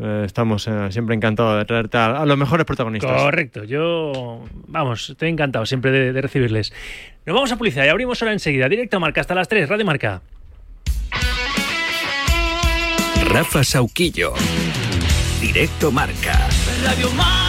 Eh, 0.00 0.24
estamos 0.26 0.66
eh, 0.66 0.90
siempre 0.90 1.14
encantados 1.14 1.58
de 1.58 1.64
traerte 1.64 1.96
a, 1.96 2.22
a, 2.22 2.26
los 2.26 2.36
mejores 2.36 2.66
protagonistas. 2.66 3.22
Correcto, 3.22 3.62
yo, 3.62 4.44
vamos, 4.66 5.10
estoy 5.10 5.28
encantado 5.28 5.64
siempre 5.64 5.92
de, 5.92 6.12
de 6.12 6.20
recibirles. 6.20 6.72
Nos 7.26 7.34
vamos 7.34 7.52
a 7.52 7.56
publicidad 7.56 7.84
y 7.84 7.88
abrimos 7.88 8.20
ahora 8.20 8.32
enseguida. 8.32 8.68
Directo 8.68 8.96
a 8.96 9.00
Marca 9.00 9.20
hasta 9.20 9.36
las 9.36 9.46
3, 9.46 9.68
Radio 9.68 9.84
Marca. 9.84 10.22
Rafa 13.26 13.62
Sauquillo. 13.62 14.32
Directo 15.40 15.92
Marca. 15.92 16.48
Radio 16.82 17.10
Marca. 17.12 17.39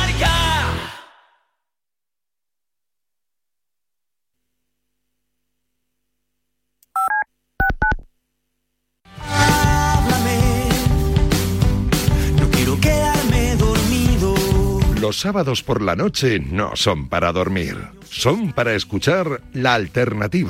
Los 15.11 15.19
sábados 15.19 15.61
por 15.61 15.81
la 15.81 15.97
noche 15.97 16.39
no 16.39 16.77
son 16.77 17.09
para 17.09 17.33
dormir, 17.33 17.75
son 18.09 18.53
para 18.53 18.75
escuchar 18.75 19.41
la 19.51 19.73
alternativa. 19.73 20.49